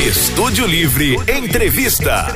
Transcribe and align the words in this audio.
Estúdio 0.00 0.66
Livre 0.66 1.16
Entrevista. 1.28 2.26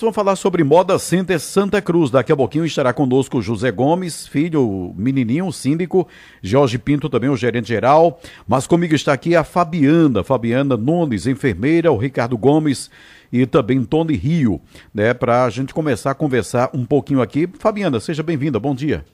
Vamos 0.00 0.14
falar 0.14 0.34
sobre 0.34 0.64
Moda 0.64 0.98
Center 0.98 1.38
Santa 1.38 1.80
Cruz. 1.82 2.10
Daqui 2.10 2.32
a 2.32 2.36
pouquinho 2.36 2.64
estará 2.64 2.92
conosco 2.92 3.42
José 3.42 3.70
Gomes, 3.70 4.26
filho, 4.26 4.92
menininho, 4.96 5.52
síndico, 5.52 6.08
Jorge 6.42 6.78
Pinto 6.78 7.08
também, 7.08 7.28
o 7.28 7.36
gerente 7.36 7.68
geral. 7.68 8.18
Mas 8.48 8.66
comigo 8.66 8.94
está 8.94 9.12
aqui 9.12 9.36
a 9.36 9.44
Fabiana, 9.44 10.24
Fabiana 10.24 10.76
Nunes, 10.76 11.26
enfermeira, 11.26 11.92
o 11.92 11.96
Ricardo 11.96 12.36
Gomes 12.36 12.90
e 13.30 13.46
também 13.46 13.84
Tony 13.84 14.16
Rio, 14.16 14.60
né, 14.94 15.12
para 15.12 15.44
a 15.44 15.50
gente 15.50 15.74
começar 15.74 16.12
a 16.12 16.14
conversar 16.14 16.70
um 16.72 16.84
pouquinho 16.84 17.20
aqui. 17.20 17.46
Fabiana, 17.58 18.00
seja 18.00 18.22
bem-vinda, 18.22 18.58
bom 18.58 18.74
dia. 18.74 19.04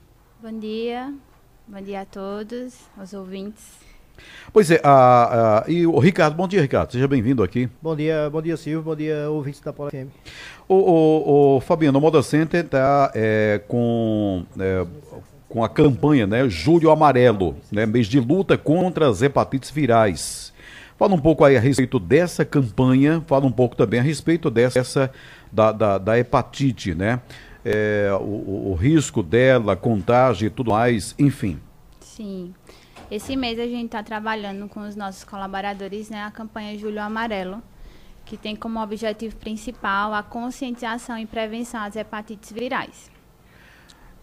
Bom 0.40 0.58
dia, 0.58 1.12
bom 1.66 1.82
dia 1.82 2.02
a 2.02 2.04
todos, 2.04 2.74
aos 2.96 3.12
ouvintes. 3.12 3.81
Pois 4.52 4.70
é, 4.70 4.80
a, 4.84 5.64
a, 5.64 5.70
e 5.70 5.86
o 5.86 5.98
Ricardo, 5.98 6.34
bom 6.34 6.46
dia, 6.46 6.60
Ricardo, 6.60 6.92
seja 6.92 7.08
bem-vindo 7.08 7.42
aqui. 7.42 7.70
Bom 7.80 7.96
dia, 7.96 8.28
bom 8.30 8.42
dia, 8.42 8.56
Silvio, 8.56 8.82
bom 8.82 8.94
dia, 8.94 9.30
ouvintes 9.30 9.60
da 9.60 9.72
Pola 9.72 9.90
FM. 9.90 10.08
O, 10.68 10.74
o, 10.74 11.56
o 11.56 11.60
Fabiano, 11.60 11.98
o 11.98 12.02
Moda 12.02 12.22
Center 12.22 12.64
está 12.64 13.10
é, 13.14 13.62
com, 13.66 14.44
é, 14.60 14.86
com 15.48 15.64
a 15.64 15.68
campanha, 15.70 16.26
né, 16.26 16.46
Julho 16.50 16.90
Amarelo, 16.90 17.56
né, 17.70 17.86
mês 17.86 18.06
de 18.06 18.20
luta 18.20 18.58
contra 18.58 19.08
as 19.08 19.22
hepatites 19.22 19.70
virais. 19.70 20.52
Fala 20.98 21.14
um 21.14 21.18
pouco 21.18 21.44
aí 21.44 21.56
a 21.56 21.60
respeito 21.60 21.98
dessa 21.98 22.44
campanha, 22.44 23.24
fala 23.26 23.46
um 23.46 23.52
pouco 23.52 23.74
também 23.74 24.00
a 24.00 24.02
respeito 24.02 24.50
dessa, 24.50 25.10
da, 25.50 25.72
da, 25.72 25.96
da 25.96 26.18
hepatite, 26.18 26.94
né, 26.94 27.20
é, 27.64 28.10
o, 28.20 28.70
o 28.70 28.74
risco 28.74 29.22
dela, 29.22 29.76
contágio 29.76 30.46
e 30.46 30.50
tudo 30.50 30.72
mais, 30.72 31.14
enfim. 31.18 31.58
Sim. 32.00 32.52
Esse 33.12 33.36
mês 33.36 33.58
a 33.58 33.66
gente 33.66 33.84
está 33.84 34.02
trabalhando 34.02 34.66
com 34.70 34.88
os 34.88 34.96
nossos 34.96 35.22
colaboradores 35.22 36.08
né, 36.08 36.24
a 36.24 36.30
campanha 36.30 36.78
Julho 36.78 37.02
Amarelo, 37.02 37.62
que 38.24 38.38
tem 38.38 38.56
como 38.56 38.82
objetivo 38.82 39.36
principal 39.36 40.14
a 40.14 40.22
conscientização 40.22 41.18
e 41.18 41.26
prevenção 41.26 41.82
às 41.82 41.94
hepatites 41.94 42.50
virais. 42.50 43.10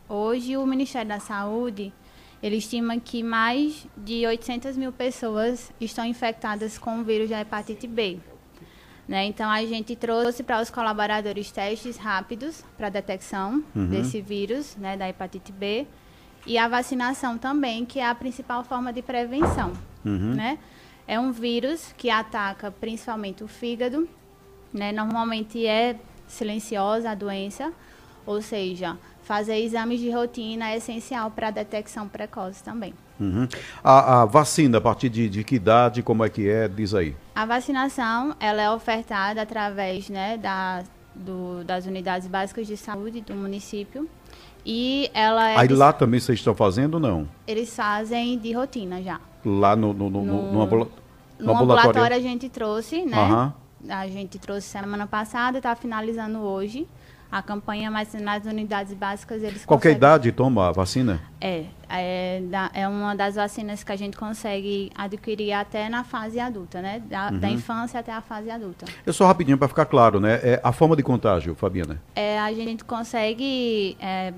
Hoje, 0.07 0.57
o 0.57 0.65
Ministério 0.65 1.07
da 1.07 1.19
Saúde 1.19 1.93
ele 2.41 2.55
estima 2.55 2.99
que 2.99 3.21
mais 3.21 3.85
de 3.95 4.25
800 4.25 4.75
mil 4.75 4.91
pessoas 4.91 5.71
estão 5.79 6.03
infectadas 6.03 6.79
com 6.79 6.99
o 6.99 7.03
vírus 7.03 7.29
da 7.29 7.41
hepatite 7.41 7.85
B. 7.85 8.17
Né? 9.07 9.23
Então, 9.25 9.51
a 9.51 9.63
gente 9.67 9.95
trouxe 9.95 10.41
para 10.41 10.59
os 10.59 10.71
colaboradores 10.71 11.51
testes 11.51 11.95
rápidos 11.95 12.65
para 12.75 12.89
detecção 12.89 13.63
uhum. 13.75 13.85
desse 13.85 14.19
vírus, 14.19 14.75
né, 14.77 14.97
da 14.97 15.07
hepatite 15.07 15.51
B, 15.51 15.85
e 16.45 16.57
a 16.57 16.67
vacinação 16.67 17.37
também, 17.37 17.85
que 17.85 17.99
é 17.99 18.07
a 18.07 18.15
principal 18.15 18.63
forma 18.63 18.91
de 18.91 19.01
prevenção, 19.01 19.73
uhum. 20.05 20.33
né? 20.35 20.57
É 21.07 21.19
um 21.19 21.31
vírus 21.31 21.93
que 21.97 22.09
ataca 22.09 22.71
principalmente 22.71 23.43
o 23.43 23.47
fígado, 23.47 24.07
né? 24.73 24.91
Normalmente 24.91 25.65
é 25.65 25.95
silenciosa 26.27 27.11
a 27.11 27.15
doença, 27.15 27.73
ou 28.25 28.41
seja, 28.41 28.97
fazer 29.23 29.57
exames 29.59 29.99
de 29.99 30.09
rotina 30.11 30.69
é 30.69 30.77
essencial 30.77 31.29
para 31.31 31.49
a 31.49 31.51
detecção 31.51 32.07
precoce 32.07 32.63
também. 32.63 32.93
Uhum. 33.19 33.47
A, 33.83 34.21
a, 34.21 34.25
vacina, 34.25 34.77
a 34.77 34.81
partir 34.81 35.09
de, 35.09 35.29
de, 35.29 35.43
que 35.43 35.55
idade, 35.55 36.01
como 36.01 36.23
é 36.23 36.29
que 36.29 36.49
é? 36.49 36.67
Diz 36.67 36.93
aí. 36.93 37.15
A 37.35 37.45
vacinação, 37.45 38.35
ela 38.39 38.61
é 38.61 38.71
ofertada 38.71 39.41
através 39.41 40.09
né, 40.09 40.37
da, 40.37 40.83
do, 41.13 41.63
das 41.63 41.85
unidades 41.85 42.27
básicas 42.27 42.65
de 42.65 42.77
saúde 42.77 43.21
do 43.21 43.35
município, 43.35 44.09
e 44.65 45.09
ela 45.13 45.49
é. 45.49 45.57
Aí 45.57 45.67
lá 45.67 45.93
também 45.93 46.19
vocês 46.19 46.39
estão 46.39 46.53
fazendo 46.53 46.95
ou 46.95 46.99
não? 46.99 47.27
Eles 47.47 47.75
fazem 47.75 48.37
de 48.37 48.51
rotina 48.51 49.01
já. 49.01 49.19
Lá 49.45 49.75
no, 49.75 49.93
no, 49.93 50.09
no, 50.09 50.23
no, 50.23 50.51
no, 50.51 50.61
ambula... 50.61 50.87
no 51.39 51.51
ambulatório. 51.51 51.89
ambulatório 51.89 52.17
a 52.17 52.19
gente 52.19 52.49
trouxe, 52.49 53.05
né? 53.05 53.17
Uhum. 53.17 53.51
A 53.89 54.07
gente 54.07 54.37
trouxe 54.37 54.67
semana 54.67 55.07
passada, 55.07 55.57
está 55.57 55.75
finalizando 55.75 56.39
hoje 56.39 56.87
a 57.31 57.41
campanha, 57.43 57.91
mas 57.91 58.13
nas 58.15 58.45
unidades 58.45 58.93
básicas 58.93 59.43
eles 59.43 59.63
Qualquer 59.63 59.89
conseguem... 59.89 59.97
idade 59.97 60.31
toma 60.31 60.69
a 60.69 60.71
vacina? 60.71 61.21
É, 61.39 61.65
é, 61.87 62.41
é 62.73 62.87
uma 62.87 63.15
das 63.15 63.35
vacinas 63.35 63.83
que 63.83 63.91
a 63.91 63.95
gente 63.95 64.17
consegue 64.17 64.91
adquirir 64.95 65.53
até 65.53 65.87
na 65.89 66.03
fase 66.03 66.39
adulta, 66.39 66.81
né? 66.81 67.01
Da, 67.07 67.29
uhum. 67.29 67.39
da 67.39 67.49
infância 67.49 67.99
até 67.99 68.11
a 68.11 68.21
fase 68.21 68.49
adulta. 68.49 68.85
Eu 69.05 69.13
só 69.13 69.27
rapidinho 69.27 69.57
para 69.57 69.67
ficar 69.67 69.85
claro, 69.85 70.19
né? 70.19 70.39
É 70.41 70.59
a 70.63 70.71
forma 70.71 70.95
de 70.95 71.03
contágio, 71.03 71.53
Fabiana? 71.53 72.01
É, 72.15 72.39
a 72.39 72.51
gente 72.51 72.83
consegue 72.83 73.95
é, 73.99 74.33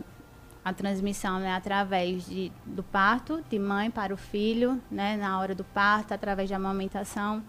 a 0.63 0.73
transmissão 0.73 1.39
né, 1.39 1.53
através 1.53 2.25
de, 2.25 2.51
do 2.65 2.83
parto, 2.83 3.43
de 3.49 3.57
mãe 3.57 3.89
para 3.89 4.13
o 4.13 4.17
filho, 4.17 4.81
né, 4.89 5.17
na 5.17 5.39
hora 5.39 5.55
do 5.55 5.63
parto, 5.63 6.13
através 6.13 6.47
de 6.47 6.53
amamentação, 6.53 7.43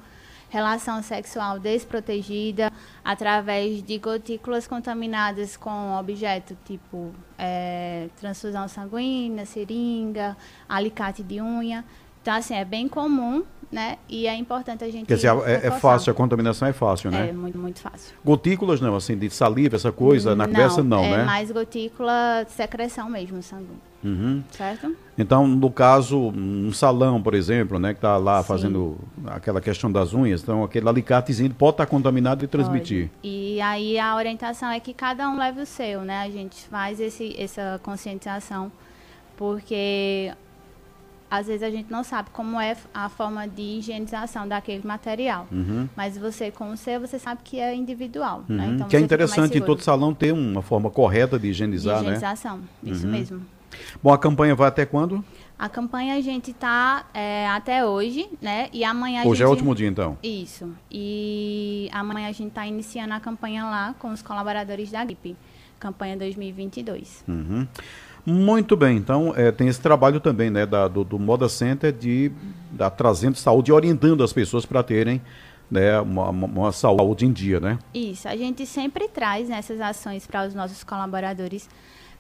relação 0.49 1.03
sexual 1.03 1.59
desprotegida, 1.59 2.71
através 3.05 3.83
de 3.83 3.99
gotículas 3.99 4.67
contaminadas 4.67 5.57
com 5.57 5.95
objeto 5.97 6.57
tipo 6.65 7.13
é, 7.39 8.09
transfusão 8.17 8.69
sanguínea, 8.69 9.47
seringa, 9.47 10.37
alicate 10.69 11.23
de 11.23 11.41
unha. 11.41 11.85
Então, 12.21 12.35
assim, 12.35 12.55
é 12.55 12.65
bem 12.65 12.87
comum, 12.87 13.45
né? 13.73 13.97
E 14.09 14.27
é 14.27 14.37
importante 14.37 14.85
a 14.85 14.91
gente. 14.91 15.07
Quer 15.07 15.15
dizer, 15.15 15.29
é, 15.47 15.69
é, 15.69 15.71
fácil, 15.71 16.11
a 16.11 16.15
contaminação 16.15 16.69
é 16.69 16.73
fácil, 16.73 17.11
né? 17.11 17.31
É 17.31 17.33
muito, 17.33 17.59
muito 17.59 17.81
fácil. 17.81 18.15
Gotículas 18.23 18.81
não, 18.81 18.95
assim, 18.95 19.17
de 19.17 19.31
saliva, 19.31 19.77
essa 19.77 19.91
coisa, 19.91 20.37
na 20.37 20.47
cabeça 20.47 20.83
não, 20.83 21.03
é 21.03 21.17
né? 21.17 21.23
É 21.23 21.25
mais 21.25 21.51
gotícula, 21.51 22.47
secreção 22.49 23.09
mesmo, 23.09 23.43
sangue. 23.43 23.71
Uhum. 24.05 24.43
Certo? 24.51 24.95
Então, 25.17 25.47
no 25.47 25.71
caso, 25.71 26.19
um 26.19 26.73
salão, 26.73 27.23
por 27.23 27.35
exemplo, 27.35 27.79
né, 27.79 27.93
que 27.93 27.99
está 27.99 28.17
lá 28.17 28.43
Sim. 28.43 28.49
fazendo 28.49 28.99
aquela 29.27 29.61
questão 29.61 29.91
das 29.91 30.13
unhas, 30.13 30.43
então 30.43 30.65
aquele 30.65 30.89
alicatezinho 30.89 31.55
pode 31.55 31.75
estar 31.75 31.87
tá 31.87 31.91
contaminado 31.91 32.45
e 32.45 32.49
transmitir. 32.49 33.09
Pode. 33.09 33.29
E 33.29 33.61
aí 33.61 33.99
a 33.99 34.17
orientação 34.17 34.71
é 34.71 34.81
que 34.81 34.93
cada 34.93 35.29
um 35.31 35.39
leve 35.39 35.63
o 35.63 35.67
seu, 35.67 36.01
né? 36.03 36.23
A 36.23 36.31
gente 36.31 36.67
faz 36.67 36.99
esse, 36.99 37.35
essa 37.41 37.81
conscientização, 37.83 38.73
porque 39.37 40.33
às 41.33 41.47
vezes 41.47 41.63
a 41.63 41.71
gente 41.71 41.91
não 41.91 42.05
sabe 42.05 42.29
como 42.31 42.61
é 42.61 42.77
a 42.93 43.09
forma 43.09 43.49
de 43.49 43.63
higienização 43.63 44.47
daquele 44.47 44.87
material. 44.87 45.49
Uhum. 45.51 45.89
Mas 45.97 46.19
você, 46.19 46.51
com 46.51 46.71
o 46.71 46.77
seu, 46.77 47.01
você 47.01 47.19
sabe 47.19 47.41
que 47.43 47.59
é 47.59 47.75
individual. 47.75 48.45
Né? 48.47 48.65
Uhum. 48.65 48.69
Né? 48.69 48.75
Então, 48.75 48.89
que 48.89 48.97
é 48.99 49.01
interessante 49.01 49.57
em 49.57 49.63
todo 49.63 49.81
salão 49.81 50.13
ter 50.13 50.31
uma 50.31 50.61
forma 50.61 50.91
correta 50.91 51.39
de 51.39 51.49
higienizar, 51.49 52.01
de 52.01 52.03
higienização, 52.03 52.59
né? 52.59 52.65
isso 52.93 53.07
uhum. 53.07 53.13
mesmo. 53.13 53.47
Bom, 54.03 54.13
a 54.13 54.19
campanha 54.19 54.55
vai 54.55 54.69
até 54.69 54.85
quando? 54.85 55.25
A 55.59 55.71
campanha 55.71 56.17
a 56.17 56.21
gente 56.21 56.51
está 56.51 57.07
é, 57.15 57.49
até 57.49 57.83
hoje, 57.83 58.29
né? 58.39 58.69
E 58.71 58.85
amanhã 58.85 59.23
Hoje 59.23 59.39
gente... 59.39 59.43
é 59.45 59.47
o 59.47 59.51
último 59.51 59.75
dia, 59.75 59.89
então? 59.89 60.19
Isso. 60.23 60.69
E 60.91 61.89
amanhã 61.93 62.29
a 62.29 62.33
gente 62.33 62.49
está 62.49 62.67
iniciando 62.67 63.15
a 63.15 63.21
campanha 63.21 63.65
lá 63.65 63.95
com 63.99 64.13
os 64.13 64.21
colaboradores 64.21 64.91
da 64.91 65.03
gripe. 65.03 65.35
Campanha 65.81 66.15
2022. 66.17 67.25
Uhum. 67.27 67.67
Muito 68.25 68.77
bem, 68.77 68.97
então 68.97 69.33
é, 69.37 69.51
tem 69.51 69.67
esse 69.67 69.81
trabalho 69.81 70.21
também 70.21 70.49
né, 70.49 70.65
da, 70.65 70.87
do, 70.87 71.03
do 71.03 71.19
Moda 71.19 71.49
Center 71.49 71.93
de 71.93 72.31
da, 72.71 72.89
trazendo 72.89 73.37
saúde 73.37 73.73
orientando 73.73 74.23
as 74.23 74.33
pessoas 74.33 74.65
para 74.65 74.83
terem 74.83 75.21
né, 75.69 76.01
uma, 76.01 76.29
uma, 76.31 76.71
saúde 76.71 77.27
em 77.27 77.33
dia, 77.33 77.59
né? 77.59 77.79
Isso, 77.93 78.29
a 78.29 78.37
gente 78.37 78.65
sempre 78.65 79.09
traz 79.09 79.49
nessas 79.49 79.81
ações 79.81 80.27
para 80.27 80.47
os 80.47 80.55
nossos 80.55 80.85
colaboradores 80.85 81.69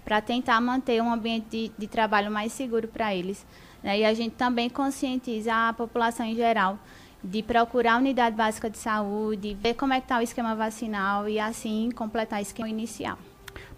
para 0.04 0.20
tentar 0.20 0.60
manter 0.60 1.00
um 1.00 1.12
ambiente 1.12 1.46
de, 1.50 1.72
de 1.78 1.86
trabalho 1.86 2.30
mais 2.30 2.52
seguro 2.52 2.88
para 2.88 3.14
eles. 3.14 3.46
Né? 3.82 4.00
E 4.00 4.04
a 4.04 4.14
gente 4.14 4.34
também 4.34 4.68
conscientiza 4.68 5.68
a 5.68 5.72
população 5.72 6.26
em 6.26 6.34
geral 6.34 6.78
de 7.22 7.42
procurar 7.42 7.94
a 7.94 7.98
unidade 7.98 8.34
básica 8.34 8.68
de 8.68 8.78
saúde, 8.78 9.56
ver 9.60 9.74
como 9.74 9.92
é 9.92 10.00
que 10.00 10.06
está 10.06 10.18
o 10.18 10.22
esquema 10.22 10.56
vacinal 10.56 11.28
e 11.28 11.38
assim 11.38 11.90
completar 11.94 12.40
o 12.40 12.42
esquema 12.42 12.68
inicial. 12.68 13.16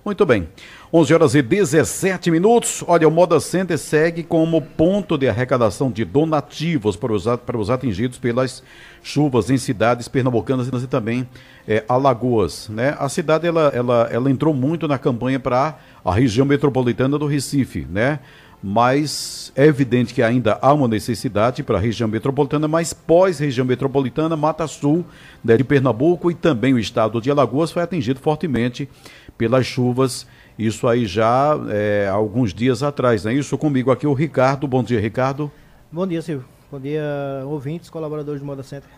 Muito 0.04 0.26
bem. 0.26 0.46
11 0.92 1.14
horas 1.14 1.34
e 1.34 1.40
17 1.40 2.30
minutos. 2.30 2.84
Olha, 2.86 3.08
o 3.08 3.10
Moda 3.10 3.40
Center 3.40 3.78
segue 3.78 4.22
como 4.22 4.60
ponto 4.60 5.16
de 5.16 5.26
arrecadação 5.26 5.90
de 5.90 6.04
donativos 6.04 6.94
para 6.94 7.10
os, 7.10 7.24
para 7.24 7.56
os 7.56 7.70
atingidos 7.70 8.18
pelas 8.18 8.62
chuvas 9.02 9.48
em 9.48 9.56
cidades 9.56 10.06
pernambucanas 10.06 10.68
e 10.68 10.86
também 10.86 11.26
é, 11.66 11.82
Alagoas. 11.88 12.68
Né? 12.68 12.94
A 12.98 13.08
cidade 13.08 13.46
ela, 13.46 13.72
ela, 13.74 14.08
ela 14.12 14.30
entrou 14.30 14.52
muito 14.52 14.86
na 14.86 14.98
campanha 14.98 15.40
para 15.40 15.78
a 16.04 16.14
região 16.14 16.44
metropolitana 16.44 17.18
do 17.18 17.26
Recife, 17.26 17.86
né? 17.90 18.18
Mas 18.66 19.52
é 19.54 19.66
evidente 19.66 20.14
que 20.14 20.22
ainda 20.22 20.58
há 20.62 20.72
uma 20.72 20.88
necessidade 20.88 21.62
para 21.62 21.76
a 21.76 21.80
região 21.80 22.08
metropolitana, 22.08 22.66
mas 22.66 22.94
pós-região 22.94 23.66
metropolitana, 23.66 24.38
Mata 24.38 24.66
Sul 24.66 25.04
né, 25.44 25.54
de 25.54 25.62
Pernambuco 25.62 26.30
e 26.30 26.34
também 26.34 26.72
o 26.72 26.78
estado 26.78 27.20
de 27.20 27.30
Alagoas 27.30 27.70
foi 27.70 27.82
atingido 27.82 28.20
fortemente 28.20 28.88
pelas 29.36 29.66
chuvas, 29.66 30.26
isso 30.58 30.88
aí 30.88 31.04
já 31.04 31.60
é, 31.68 32.08
alguns 32.10 32.54
dias 32.54 32.82
atrás, 32.82 33.24
né? 33.24 33.34
Isso 33.34 33.58
comigo 33.58 33.90
aqui 33.90 34.06
o 34.06 34.14
Ricardo. 34.14 34.66
Bom 34.66 34.82
dia, 34.82 34.98
Ricardo. 34.98 35.52
Bom 35.92 36.06
dia, 36.06 36.22
Silvio. 36.22 36.46
Bom 36.72 36.80
dia, 36.80 37.02
ouvintes, 37.44 37.90
colaboradores 37.90 38.40
do 38.40 38.46
Moda 38.46 38.62
Center. 38.62 38.88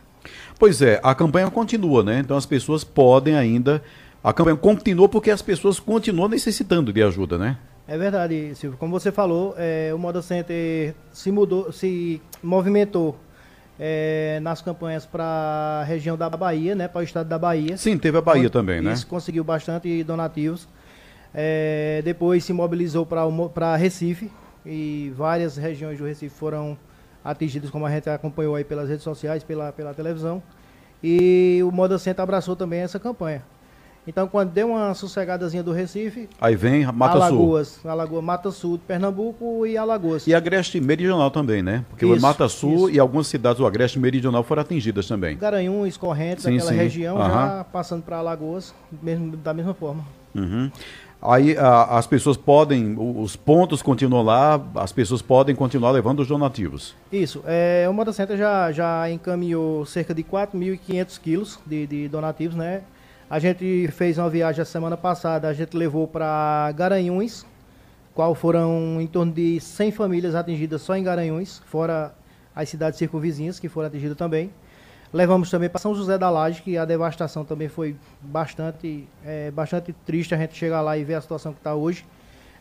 Pois 0.60 0.80
é, 0.80 1.00
a 1.02 1.12
campanha 1.12 1.50
continua, 1.50 2.04
né? 2.04 2.20
Então 2.20 2.36
as 2.36 2.46
pessoas 2.46 2.84
podem 2.84 3.34
ainda. 3.34 3.82
A 4.22 4.32
campanha 4.32 4.56
continua 4.56 5.08
porque 5.08 5.30
as 5.32 5.42
pessoas 5.42 5.80
continuam 5.80 6.28
necessitando 6.28 6.92
de 6.92 7.02
ajuda, 7.02 7.36
né? 7.36 7.56
É 7.88 7.96
verdade, 7.96 8.54
Silvio. 8.54 8.78
Como 8.78 8.98
você 8.98 9.12
falou, 9.12 9.54
é, 9.56 9.92
o 9.94 9.98
Moda 9.98 10.20
Center 10.20 10.94
se 11.12 11.30
mudou, 11.30 11.72
se 11.72 12.20
movimentou 12.42 13.16
é, 13.78 14.40
nas 14.42 14.60
campanhas 14.60 15.06
para 15.06 15.80
a 15.82 15.84
região 15.84 16.16
da 16.16 16.28
Bahia, 16.28 16.74
né, 16.74 16.88
para 16.88 17.00
o 17.00 17.04
estado 17.04 17.28
da 17.28 17.38
Bahia. 17.38 17.76
Sim, 17.76 17.96
teve 17.96 18.18
a 18.18 18.20
Bahia 18.20 18.50
também, 18.50 18.80
né? 18.80 18.92
Isso, 18.92 19.06
conseguiu 19.06 19.44
bastante 19.44 20.02
donativos. 20.02 20.68
É, 21.32 22.00
depois 22.04 22.44
se 22.44 22.52
mobilizou 22.52 23.06
para 23.06 23.76
Recife 23.76 24.32
e 24.64 25.12
várias 25.16 25.56
regiões 25.56 25.98
do 25.98 26.04
Recife 26.04 26.34
foram 26.34 26.76
atingidas, 27.22 27.70
como 27.70 27.86
a 27.86 27.90
gente 27.90 28.08
acompanhou 28.08 28.54
aí 28.54 28.64
pelas 28.64 28.88
redes 28.88 29.04
sociais, 29.04 29.44
pela, 29.44 29.72
pela 29.72 29.92
televisão. 29.92 30.42
E 31.02 31.60
o 31.62 31.70
Moda 31.70 31.98
Center 31.98 32.22
abraçou 32.22 32.56
também 32.56 32.80
essa 32.80 32.98
campanha. 32.98 33.42
Então, 34.06 34.28
quando 34.28 34.50
deu 34.50 34.68
uma 34.68 34.94
sossegadazinha 34.94 35.62
do 35.62 35.72
Recife. 35.72 36.28
Aí 36.40 36.54
vem 36.54 36.86
Mata 36.86 37.16
Alagoas, 37.16 37.68
Sul. 37.68 37.90
Alagoas, 37.90 38.24
Mata 38.24 38.50
Sul, 38.52 38.80
Pernambuco 38.86 39.66
e 39.66 39.76
Alagoas. 39.76 40.26
E 40.26 40.34
Agreste 40.34 40.80
Meridional 40.80 41.30
também, 41.30 41.62
né? 41.62 41.84
Porque 41.90 42.06
isso, 42.06 42.14
o 42.14 42.20
Mata 42.20 42.48
Sul 42.48 42.88
isso. 42.88 42.90
e 42.90 43.00
algumas 43.00 43.26
cidades 43.26 43.58
do 43.58 43.66
Agreste 43.66 43.98
Meridional 43.98 44.44
foram 44.44 44.62
atingidas 44.62 45.08
também. 45.08 45.36
Garanhuns, 45.36 45.96
Correntes, 45.96 46.44
sim, 46.44 46.54
aquela 46.56 46.70
sim. 46.70 46.76
região, 46.76 47.16
uhum. 47.16 47.24
já 47.24 47.66
passando 47.72 48.02
para 48.02 48.18
Alagoas, 48.18 48.72
mesmo, 49.02 49.36
da 49.36 49.52
mesma 49.52 49.74
forma. 49.74 50.04
Uhum. 50.34 50.70
Aí 51.20 51.56
a, 51.56 51.98
as 51.98 52.06
pessoas 52.06 52.36
podem, 52.36 52.94
os 52.98 53.34
pontos 53.34 53.82
continuam 53.82 54.22
lá, 54.22 54.62
as 54.76 54.92
pessoas 54.92 55.22
podem 55.22 55.56
continuar 55.56 55.90
levando 55.90 56.20
os 56.20 56.28
donativos. 56.28 56.94
Isso. 57.10 57.42
É, 57.44 57.86
o 57.90 57.92
Moda 57.92 58.12
Center 58.12 58.36
já, 58.36 58.70
já 58.70 59.10
encaminhou 59.10 59.84
cerca 59.86 60.14
de 60.14 60.22
4.500 60.22 61.20
quilos 61.20 61.58
de, 61.66 61.86
de 61.86 62.08
donativos, 62.08 62.54
né? 62.54 62.82
A 63.28 63.40
gente 63.40 63.88
fez 63.88 64.18
uma 64.18 64.30
viagem 64.30 64.62
a 64.62 64.64
semana 64.64 64.96
passada, 64.96 65.48
a 65.48 65.52
gente 65.52 65.76
levou 65.76 66.06
para 66.06 66.70
Garanhuns, 66.76 67.44
qual 68.14 68.36
foram 68.36 69.00
em 69.00 69.06
torno 69.08 69.32
de 69.32 69.58
100 69.58 69.90
famílias 69.90 70.36
atingidas 70.36 70.80
só 70.82 70.94
em 70.94 71.02
Garanhuns, 71.02 71.60
fora 71.66 72.14
as 72.54 72.68
cidades 72.68 72.96
circunvizinhas 73.00 73.58
que 73.58 73.68
foram 73.68 73.88
atingidas 73.88 74.16
também. 74.16 74.52
Levamos 75.12 75.50
também 75.50 75.68
para 75.68 75.80
São 75.80 75.92
José 75.92 76.16
da 76.16 76.30
Laje, 76.30 76.62
que 76.62 76.78
a 76.78 76.84
devastação 76.84 77.44
também 77.44 77.68
foi 77.68 77.96
bastante, 78.22 79.08
é, 79.24 79.50
bastante 79.50 79.92
triste 80.04 80.32
a 80.32 80.38
gente 80.38 80.54
chegar 80.54 80.80
lá 80.80 80.96
e 80.96 81.02
ver 81.02 81.14
a 81.14 81.20
situação 81.20 81.52
que 81.52 81.58
está 81.58 81.74
hoje. 81.74 82.06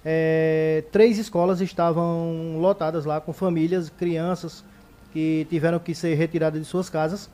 É, 0.03 0.83
três 0.91 1.19
escolas 1.19 1.61
estavam 1.61 2.57
lotadas 2.57 3.05
lá 3.05 3.21
com 3.21 3.31
famílias, 3.31 3.91
crianças 3.91 4.63
que 5.13 5.45
tiveram 5.47 5.77
que 5.77 5.93
ser 5.93 6.15
retiradas 6.15 6.59
de 6.59 6.67
suas 6.67 6.89
casas. 6.89 7.29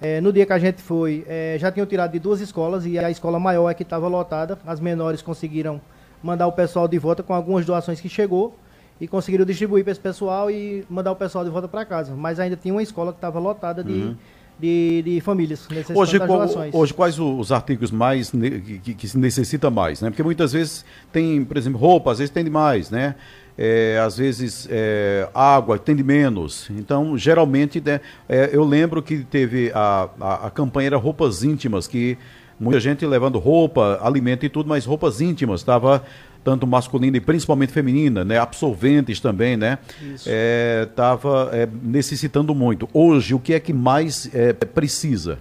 É, 0.00 0.20
no 0.20 0.32
dia 0.32 0.44
que 0.44 0.52
a 0.52 0.58
gente 0.58 0.82
foi, 0.82 1.24
é, 1.26 1.56
já 1.58 1.72
tinham 1.72 1.86
tirado 1.86 2.12
de 2.12 2.18
duas 2.18 2.40
escolas 2.40 2.84
e 2.84 2.98
a 2.98 3.10
escola 3.10 3.40
maior 3.40 3.70
é 3.70 3.74
que 3.74 3.82
estava 3.82 4.06
lotada. 4.08 4.58
As 4.66 4.78
menores 4.78 5.22
conseguiram 5.22 5.80
mandar 6.22 6.46
o 6.46 6.52
pessoal 6.52 6.86
de 6.86 6.98
volta 6.98 7.22
com 7.22 7.32
algumas 7.32 7.64
doações 7.64 8.00
que 8.00 8.08
chegou 8.08 8.54
e 9.00 9.06
conseguiram 9.06 9.44
distribuir 9.44 9.84
para 9.84 9.92
esse 9.92 10.00
pessoal 10.00 10.50
e 10.50 10.84
mandar 10.88 11.12
o 11.12 11.16
pessoal 11.16 11.44
de 11.44 11.50
volta 11.50 11.68
para 11.68 11.84
casa. 11.84 12.14
Mas 12.14 12.38
ainda 12.38 12.56
tinha 12.56 12.74
uma 12.74 12.82
escola 12.82 13.12
que 13.12 13.18
estava 13.18 13.38
lotada 13.38 13.82
de, 13.82 13.92
uhum. 13.92 14.16
de, 14.58 15.02
de, 15.02 15.20
famílias 15.20 15.66
hoje, 15.94 16.18
doações. 16.18 16.74
Hoje, 16.74 16.92
quais 16.92 17.18
os 17.18 17.50
artigos 17.50 17.90
mais 17.90 18.30
que, 18.30 18.94
que 18.94 19.08
se 19.08 19.16
necessita 19.16 19.70
mais? 19.70 20.02
Né? 20.02 20.10
Porque 20.10 20.22
muitas 20.22 20.52
vezes 20.52 20.84
tem, 21.10 21.42
por 21.44 21.56
exemplo, 21.56 21.78
roupa, 21.78 22.12
às 22.12 22.18
vezes 22.18 22.30
tem 22.30 22.44
demais, 22.44 22.90
né? 22.90 23.14
É, 23.58 24.00
às 24.04 24.18
vezes 24.18 24.68
é, 24.70 25.28
água 25.34 25.78
tem 25.78 25.96
de 25.96 26.04
menos. 26.04 26.68
Então, 26.70 27.16
geralmente, 27.16 27.80
né, 27.80 28.00
é, 28.28 28.50
eu 28.52 28.64
lembro 28.64 29.02
que 29.02 29.24
teve 29.24 29.72
a, 29.74 30.08
a, 30.20 30.46
a, 30.46 30.50
campanha 30.50 30.88
era 30.88 30.96
roupas 30.96 31.42
íntimas, 31.42 31.86
que 31.86 32.18
muita 32.60 32.80
gente 32.80 33.04
levando 33.06 33.38
roupa, 33.38 33.98
alimento 34.02 34.44
e 34.44 34.48
tudo, 34.48 34.68
mas 34.68 34.84
roupas 34.84 35.20
íntimas, 35.20 35.60
estava 35.60 36.04
tanto 36.44 36.64
masculina 36.64 37.16
e 37.16 37.20
principalmente 37.20 37.72
feminina, 37.72 38.24
né? 38.24 38.38
Absolventes 38.38 39.18
também, 39.18 39.56
né? 39.56 39.80
Estava 40.88 41.50
é, 41.52 41.62
é, 41.62 41.68
necessitando 41.82 42.54
muito. 42.54 42.88
Hoje, 42.94 43.34
o 43.34 43.40
que 43.40 43.52
é 43.52 43.58
que 43.58 43.72
mais 43.72 44.32
é, 44.32 44.52
precisa? 44.52 45.40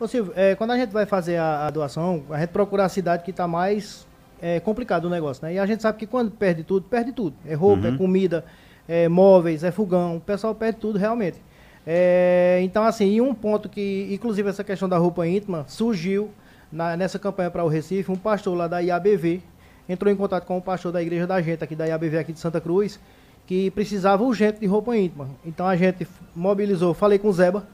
Ô 0.00 0.06
Silvio, 0.06 0.32
é, 0.34 0.54
quando 0.54 0.70
a 0.70 0.78
gente 0.78 0.92
vai 0.92 1.04
fazer 1.04 1.36
a, 1.36 1.66
a, 1.66 1.70
doação, 1.70 2.22
a 2.30 2.38
gente 2.38 2.50
procura 2.50 2.86
a 2.86 2.88
cidade 2.88 3.22
que 3.22 3.32
está 3.32 3.46
mais 3.46 4.06
é 4.40 4.60
complicado 4.60 5.06
o 5.06 5.10
negócio, 5.10 5.44
né? 5.44 5.54
E 5.54 5.58
a 5.58 5.66
gente 5.66 5.82
sabe 5.82 5.98
que 5.98 6.06
quando 6.06 6.30
perde 6.30 6.62
tudo, 6.62 6.88
perde 6.88 7.12
tudo. 7.12 7.34
É 7.46 7.54
roupa, 7.54 7.86
é 7.86 7.88
uhum. 7.90 7.94
é 7.94 7.98
comida, 7.98 8.44
é 8.88 9.08
móveis, 9.08 9.64
é 9.64 9.70
fogão. 9.70 10.16
O 10.16 10.20
pessoal 10.20 10.54
perde 10.54 10.78
tudo 10.78 10.98
realmente. 10.98 11.40
É, 11.86 12.60
então, 12.62 12.84
assim, 12.84 13.06
e 13.06 13.20
um 13.20 13.32
ponto 13.32 13.68
que, 13.68 14.08
inclusive, 14.10 14.48
essa 14.48 14.64
questão 14.64 14.88
da 14.88 14.98
roupa 14.98 15.26
íntima 15.26 15.64
surgiu 15.68 16.30
na, 16.70 16.96
nessa 16.96 17.18
campanha 17.18 17.50
para 17.50 17.64
o 17.64 17.68
Recife. 17.68 18.10
Um 18.10 18.16
pastor 18.16 18.56
lá 18.56 18.66
da 18.66 18.80
IABV 18.80 19.42
entrou 19.88 20.12
em 20.12 20.16
contato 20.16 20.44
com 20.44 20.58
o 20.58 20.62
pastor 20.62 20.92
da 20.92 21.00
igreja 21.00 21.26
da 21.26 21.40
gente, 21.40 21.62
aqui 21.62 21.76
da 21.76 21.86
IABV, 21.86 22.18
aqui 22.18 22.32
de 22.32 22.40
Santa 22.40 22.60
Cruz, 22.60 22.98
que 23.46 23.70
precisava 23.70 24.24
urgente 24.24 24.60
de 24.60 24.66
roupa 24.66 24.96
íntima. 24.96 25.28
Então 25.44 25.66
a 25.66 25.76
gente 25.76 26.06
mobilizou, 26.34 26.92
falei 26.92 27.18
com 27.18 27.28
o 27.28 27.32
Zeba. 27.32 27.66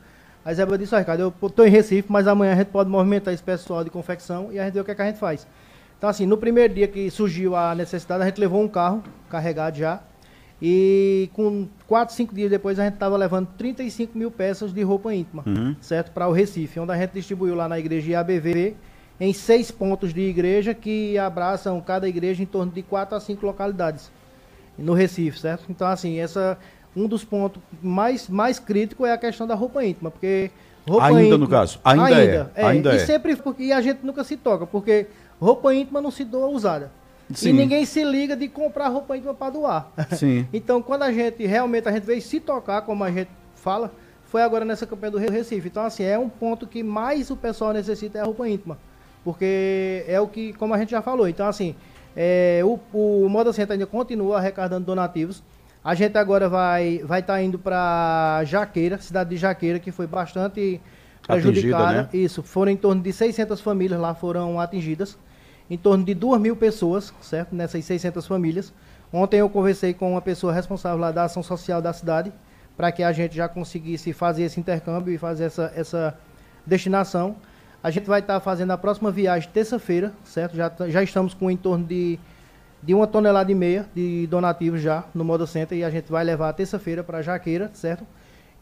A 0.45 0.53
Zeba 0.53 0.77
disse: 0.77 0.95
Ricardo, 0.95 1.21
eu 1.21 1.49
estou 1.49 1.67
em 1.67 1.71
Recife, 1.71 2.11
mas 2.13 2.27
amanhã 2.27 2.53
a 2.53 2.57
gente 2.57 2.69
pode 2.69 2.91
movimentar 2.91 3.33
esse 3.33 3.43
pessoal 3.43 3.83
de 3.83 3.91
confecção 3.91 4.53
e 4.53 4.59
a 4.59 4.65
gente 4.65 4.75
vê 4.75 4.81
o 4.81 4.85
que, 4.85 4.91
é 4.91 4.95
que 4.95 5.03
a 5.03 5.07
gente 5.07 5.19
faz. 5.19 5.47
Então, 6.03 6.11
assim, 6.11 6.27
no 6.27 6.37
primeiro 6.37 6.75
dia 6.75 6.89
que 6.89 7.09
surgiu 7.13 7.55
a 7.55 7.77
necessidade, 7.77 8.25
a 8.25 8.27
gente 8.27 8.41
levou 8.41 8.61
um 8.61 8.67
carro 8.67 9.05
carregado 9.31 9.79
já. 9.79 10.01
E 10.61 11.31
com 11.33 11.69
4, 11.87 12.13
5 12.13 12.35
dias 12.35 12.51
depois, 12.51 12.77
a 12.81 12.83
gente 12.83 12.95
estava 12.95 13.17
levando 13.17 13.47
35 13.57 14.19
mil 14.19 14.29
peças 14.29 14.75
de 14.75 14.83
roupa 14.83 15.15
íntima, 15.15 15.45
uhum. 15.47 15.77
certo? 15.81 16.11
Para 16.11 16.27
o 16.27 16.33
Recife, 16.33 16.81
onde 16.81 16.91
a 16.91 16.97
gente 16.97 17.13
distribuiu 17.13 17.55
lá 17.55 17.69
na 17.69 17.79
igreja 17.79 18.11
IABV, 18.11 18.75
em 19.21 19.33
seis 19.33 19.71
pontos 19.71 20.13
de 20.13 20.23
igreja 20.23 20.75
que 20.75 21.17
abraçam 21.17 21.81
cada 21.81 22.09
igreja 22.09 22.43
em 22.43 22.47
torno 22.47 22.73
de 22.73 22.83
4 22.83 23.17
a 23.17 23.21
5 23.21 23.47
localidades 23.47 24.11
no 24.77 24.95
Recife, 24.95 25.39
certo? 25.39 25.67
Então, 25.69 25.87
assim, 25.87 26.19
essa 26.19 26.59
um 26.97 27.07
dos 27.07 27.23
pontos 27.25 27.63
mais, 27.81 28.29
mais 28.29 28.59
críticos 28.59 29.07
é 29.07 29.13
a 29.13 29.19
questão 29.19 29.47
da 29.47 29.55
roupa 29.55 29.85
íntima, 29.85 30.11
porque 30.11 30.51
roupa 30.85 31.07
ainda 31.07 31.21
íntima, 31.21 31.39
no 31.39 31.49
caso, 31.49 31.79
ainda, 31.85 32.05
ainda 32.07 32.51
é, 32.57 32.61
é, 32.61 32.67
ainda 32.67 32.93
e 32.93 32.97
é. 32.97 33.07
sempre 33.07 33.37
porque 33.37 33.63
e 33.63 33.73
a 33.73 33.81
gente 33.81 34.05
nunca 34.05 34.25
se 34.25 34.37
toca, 34.37 34.67
porque 34.67 35.07
roupa 35.43 35.75
íntima 35.75 36.01
não 36.01 36.13
se 36.13 36.25
doa 36.25 36.47
usada. 36.47 36.93
Sim. 37.35 37.49
E 37.49 37.53
ninguém 37.53 37.85
se 37.85 38.05
liga 38.05 38.37
de 38.37 38.47
comprar 38.47 38.89
roupa 38.89 39.17
íntima 39.17 39.35
para 39.35 39.51
doar. 39.51 39.91
Sim. 40.17 40.47
então, 40.53 40.81
quando 40.81 41.03
a 41.03 41.13
gente 41.13 41.45
realmente 41.45 41.89
a 41.89 41.93
gente 41.93 42.05
veio 42.05 42.23
se 42.23 42.39
tocar, 42.39 42.83
como 42.83 43.03
a 43.03 43.11
gente 43.11 43.31
fala, 43.57 43.93
foi 44.25 44.43
agora 44.43 44.65
nessa 44.65 44.87
campanha 44.87 45.11
do 45.11 45.19
Recife. 45.19 45.67
Então, 45.67 45.85
assim, 45.85 46.05
é 46.05 46.17
um 46.17 46.29
ponto 46.29 46.67
que 46.67 46.83
mais 46.83 47.29
o 47.31 47.37
pessoal 47.37 47.73
necessita 47.73 48.19
é 48.19 48.21
a 48.23 48.25
roupa 48.25 48.49
íntima. 48.49 48.79
Porque 49.25 50.05
é 50.07 50.21
o 50.21 50.29
que, 50.29 50.53
como 50.55 50.75
a 50.75 50.79
gente 50.79 50.91
já 50.91 51.03
falou. 51.03 51.29
Então, 51.29 51.47
assim, 51.47 51.75
é, 52.17 52.61
o, 52.65 52.79
o 52.93 53.29
Moda 53.29 53.53
Center 53.53 53.75
ainda 53.75 53.87
continua 53.87 54.39
arrecadando 54.39 54.87
donativos. 54.87 55.43
A 55.83 55.95
gente 55.95 56.17
agora 56.17 56.49
vai 56.49 56.99
vai 57.05 57.19
estar 57.21 57.35
tá 57.35 57.43
indo 57.43 57.59
para 57.59 58.43
Jaqueira, 58.45 58.99
cidade 58.99 59.31
de 59.31 59.37
Jaqueira, 59.37 59.81
que 59.81 59.91
foi 59.91 60.07
bastante 60.07 60.81
prejudicada. 61.27 62.03
Né? 62.03 62.09
Isso, 62.13 62.43
foram 62.43 62.71
em 62.71 62.77
torno 62.77 63.03
de 63.03 63.13
600 63.13 63.61
famílias 63.61 64.01
lá 64.01 64.15
foram 64.15 64.61
atingidas 64.61 65.19
em 65.71 65.77
torno 65.77 66.05
de 66.05 66.15
2 66.15 66.41
mil 66.41 66.57
pessoas, 66.57 67.13
certo? 67.21 67.55
Nessas 67.55 67.85
600 67.85 68.27
famílias. 68.27 68.73
Ontem 69.13 69.41
eu 69.41 69.49
conversei 69.49 69.93
com 69.93 70.13
uma 70.13 70.23
pessoa 70.23 70.53
responsável 70.53 70.99
lá 70.99 71.11
da 71.11 71.25
ação 71.25 71.43
social 71.43 71.83
da 71.83 71.93
cidade, 71.93 72.33
para 72.77 72.91
que 72.91 73.03
a 73.03 73.13
gente 73.13 73.37
já 73.37 73.49
conseguisse 73.49 74.13
fazer 74.13 74.45
esse 74.45 74.59
intercâmbio 74.59 75.13
e 75.13 75.19
fazer 75.19 75.45
essa, 75.45 75.73
essa 75.77 76.19
destinação. 76.67 77.37
A 77.83 77.91
gente 77.91 78.07
vai 78.07 78.21
estar 78.21 78.35
tá 78.35 78.41
fazendo 78.41 78.71
a 78.71 78.79
próxima 78.79 79.11
viagem 79.11 79.51
terça-feira, 79.53 80.13
certo? 80.25 80.57
Já, 80.57 80.73
já 80.89 81.03
estamos 81.03 81.35
com 81.35 81.51
em 81.51 81.57
torno 81.57 81.85
de, 81.85 82.19
de 82.83 82.95
uma 82.95 83.07
tonelada 83.07 83.51
e 83.53 83.55
meia 83.55 83.87
de 83.95 84.27
donativos 84.29 84.81
já 84.81 85.05
no 85.15 85.25
Moda 85.25 85.47
Center 85.47 85.77
e 85.77 85.85
a 85.85 85.91
gente 85.91 86.11
vai 86.11 86.25
levar 86.25 86.53
terça-feira 86.55 87.05
para 87.05 87.21
Jaqueira, 87.21 87.71
certo? 87.75 88.07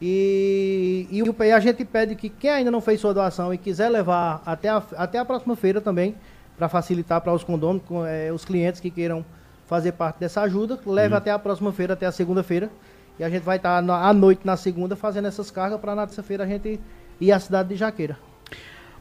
E, 0.01 1.07
e 1.11 1.51
a 1.51 1.59
gente 1.59 1.85
pede 1.85 2.15
que 2.15 2.27
quem 2.27 2.49
ainda 2.49 2.71
não 2.71 2.81
fez 2.81 2.99
sua 2.99 3.13
doação 3.13 3.53
e 3.53 3.57
quiser 3.57 3.87
levar 3.87 4.41
até 4.43 4.67
a, 4.67 4.83
até 4.97 5.19
a 5.19 5.25
próxima 5.25 5.55
feira 5.55 5.79
também, 5.79 6.15
para 6.57 6.69
facilitar 6.69 7.21
para 7.21 7.33
os 7.33 7.43
condôminos, 7.43 7.83
é, 8.07 8.31
os 8.31 8.45
clientes 8.45 8.79
que 8.79 8.89
queiram 8.89 9.25
fazer 9.65 9.93
parte 9.93 10.19
dessa 10.19 10.41
ajuda, 10.41 10.79
leve 10.85 11.13
uhum. 11.13 11.17
até 11.17 11.31
a 11.31 11.39
próxima 11.39 11.71
feira, 11.71 11.93
até 11.93 12.05
a 12.05 12.11
segunda-feira. 12.11 12.69
E 13.17 13.23
a 13.23 13.29
gente 13.29 13.43
vai 13.43 13.57
estar 13.57 13.81
tá 13.85 14.07
à 14.07 14.13
noite 14.13 14.41
na 14.43 14.57
segunda 14.57 14.95
fazendo 14.95 15.27
essas 15.27 15.51
cargas 15.51 15.79
para 15.79 15.95
na 15.95 16.05
terça-feira 16.05 16.43
a 16.43 16.47
gente 16.47 16.79
ir 17.19 17.31
à 17.31 17.39
cidade 17.39 17.69
de 17.69 17.75
Jaqueira. 17.75 18.17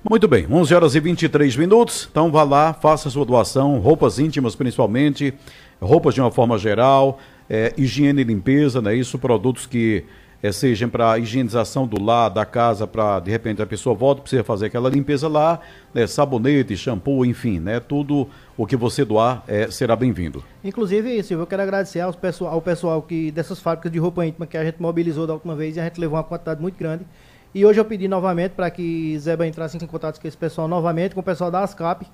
Muito 0.09 0.27
bem, 0.27 0.47
11 0.51 0.75
horas 0.75 0.95
e 0.95 1.01
23 1.01 1.57
minutos. 1.57 2.09
Então 2.11 2.31
vá 2.31 2.43
lá, 2.43 2.73
faça 2.73 3.09
a 3.09 3.11
sua 3.11 3.25
doação, 3.25 3.79
roupas 3.79 4.19
íntimas 4.19 4.55
principalmente, 4.55 5.35
roupas 5.81 6.15
de 6.15 6.21
uma 6.21 6.31
forma 6.31 6.57
geral, 6.57 7.19
é, 7.49 7.75
higiene 7.77 8.23
e 8.23 8.25
limpeza, 8.25 8.81
né? 8.81 8.95
Isso, 8.95 9.19
produtos 9.19 9.67
que 9.67 10.05
é, 10.43 10.51
seja 10.53 10.89
para 10.89 11.19
higienização 11.19 11.87
do 11.87 12.03
lar, 12.03 12.29
da 12.29 12.45
casa, 12.45 12.87
para 12.87 13.21
de 13.21 13.31
repente 13.31 13.61
a 13.61 13.67
pessoa 13.67 13.95
volta, 13.95 14.23
precisa 14.23 14.43
fazer 14.43 14.67
aquela 14.67 14.89
limpeza 14.89 15.29
lá, 15.29 15.61
né, 15.93 16.07
sabonete, 16.07 16.77
shampoo, 16.77 17.25
enfim, 17.25 17.59
né, 17.59 17.81
tudo 17.81 18.29
o 18.57 18.67
que 18.67 18.77
você 18.77 19.05
doar 19.05 19.43
é, 19.47 19.71
será 19.71 19.95
bem-vindo. 19.95 20.43
Inclusive, 20.65 21.23
Silvio, 21.23 21.43
eu 21.43 21.47
quero 21.47 21.63
agradecer 21.63 22.01
ao 22.01 22.13
pessoal, 22.13 22.55
ao 22.55 22.63
pessoal 22.63 23.03
que 23.03 23.31
dessas 23.31 23.61
fábricas 23.61 23.93
de 23.93 23.99
roupa 23.99 24.25
íntima 24.25 24.47
que 24.47 24.57
a 24.57 24.65
gente 24.65 24.81
mobilizou 24.81 25.27
da 25.27 25.35
última 25.35 25.55
vez 25.55 25.77
e 25.77 25.81
a 25.81 25.85
gente 25.85 26.01
levou 26.01 26.17
uma 26.17 26.25
quantidade 26.25 26.61
muito 26.61 26.79
grande. 26.79 27.05
E 27.53 27.67
hoje 27.67 27.81
eu 27.81 27.85
pedi 27.85 28.07
novamente 28.07 28.53
para 28.53 28.71
que 28.71 29.19
Zeba 29.19 29.47
entrasse 29.47 29.77
em 29.77 29.87
contato 29.87 30.21
com 30.21 30.29
esse 30.29 30.37
pessoal 30.37 30.69
novamente, 30.69 31.15
com 31.15 31.21
o 31.21 31.25
pessoal 31.25 31.51
da 31.51 31.65
ASCAP, 31.65 32.07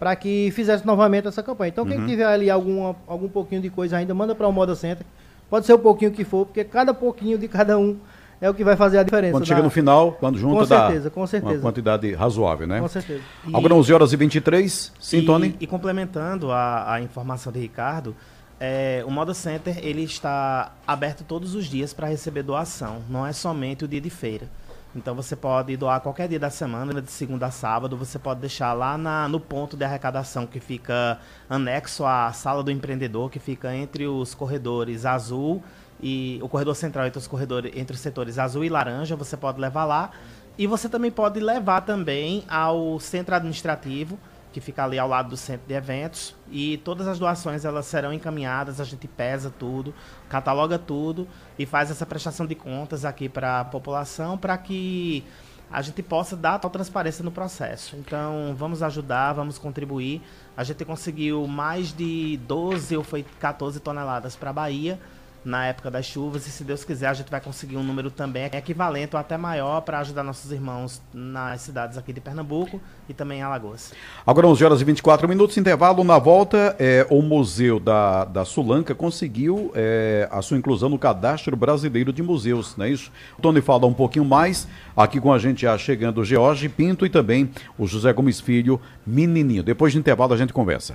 para 0.00 0.16
que 0.16 0.50
fizesse 0.50 0.84
novamente 0.84 1.28
essa 1.28 1.42
campanha. 1.42 1.68
Então, 1.68 1.86
quem 1.86 1.98
uhum. 1.98 2.06
tiver 2.06 2.24
ali 2.24 2.50
alguma, 2.50 2.96
algum 3.06 3.28
pouquinho 3.28 3.60
de 3.60 3.70
coisa 3.70 3.98
ainda, 3.98 4.12
manda 4.12 4.34
para 4.34 4.48
o 4.48 4.52
Moda 4.52 4.74
Center 4.74 5.06
Pode 5.50 5.66
ser 5.66 5.72
o 5.72 5.78
pouquinho 5.78 6.12
que 6.12 6.24
for, 6.24 6.46
porque 6.46 6.62
cada 6.62 6.94
pouquinho 6.94 7.36
de 7.36 7.48
cada 7.48 7.76
um 7.76 7.98
é 8.40 8.48
o 8.48 8.54
que 8.54 8.64
vai 8.64 8.76
fazer 8.76 8.98
a 8.98 9.02
diferença. 9.02 9.32
Quando 9.32 9.46
chega 9.46 9.62
no 9.62 9.68
final, 9.68 10.12
quando 10.12 10.38
junta 10.38 10.60
com 10.60 10.66
certeza, 10.66 11.04
dá 11.04 11.10
com 11.10 11.26
certeza. 11.26 11.54
uma 11.54 11.60
quantidade 11.60 12.14
razoável, 12.14 12.66
né? 12.66 12.80
Com 12.80 12.88
certeza. 12.88 13.22
E... 13.46 13.54
Agora 13.54 13.74
11 13.74 13.92
horas 13.92 14.12
e 14.12 14.16
23, 14.16 14.92
sim, 14.98 15.24
Tony? 15.24 15.56
E, 15.60 15.66
complementando 15.66 16.50
a, 16.50 16.94
a 16.94 17.00
informação 17.02 17.52
de 17.52 17.58
Ricardo, 17.58 18.14
é, 18.58 19.02
o 19.06 19.10
Moda 19.10 19.34
Center 19.34 19.78
ele 19.82 20.04
está 20.04 20.72
aberto 20.86 21.24
todos 21.24 21.54
os 21.54 21.66
dias 21.66 21.92
para 21.92 22.06
receber 22.06 22.42
doação, 22.42 23.02
não 23.08 23.26
é 23.26 23.32
somente 23.32 23.84
o 23.84 23.88
dia 23.88 24.00
de 24.00 24.10
feira. 24.10 24.48
Então 24.94 25.14
você 25.14 25.36
pode 25.36 25.76
doar 25.76 26.00
qualquer 26.00 26.28
dia 26.28 26.38
da 26.38 26.50
semana, 26.50 27.00
de 27.00 27.10
segunda 27.10 27.46
a 27.46 27.50
sábado, 27.50 27.96
você 27.96 28.18
pode 28.18 28.40
deixar 28.40 28.72
lá 28.72 28.98
na, 28.98 29.28
no 29.28 29.38
ponto 29.38 29.76
de 29.76 29.84
arrecadação 29.84 30.46
que 30.46 30.58
fica 30.58 31.20
anexo 31.48 32.04
à 32.04 32.32
sala 32.32 32.62
do 32.62 32.72
empreendedor, 32.72 33.30
que 33.30 33.38
fica 33.38 33.74
entre 33.74 34.08
os 34.08 34.34
corredores 34.34 35.06
azul 35.06 35.62
e 36.02 36.40
o 36.42 36.48
corredor 36.48 36.74
central 36.74 37.06
entre 37.06 37.18
os 37.18 37.28
corredores 37.28 37.72
entre 37.76 37.94
os 37.94 38.00
setores 38.00 38.36
azul 38.36 38.64
e 38.64 38.68
laranja, 38.68 39.14
você 39.14 39.36
pode 39.36 39.60
levar 39.60 39.84
lá. 39.84 40.10
E 40.58 40.66
você 40.66 40.88
também 40.88 41.10
pode 41.10 41.38
levar 41.38 41.82
também 41.82 42.44
ao 42.48 42.98
centro 42.98 43.34
administrativo, 43.34 44.18
que 44.52 44.60
fica 44.60 44.84
ali 44.84 44.98
ao 44.98 45.08
lado 45.08 45.30
do 45.30 45.36
centro 45.36 45.66
de 45.66 45.74
eventos, 45.74 46.34
e 46.50 46.78
todas 46.78 47.06
as 47.06 47.18
doações 47.18 47.64
elas 47.64 47.86
serão 47.86 48.12
encaminhadas, 48.12 48.80
a 48.80 48.84
gente 48.84 49.06
pesa 49.06 49.52
tudo, 49.56 49.94
cataloga 50.28 50.78
tudo 50.78 51.28
e 51.58 51.64
faz 51.64 51.90
essa 51.90 52.04
prestação 52.04 52.46
de 52.46 52.54
contas 52.54 53.04
aqui 53.04 53.28
para 53.28 53.60
a 53.60 53.64
população 53.64 54.36
para 54.36 54.56
que 54.58 55.24
a 55.70 55.80
gente 55.82 56.02
possa 56.02 56.36
dar 56.36 56.58
tal 56.58 56.70
transparência 56.70 57.22
no 57.22 57.30
processo. 57.30 57.94
Então, 57.96 58.54
vamos 58.56 58.82
ajudar, 58.82 59.32
vamos 59.32 59.56
contribuir. 59.56 60.20
A 60.56 60.64
gente 60.64 60.84
conseguiu 60.84 61.46
mais 61.46 61.92
de 61.92 62.38
12 62.38 62.96
ou 62.96 63.04
foi 63.04 63.24
14 63.38 63.78
toneladas 63.78 64.34
para 64.34 64.50
a 64.50 64.52
Bahia 64.52 64.98
na 65.44 65.66
época 65.66 65.90
das 65.90 66.04
chuvas 66.04 66.46
e 66.46 66.50
se 66.50 66.64
Deus 66.64 66.84
quiser 66.84 67.08
a 67.08 67.14
gente 67.14 67.30
vai 67.30 67.40
conseguir 67.40 67.76
um 67.76 67.82
número 67.82 68.10
também 68.10 68.44
equivalente 68.44 69.14
ou 69.14 69.20
até 69.20 69.36
maior 69.36 69.80
para 69.80 69.98
ajudar 70.00 70.22
nossos 70.22 70.52
irmãos 70.52 71.00
nas 71.12 71.62
cidades 71.62 71.96
aqui 71.96 72.12
de 72.12 72.20
Pernambuco 72.20 72.80
e 73.08 73.14
também 73.14 73.38
em 73.38 73.42
Alagoas. 73.42 73.92
Agora 74.26 74.46
11 74.46 74.64
horas 74.64 74.80
e 74.80 74.84
24 74.84 75.28
minutos, 75.28 75.56
intervalo 75.56 76.04
na 76.04 76.18
volta, 76.18 76.76
é, 76.78 77.06
o 77.10 77.22
Museu 77.22 77.80
da, 77.80 78.24
da 78.24 78.44
Sulanca 78.44 78.94
conseguiu 78.94 79.72
é, 79.74 80.28
a 80.30 80.42
sua 80.42 80.58
inclusão 80.58 80.88
no 80.88 80.98
Cadastro 80.98 81.56
Brasileiro 81.56 82.12
de 82.12 82.22
Museus, 82.22 82.76
não 82.76 82.84
é 82.84 82.90
isso? 82.90 83.10
O 83.38 83.42
Tony 83.42 83.60
fala 83.60 83.86
um 83.86 83.94
pouquinho 83.94 84.24
mais, 84.24 84.68
aqui 84.96 85.20
com 85.20 85.32
a 85.32 85.38
gente 85.38 85.62
já 85.62 85.76
chegando 85.78 86.20
o 86.20 86.24
George 86.24 86.68
Pinto 86.68 87.06
e 87.06 87.10
também 87.10 87.50
o 87.78 87.86
José 87.86 88.12
Gomes 88.12 88.40
Filho, 88.40 88.80
menininho. 89.06 89.62
Depois 89.62 89.92
do 89.92 89.98
intervalo 89.98 90.34
a 90.34 90.36
gente 90.36 90.52
conversa. 90.52 90.94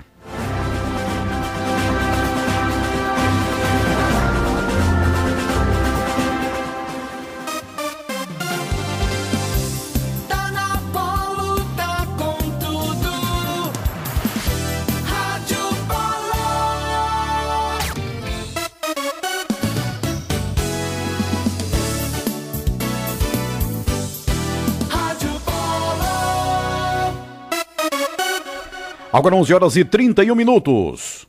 Agora 29.16 29.34
11 29.34 29.54
horas 29.54 29.78
e 29.78 29.86
31 29.86 30.36
minutos. 30.36 31.26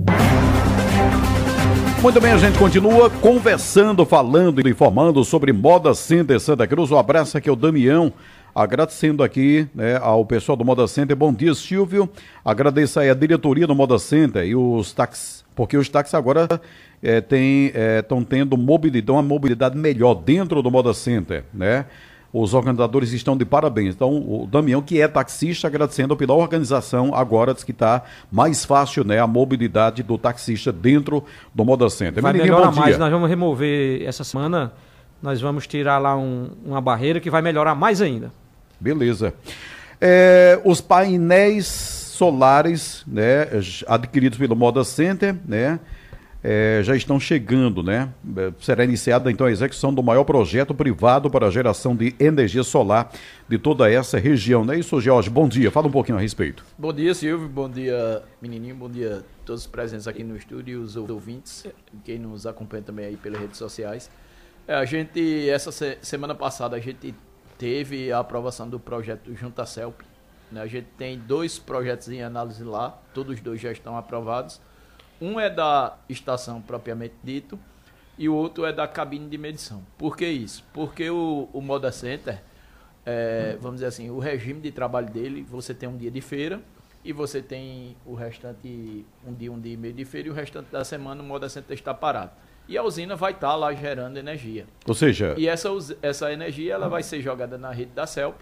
Muito 2.03 2.21
bem, 2.21 2.33
a 2.33 2.37
gente 2.37 2.59
continua 2.59 3.09
conversando, 3.09 4.05
falando 4.05 4.61
e 4.61 4.69
informando 4.69 5.23
sobre 5.23 5.53
Moda 5.53 5.95
Center 5.95 6.41
Santa 6.41 6.67
Cruz. 6.67 6.91
Um 6.91 6.99
abraço 6.99 7.39
aqui 7.39 7.49
ao 7.49 7.55
Damião, 7.55 8.13
agradecendo 8.53 9.23
aqui 9.23 9.69
né, 9.73 10.01
ao 10.03 10.27
pessoal 10.27 10.57
do 10.57 10.65
Moda 10.65 10.89
Center. 10.89 11.15
Bom 11.15 11.33
dia, 11.33 11.55
Silvio. 11.55 12.11
Agradeço 12.45 12.99
aí 12.99 13.09
a 13.09 13.15
diretoria 13.15 13.69
do 13.69 13.75
Moda 13.77 14.01
Center 14.01 14.45
e 14.45 14.57
os 14.57 14.93
táxis, 14.93 15.45
porque 15.55 15.77
os 15.77 15.89
táxis 15.89 16.15
agora 16.15 16.61
estão 17.01 18.21
é, 18.21 18.25
tendo 18.29 18.57
mobilidade, 18.57 19.13
uma 19.13 19.23
mobilidade 19.23 19.79
melhor 19.79 20.15
dentro 20.15 20.61
do 20.61 20.73
Moda 20.73 20.93
Center, 20.93 21.45
né? 21.55 21.87
Os 22.33 22.55
organizadores 22.55 23.13
estão 23.13 23.37
de 23.37 23.45
parabéns. 23.45 23.95
Então, 23.95 24.11
o 24.17 24.47
Damião, 24.51 24.83
que 24.83 25.01
é 25.01 25.09
taxista, 25.09 25.67
agradecendo 25.67 26.17
pela 26.17 26.35
organização, 26.35 27.15
agora 27.15 27.55
diz 27.55 27.65
que 27.65 27.71
está 27.71 28.03
mais 28.31 28.65
fácil 28.65 29.05
né, 29.05 29.19
a 29.19 29.27
mobilidade 29.27 30.03
do 30.03 30.19
taxista 30.19 30.73
dentro 30.73 31.25
do 31.55 31.65
Moda 31.65 31.89
Center. 31.89 32.23
Vai 32.23 32.33
Menininho, 32.33 32.55
melhorar 32.55 32.73
mais. 32.73 32.99
Nós 32.99 33.11
vamos 33.11 33.29
remover 33.29 34.03
essa 34.03 34.25
semana, 34.25 34.73
nós 35.23 35.41
vamos 35.41 35.67
tirar 35.67 35.99
lá 35.99 36.17
um, 36.17 36.51
uma 36.65 36.81
barreira 36.81 37.21
que 37.21 37.31
vai 37.31 37.41
melhorar 37.41 37.75
mais 37.75 38.03
ainda. 38.03 38.33
Beleza. 38.79 39.33
É, 40.01 40.61
os 40.65 40.81
painéis 40.81 41.67
solares 41.67 43.03
né, 43.07 43.47
adquiridos 43.87 44.39
pelo 44.39 44.57
Moda 44.57 44.85
Center, 44.85 45.37
né? 45.47 45.79
É, 46.43 46.81
já 46.83 46.95
estão 46.95 47.19
chegando, 47.19 47.83
né? 47.83 48.13
É, 48.37 48.53
será 48.61 48.85
iniciada 48.85 49.31
então 49.31 49.47
a 49.47 49.51
execução 49.51 49.93
do 49.93 50.03
maior 50.03 50.25
projeto 50.25 50.75
privado 50.75 51.31
para 51.31 51.47
a 51.47 51.51
geração 51.51 51.95
de 51.97 52.15
energia 52.19 52.63
solar 52.63 53.13
de 53.49 53.59
toda 53.59 53.91
essa 53.91 54.19
região, 54.19 54.65
não 54.65 54.75
é 54.75 54.79
isso, 54.79 55.01
Jorge? 55.01 55.31
Bom 55.31 55.49
dia, 55.49 55.71
fala 55.71 55.89
um 55.89 55.91
pouquinho 55.91 56.19
a 56.19 56.21
respeito. 56.21 56.65
Bom 56.79 56.93
dia, 56.93 57.15
Silvio, 57.15 57.49
bom 57.49 57.69
dia, 57.69 58.23
menininho, 58.41 58.75
bom 58.75 58.89
dia 58.89 59.25
a 59.25 59.47
todos 59.47 59.63
os 59.63 59.67
presentes 59.67 60.07
aqui 60.07 60.23
no 60.23 60.37
estúdio 60.37 60.73
e 60.73 60.77
os 60.77 60.97
ouvintes, 60.97 61.67
quem 62.05 62.19
nos 62.19 62.47
acompanha 62.47 62.83
também 62.83 63.07
aí 63.07 63.17
pelas 63.17 63.41
redes 63.41 63.57
sociais. 63.57 64.11
É, 64.69 64.75
a 64.75 64.85
gente, 64.85 65.49
essa 65.49 65.71
se 65.71 65.97
semana 66.03 66.35
passada, 66.35 66.77
a 66.77 66.81
gente 66.81 67.15
teve 67.57 68.13
a 68.13 68.19
aprovação 68.19 68.69
do 68.69 68.79
projeto 68.79 69.35
Junta 69.35 69.65
Celp. 69.65 70.01
Né? 70.51 70.61
A 70.61 70.67
gente 70.67 70.89
tem 70.99 71.19
dois 71.19 71.59
projetos 71.59 72.09
em 72.09 72.23
análise 72.23 72.63
lá, 72.63 73.01
todos 73.15 73.35
os 73.37 73.41
dois 73.41 73.61
já 73.61 73.73
estão 73.73 73.97
aprovados. 73.97 74.61
Um 75.21 75.41
é 75.41 75.49
da 75.49 75.97
estação 76.09 76.61
propriamente 76.61 77.15
dito 77.23 77.59
e 78.19 78.29
o 78.29 78.35
outro 78.35 78.65
é 78.65 78.73
da 78.73 78.87
cabine 78.87 79.29
de 79.29 79.39
medição. 79.39 79.83
Por 79.99 80.17
que 80.17 80.27
isso? 80.27 80.65
Porque 80.73 81.09
o, 81.11 81.49
o 81.53 81.61
Moda 81.61 81.93
Center, 81.93 82.43
é, 83.05 83.57
vamos 83.61 83.77
dizer 83.77 83.87
assim, 83.87 84.11
o 84.11 84.19
regime 84.19 84.61
de 84.61 84.73
trabalho 84.73 85.09
dele, 85.09 85.43
você 85.49 85.75
tem 85.75 85.89
um 85.89 85.97
dia 85.97 86.11
de 86.11 86.21
feira 86.21 86.61
e 87.05 87.13
você 87.13 87.41
tem 87.41 87.97
o 88.05 88.15
restante, 88.15 89.05
um 89.27 89.33
dia, 89.33 89.53
um 89.53 89.61
dia 89.61 89.75
e 89.75 89.77
meio 89.77 89.95
de 89.95 90.05
feira 90.05 90.29
e 90.29 90.31
o 90.31 90.35
restante 90.35 90.71
da 90.71 90.85
semana 90.85 91.23
o 91.23 91.25
Moda 91.27 91.49
Center 91.49 91.75
está 91.75 91.95
parado. 91.95 92.33
E 92.69 92.77
a 92.77 92.83
usina 92.83 93.15
vai 93.15 93.31
estar 93.31 93.55
lá 93.55 93.73
gerando 93.73 94.17
energia. 94.17 94.67
Ou 94.87 94.95
seja... 94.95 95.35
E 95.39 95.47
essa, 95.47 95.69
essa 96.03 96.33
energia 96.33 96.75
ela 96.75 96.89
vai 96.89 97.03
ser 97.03 97.21
jogada 97.21 97.57
na 97.57 97.71
rede 97.71 97.93
da 97.93 98.07
CELP. 98.07 98.41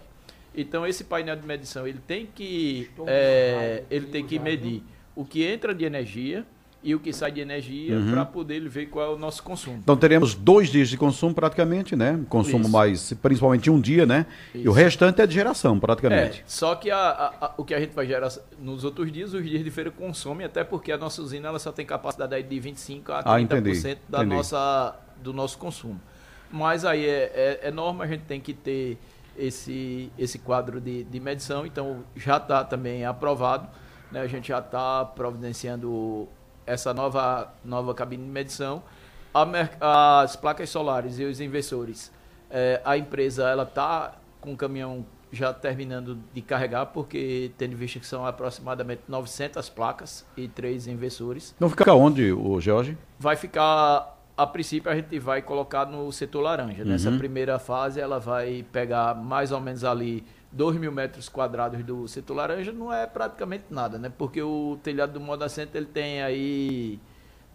Então 0.54 0.87
esse 0.87 1.04
painel 1.04 1.37
de 1.37 1.47
medição 1.47 1.87
ele 1.87 1.99
tem 2.07 2.26
que, 2.26 2.90
é, 3.07 3.85
ele 3.90 4.07
tem 4.07 4.26
que 4.26 4.38
medir 4.38 4.83
o 5.14 5.25
que 5.25 5.45
entra 5.45 5.75
de 5.75 5.85
energia 5.85 6.47
e 6.84 6.94
o 6.94 7.00
que 7.00 7.14
sai 7.14 7.32
de 7.32 7.40
energia 7.40 7.96
uhum. 7.96 8.12
para 8.12 8.26
poder 8.26 8.68
ver 8.68 8.86
qual 8.86 9.12
é 9.12 9.14
o 9.14 9.18
nosso 9.18 9.42
consumo. 9.42 9.78
Então 9.82 9.96
teremos 9.96 10.34
dois 10.34 10.68
dias 10.68 10.90
de 10.90 10.98
consumo 10.98 11.34
praticamente, 11.34 11.96
né? 11.96 12.20
Consumo 12.28 12.64
Isso. 12.64 12.70
mais, 12.70 13.12
principalmente 13.14 13.70
um 13.70 13.80
dia, 13.80 14.04
né? 14.04 14.26
Isso. 14.54 14.66
E 14.66 14.68
o 14.68 14.72
restante 14.72 15.22
é 15.22 15.26
de 15.26 15.32
geração 15.32 15.80
praticamente. 15.80 16.40
É, 16.40 16.44
só 16.46 16.74
que 16.74 16.90
a, 16.90 16.98
a, 16.98 17.46
a, 17.46 17.54
o 17.56 17.64
que 17.64 17.74
a 17.74 17.80
gente 17.80 17.94
vai 17.94 18.06
gerar 18.06 18.28
nos 18.60 18.84
outros 18.84 19.10
dias, 19.10 19.32
os 19.32 19.42
dias 19.42 19.64
de 19.64 19.70
feira 19.70 19.90
consomem, 19.90 20.44
até 20.44 20.62
porque 20.62 20.92
a 20.92 20.98
nossa 20.98 21.22
usina 21.22 21.48
ela 21.48 21.58
só 21.58 21.72
tem 21.72 21.86
capacidade 21.86 22.42
de 22.42 22.60
25 22.60 23.12
a 23.12 23.24
30% 23.24 23.26
ah, 23.26 23.40
entendi, 23.40 23.98
da 24.06 24.22
Nossa, 24.22 24.94
do 25.22 25.32
nosso 25.32 25.56
consumo. 25.56 25.98
Mas 26.52 26.84
aí 26.84 27.06
é, 27.06 27.32
é, 27.34 27.60
é 27.68 27.70
norma, 27.70 28.04
a 28.04 28.06
gente 28.06 28.24
tem 28.24 28.42
que 28.42 28.52
ter 28.52 28.98
esse, 29.38 30.12
esse 30.18 30.38
quadro 30.38 30.82
de, 30.82 31.02
de 31.04 31.18
medição, 31.18 31.64
então 31.64 32.04
já 32.14 32.36
está 32.36 32.62
também 32.62 33.06
aprovado. 33.06 33.68
Né? 34.12 34.20
A 34.20 34.26
gente 34.26 34.48
já 34.48 34.58
está 34.58 35.02
providenciando 35.06 36.28
essa 36.66 36.94
nova, 36.94 37.52
nova 37.64 37.94
cabine 37.94 38.25
de 38.25 38.30
medição, 38.30 38.83
a, 39.33 40.21
as 40.23 40.37
placas 40.37 40.71
solares 40.71 41.18
e 41.18 41.25
os 41.25 41.40
inversores, 41.40 42.12
é, 42.50 42.80
a 42.85 42.97
empresa 42.97 43.49
ela 43.49 43.64
está 43.64 44.14
com 44.40 44.52
o 44.52 44.56
caminhão 44.56 45.04
já 45.33 45.52
terminando 45.52 46.18
de 46.33 46.40
carregar, 46.40 46.87
porque 46.87 47.50
tendo 47.59 47.76
visto 47.76 47.99
que 47.99 48.06
são 48.06 48.25
aproximadamente 48.25 49.02
900 49.09 49.68
placas 49.68 50.25
e 50.37 50.47
três 50.47 50.87
inversores. 50.87 51.54
Não 51.59 51.68
fica 51.68 51.92
onde, 51.92 52.33
o 52.33 52.61
Jorge? 52.61 52.97
Vai 53.18 53.35
ficar, 53.35 54.16
a 54.37 54.47
princípio 54.47 54.90
a 54.90 54.94
gente 54.94 55.18
vai 55.18 55.42
colocar 55.42 55.87
no 55.87 56.11
setor 56.12 56.42
laranja. 56.42 56.85
Uhum. 56.85 56.88
Nessa 56.88 57.11
primeira 57.11 57.59
fase 57.59 58.00
ela 58.00 58.21
vai 58.21 58.64
pegar 58.71 59.14
mais 59.14 59.50
ou 59.50 59.61
menos 59.61 59.83
ali 59.83 60.25
2 60.54 60.76
mil 60.76 60.92
metros 60.92 61.28
quadrados 61.28 61.82
do 61.84 62.06
setor 62.06 62.34
laranja 62.34 62.70
não 62.73 62.92
é 62.92 63.06
praticamente 63.06 63.64
nada, 63.70 63.99
né? 63.99 64.11
Porque 64.16 64.40
o 64.40 64.78
telhado 64.82 65.14
do 65.14 65.20
Moda 65.20 65.49
Center 65.49 65.82
ele 65.82 65.90
tem 65.90 66.23
aí 66.23 67.00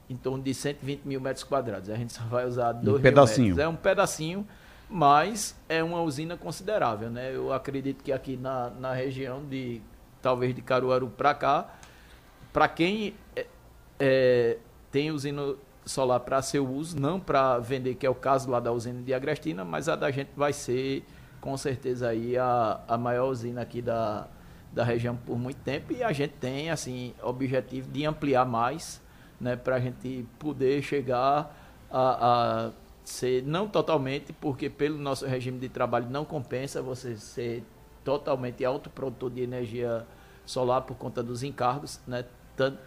em 0.09 0.17
torno 0.17 0.43
de 0.43 0.53
120 0.53 1.05
mil 1.05 1.21
metros 1.21 1.43
quadrados. 1.43 1.89
A 1.89 1.95
gente 1.95 2.11
só 2.11 2.23
vai 2.23 2.45
usar 2.45 2.73
2 2.73 2.99
um 2.99 3.01
pedacinho. 3.01 3.47
Metros. 3.47 3.63
É 3.63 3.67
um 3.69 3.75
pedacinho, 3.75 4.47
mas 4.89 5.55
é 5.69 5.81
uma 5.81 6.01
usina 6.01 6.35
considerável, 6.35 7.09
né? 7.09 7.33
Eu 7.33 7.53
acredito 7.53 8.03
que 8.03 8.11
aqui 8.11 8.35
na, 8.35 8.69
na 8.69 8.93
região 8.93 9.45
de 9.45 9.81
talvez 10.21 10.53
de 10.53 10.61
Caruaru 10.61 11.07
para 11.07 11.33
cá, 11.33 11.73
para 12.51 12.67
quem 12.67 13.13
é, 13.33 13.45
é, 13.97 14.57
tem 14.91 15.09
usina 15.09 15.55
solar 15.85 16.19
para 16.19 16.41
seu 16.41 16.67
uso, 16.67 16.99
não 16.99 17.17
para 17.17 17.59
vender, 17.59 17.95
que 17.95 18.05
é 18.05 18.09
o 18.09 18.15
caso 18.15 18.49
lá 18.51 18.59
da 18.59 18.73
usina 18.73 19.01
de 19.01 19.13
Agrestina, 19.13 19.63
mas 19.63 19.87
a 19.87 19.95
da 19.95 20.11
gente 20.11 20.31
vai 20.35 20.51
ser 20.51 21.05
com 21.41 21.55
certeza 21.57 22.09
aí 22.09 22.37
a, 22.37 22.79
a 22.87 22.97
maior 22.97 23.29
usina 23.29 23.61
aqui 23.61 23.81
da, 23.81 24.27
da 24.71 24.83
região 24.83 25.15
por 25.15 25.37
muito 25.37 25.57
tempo 25.57 25.93
e 25.93 26.03
a 26.03 26.11
gente 26.11 26.33
tem 26.33 26.69
assim 26.69 27.13
objetivo 27.21 27.89
de 27.91 28.05
ampliar 28.05 28.45
mais, 28.45 29.01
né, 29.39 29.55
para 29.55 29.75
a 29.75 29.79
gente 29.79 30.25
poder 30.37 30.81
chegar 30.81 31.55
a, 31.91 32.67
a 32.67 32.71
ser 33.03 33.43
não 33.43 33.67
totalmente, 33.67 34.31
porque 34.33 34.69
pelo 34.69 34.97
nosso 34.97 35.25
regime 35.25 35.59
de 35.59 35.69
trabalho 35.69 36.07
não 36.09 36.23
compensa 36.23 36.81
você 36.81 37.15
ser 37.17 37.63
totalmente 38.03 38.63
autoprodutor 38.63 39.29
de 39.31 39.41
energia 39.41 40.05
solar 40.45 40.81
por 40.81 40.95
conta 40.95 41.21
dos 41.21 41.43
encargos, 41.43 41.99
né? 42.07 42.25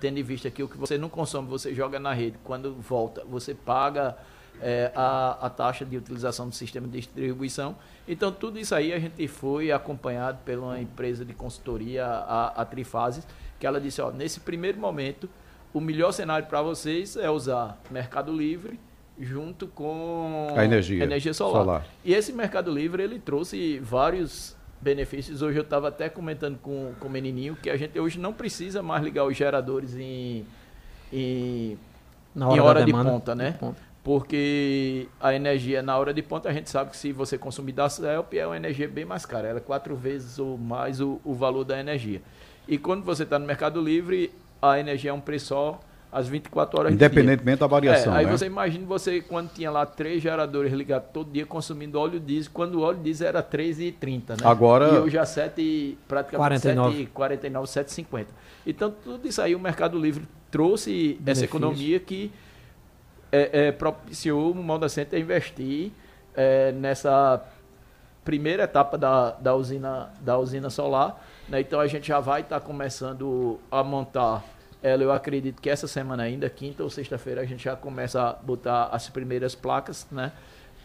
Tendo 0.01 0.19
em 0.19 0.23
vista 0.23 0.51
que 0.51 0.63
o 0.63 0.69
que 0.69 0.77
você 0.77 0.99
não 0.99 1.09
consome, 1.09 1.49
você 1.49 1.75
joga 1.75 1.99
na 1.99 2.13
rede. 2.13 2.37
Quando 2.45 2.75
volta, 2.75 3.25
você 3.25 3.55
paga 3.55 4.17
é, 4.61 4.93
a, 4.95 5.47
a 5.47 5.51
taxa 5.51 5.85
de 5.85 5.97
utilização 5.97 6.49
do 6.49 6.55
sistema 6.55 6.87
de 6.87 6.99
distribuição. 6.99 7.77
Então, 8.07 8.33
tudo 8.33 8.59
isso 8.59 8.75
aí 8.75 8.93
a 8.93 8.99
gente 8.99 9.27
foi 9.29 9.73
acompanhado 9.73 10.39
por 10.45 10.59
uma 10.59 10.81
empresa 10.81 11.25
de 11.25 11.33
consultoria, 11.33 12.05
a, 12.05 12.63
a 12.63 12.65
Trifases, 12.65 13.27
que 13.59 13.67
ela 13.67 13.81
disse, 13.81 14.01
ó, 14.01 14.11
nesse 14.11 14.41
primeiro 14.41 14.79
momento, 14.79 15.29
o 15.73 15.81
melhor 15.81 16.13
cenário 16.13 16.47
para 16.47 16.61
vocês 16.61 17.17
é 17.17 17.31
usar 17.31 17.81
Mercado 17.91 18.33
Livre, 18.33 18.79
junto 19.19 19.67
com 19.69 20.49
a 20.57 20.65
energia, 20.65 21.03
energia 21.03 21.33
solar. 21.33 21.63
solar. 21.63 21.87
E 22.05 22.13
esse 22.13 22.33
Mercado 22.33 22.73
Livre 22.73 23.03
ele 23.03 23.19
trouxe 23.19 23.79
vários 23.79 24.57
benefícios. 24.81 25.43
Hoje 25.43 25.59
eu 25.59 25.63
estava 25.63 25.89
até 25.89 26.09
comentando 26.09 26.59
com, 26.59 26.93
com 26.99 27.07
o 27.07 27.11
menininho 27.11 27.57
que 27.57 27.71
a 27.71 27.77
gente 27.77 27.99
hoje 27.99 28.19
não 28.19 28.33
precisa 28.33 28.83
mais 28.83 29.03
ligar 29.03 29.25
os 29.25 29.37
geradores 29.37 29.97
em, 29.97 30.45
em, 31.13 31.79
na 32.35 32.49
hora, 32.49 32.57
em 32.57 32.61
hora 32.61 32.85
de 32.85 32.93
ponta, 32.93 33.35
né? 33.35 33.51
De 33.53 33.59
ponta. 33.59 33.92
Porque 34.05 35.07
a 35.21 35.33
energia 35.33 35.81
na 35.81 35.97
hora 35.97 36.13
de 36.13 36.23
ponta 36.23 36.49
a 36.49 36.53
gente 36.53 36.69
sabe 36.69 36.91
que 36.91 36.97
se 36.97 37.13
você 37.13 37.39
consumir 37.39 37.73
da 37.73 37.89
CELP 37.89 38.35
é 38.35 38.47
uma 38.47 38.57
energia 38.57 38.89
bem 38.89 39.05
mais 39.05 39.25
cara, 39.25 39.47
ela 39.47 39.59
é 39.59 39.63
quatro 39.63 39.95
vezes 39.95 40.41
ou 40.41 40.59
mais 40.59 41.01
o, 41.01 41.21
o 41.25 41.35
valor 41.35 41.65
da 41.65 41.79
energia. 41.79 42.21
E 42.67 42.79
quando 42.79 43.05
você 43.05 43.23
está 43.23 43.39
no 43.39 43.47
Mercado 43.47 43.81
Livre, 43.81 44.33
a 44.61 44.79
energia 44.79 45.11
é 45.11 45.15
um 45.15 45.21
preço 45.21 45.47
só 45.47 45.81
às 46.11 46.29
24 46.29 46.79
horas 46.79 46.93
Independentemente 46.93 47.61
da 47.61 47.67
variação. 47.67 48.15
É, 48.15 48.19
aí 48.19 48.27
né? 48.27 48.33
você 48.33 48.47
imagina 48.47 48.85
você 48.85 49.21
quando 49.21 49.51
tinha 49.53 49.71
lá 49.71 49.87
três 49.87 50.21
geradores 50.21 50.73
ligados 50.73 51.09
todo 51.13 51.31
dia 51.31 51.47
consumindo 51.47 51.99
óleo 51.99 52.21
diesel, 52.21 52.51
quando 52.53 52.75
o 52.75 52.83
óleo 52.83 52.99
diesel 52.99 53.29
era 53.29 53.43
3,30, 53.43 54.31
né? 54.31 54.37
Agora. 54.45 54.89
E 54.89 54.99
hoje 54.99 55.17
é 55.17 55.25
7, 55.25 55.99
praticamente 56.07 56.61
7,49, 56.61 57.63
7,50. 57.63 58.27
Então 58.67 58.93
tudo 59.03 59.27
isso 59.27 59.41
aí 59.41 59.55
o 59.55 59.61
Mercado 59.61 59.99
Livre 59.99 60.29
trouxe 60.51 60.91
Benefício. 60.91 61.31
essa 61.31 61.45
economia 61.45 61.99
que 61.99 62.31
é, 63.33 63.69
é, 63.69 63.73
propiciou 63.73 64.53
o 64.53 64.55
Moda 64.55 64.89
Center 64.89 65.19
a 65.19 65.23
investir 65.23 65.91
é, 66.37 66.71
nessa 66.73 67.43
primeira 68.25 68.65
etapa 68.65 68.97
da, 68.97 69.31
da, 69.33 69.57
usina, 69.57 70.13
da 70.21 70.39
usina 70.39 70.71
solar. 70.71 71.27
Né? 71.49 71.61
Então 71.61 71.81
a 71.81 71.87
gente 71.87 72.07
já 72.07 72.21
vai 72.21 72.43
estar 72.43 72.61
tá 72.61 72.67
começando 72.67 73.59
a 73.71 73.83
montar 73.83 74.45
ela, 74.83 75.03
eu 75.03 75.13
acredito 75.13 75.63
que 75.63 75.71
essa 75.71 75.87
semana 75.87 76.25
ainda, 76.25 76.51
quinta 76.51 76.83
ou 76.83 76.91
sexta-feira, 76.91 77.41
a 77.41 77.45
gente 77.45 77.63
já 77.63 77.77
começa 77.77 78.21
a 78.21 78.33
botar 78.33 78.87
as 78.87 79.09
primeiras 79.09 79.55
placas, 79.55 80.09
né? 80.11 80.33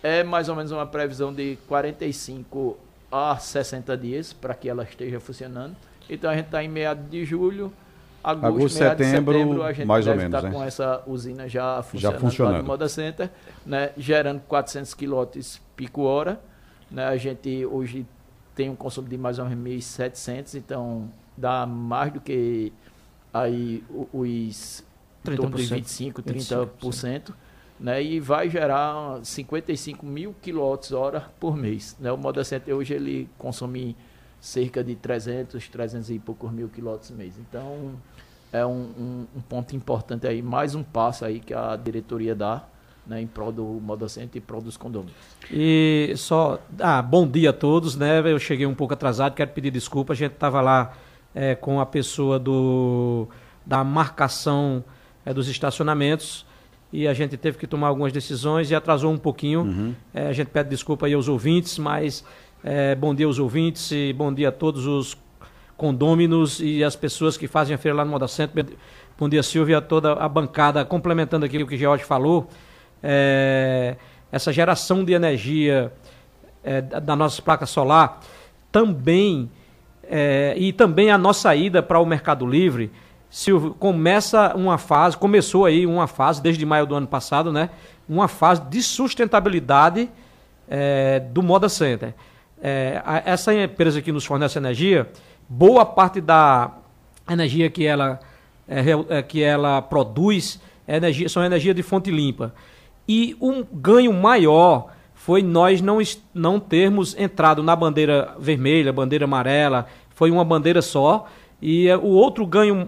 É 0.04 0.24
mais 0.24 0.48
ou 0.50 0.56
menos 0.56 0.72
uma 0.72 0.86
previsão 0.86 1.34
de 1.34 1.58
45 1.68 2.78
a 3.12 3.38
60 3.38 3.98
dias 3.98 4.34
para 4.34 4.54
que 4.54 4.70
ela 4.70 4.84
esteja 4.84 5.20
funcionando. 5.20 5.76
Então 6.08 6.30
a 6.30 6.36
gente 6.36 6.46
está 6.46 6.64
em 6.64 6.68
meados 6.68 7.10
de 7.10 7.26
julho, 7.26 7.74
agosto, 8.32 8.46
agosto 8.46 8.78
setembro, 8.78 9.34
de 9.34 9.40
setembro, 9.40 9.64
a 9.64 9.74
gente 9.74 9.88
mais 9.88 10.06
deve 10.06 10.18
ou 10.18 10.24
menos, 10.24 10.38
estar 10.38 10.42
tá 10.42 10.54
né? 10.54 10.60
com 10.60 10.64
essa 10.64 11.04
usina 11.08 11.48
já 11.48 11.82
funcionando, 11.82 12.14
já 12.14 12.20
funcionando. 12.20 12.58
no 12.58 12.64
Moda 12.64 12.90
Center, 12.90 13.30
né? 13.66 13.92
gerando 13.98 14.42
400 14.42 14.94
kW 14.94 15.24
pico 15.76 16.02
hora. 16.02 16.40
Né? 16.92 17.06
A 17.06 17.18
gente 17.18 17.66
hoje 17.66 18.06
tem 18.54 18.70
um 18.70 18.76
consumo 18.76 19.08
de 19.08 19.18
mais 19.18 19.40
ou 19.40 19.46
menos 19.46 19.86
1.700, 19.86 20.56
então 20.56 21.10
dá 21.38 21.66
mais 21.66 22.12
do 22.12 22.20
que 22.20 22.74
aí 23.34 23.84
os 24.12 24.84
30%, 25.26 25.56
de 25.56 25.66
25, 25.66 26.24
30%, 26.24 26.70
25%, 26.82 27.34
né? 27.80 28.02
E 28.02 28.20
vai 28.20 28.50
gerar 28.50 29.20
55 29.24 30.06
mil 30.06 30.36
quilowatts-hora 30.42 31.30
por 31.40 31.56
mês. 31.56 31.96
Né? 32.00 32.12
O 32.12 32.18
Moda 32.18 32.44
Center 32.44 32.76
hoje 32.76 32.94
ele 32.94 33.30
consome 33.38 33.96
cerca 34.40 34.84
de 34.84 34.96
300, 34.96 35.68
300 35.68 36.10
e 36.10 36.20
poucos 36.20 36.52
mil 36.52 36.70
quilowatts 36.70 37.12
mês. 37.12 37.36
Então 37.38 37.94
é 38.52 38.66
um, 38.66 38.90
um, 38.98 39.28
um, 39.36 39.42
ponto 39.42 39.76
importante 39.76 40.28
aí, 40.28 40.42
mais 40.42 40.76
um 40.76 40.84
passo 40.84 41.26
aí 41.26 41.40
que 41.40 41.54
a 41.54 41.76
diretoria 41.76 42.36
dá. 42.36 42.64
Né, 43.06 43.22
em 43.22 43.28
prol 43.28 43.54
do 43.54 43.64
Moda 43.64 44.10
Center 44.10 44.36
e 44.36 44.40
em 44.40 44.42
prol 44.42 44.60
dos 44.60 44.76
condôminos. 44.76 45.16
E 45.50 46.12
só, 46.18 46.60
ah, 46.78 47.02
bom 47.02 47.26
dia 47.26 47.52
a 47.52 47.54
todos, 47.54 47.96
né? 47.96 48.20
Eu 48.20 48.38
cheguei 48.38 48.66
um 48.66 48.76
pouco 48.76 48.94
atrasado, 48.94 49.34
quero 49.34 49.50
pedir 49.52 49.72
desculpa. 49.72 50.12
A 50.12 50.16
gente 50.16 50.34
estava 50.34 50.60
lá 50.60 50.94
é, 51.34 51.56
com 51.56 51.80
a 51.80 51.86
pessoa 51.86 52.38
do, 52.38 53.30
da 53.66 53.82
marcação 53.82 54.84
é, 55.26 55.34
dos 55.34 55.48
estacionamentos 55.48 56.46
e 56.92 57.08
a 57.08 57.14
gente 57.14 57.36
teve 57.36 57.58
que 57.58 57.68
tomar 57.68 57.88
algumas 57.88 58.14
decisões 58.14 58.72
e 58.72 58.76
atrasou 58.76 59.12
um 59.12 59.18
pouquinho. 59.18 59.62
Uhum. 59.62 59.96
É, 60.14 60.28
a 60.28 60.34
gente 60.34 60.48
pede 60.48 60.70
desculpa 60.70 61.06
aí 61.06 61.14
aos 61.14 61.28
ouvintes, 61.28 61.78
mas 61.78 62.24
é, 62.64 62.96
bom 62.96 63.14
dia 63.14 63.26
aos 63.26 63.40
ouvintes 63.40 63.92
e 63.92 64.14
bom 64.14 64.34
dia 64.34 64.50
a 64.50 64.52
todos 64.52 64.86
os 64.86 65.18
condôminos 65.76 66.60
e 66.60 66.84
as 66.84 66.96
pessoas 66.96 67.38
que 67.38 67.48
fazem 67.48 67.76
a 67.76 67.78
feira 67.78 67.98
lá 67.98 68.06
no 68.06 68.12
Moda 68.12 68.28
Centro. 68.28 68.66
Bom 69.18 69.30
dia, 69.30 69.44
Silvia, 69.44 69.80
toda 69.82 70.14
a 70.14 70.28
bancada, 70.28 70.84
complementando 70.84 71.46
aquilo 71.46 71.68
que 71.68 71.76
o 71.76 71.78
George 71.78 72.04
falou. 72.04 72.48
É, 73.02 73.96
essa 74.32 74.52
geração 74.52 75.04
de 75.04 75.14
energia 75.14 75.94
é, 76.64 76.82
da 76.82 77.16
nossa 77.16 77.42
placa 77.42 77.66
solar 77.66 78.20
também 78.72 79.50
é, 80.04 80.54
e 80.58 80.74
também 80.74 81.12
a 81.12 81.18
nossa 81.18 81.56
ida 81.56 81.84
para 81.84 82.00
o 82.00 82.06
Mercado 82.06 82.46
Livre, 82.46 82.92
Silvio, 83.30 83.74
começa 83.74 84.56
uma 84.56 84.78
fase, 84.78 85.18
começou 85.18 85.66
aí 85.66 85.86
uma 85.86 86.08
fase, 86.08 86.42
desde 86.42 86.66
maio 86.66 86.86
do 86.86 86.96
ano 86.96 87.08
passado, 87.08 87.52
né? 87.52 87.70
Uma 88.08 88.28
fase 88.28 88.62
de 88.62 88.82
sustentabilidade 88.82 90.10
é, 90.68 91.20
do 91.20 91.44
Moda 91.44 91.68
Center. 91.68 92.14
É, 92.62 93.02
a, 93.06 93.22
essa 93.26 93.54
empresa 93.54 94.02
que 94.02 94.12
nos 94.12 94.26
fornece 94.26 94.58
energia, 94.58 95.10
boa 95.48 95.86
parte 95.86 96.20
da 96.20 96.72
energia 97.30 97.70
que 97.70 97.86
ela, 97.86 98.20
é, 98.68 98.84
é 99.18 99.22
que 99.22 99.44
ela 99.44 99.82
produz 99.82 100.60
é 100.88 100.96
energia, 100.96 101.28
são 101.28 101.44
energia 101.44 101.74
de 101.74 101.84
fonte 101.84 102.10
limpa. 102.10 102.54
E 103.08 103.36
um 103.42 103.64
ganho 103.64 104.14
maior 104.14 104.88
foi 105.14 105.44
nós 105.44 105.82
não, 105.82 106.00
não 106.34 106.60
termos 106.60 107.16
entrado 107.18 107.62
na 107.62 107.76
bandeira 107.76 108.34
vermelha, 108.40 108.94
bandeira 108.94 109.26
amarela, 109.26 109.88
foi 110.12 110.32
uma 110.32 110.46
bandeira 110.46 110.82
só. 110.82 111.28
E 111.62 111.88
é, 111.90 111.98
o 111.98 112.06
outro 112.06 112.46
ganho 112.48 112.88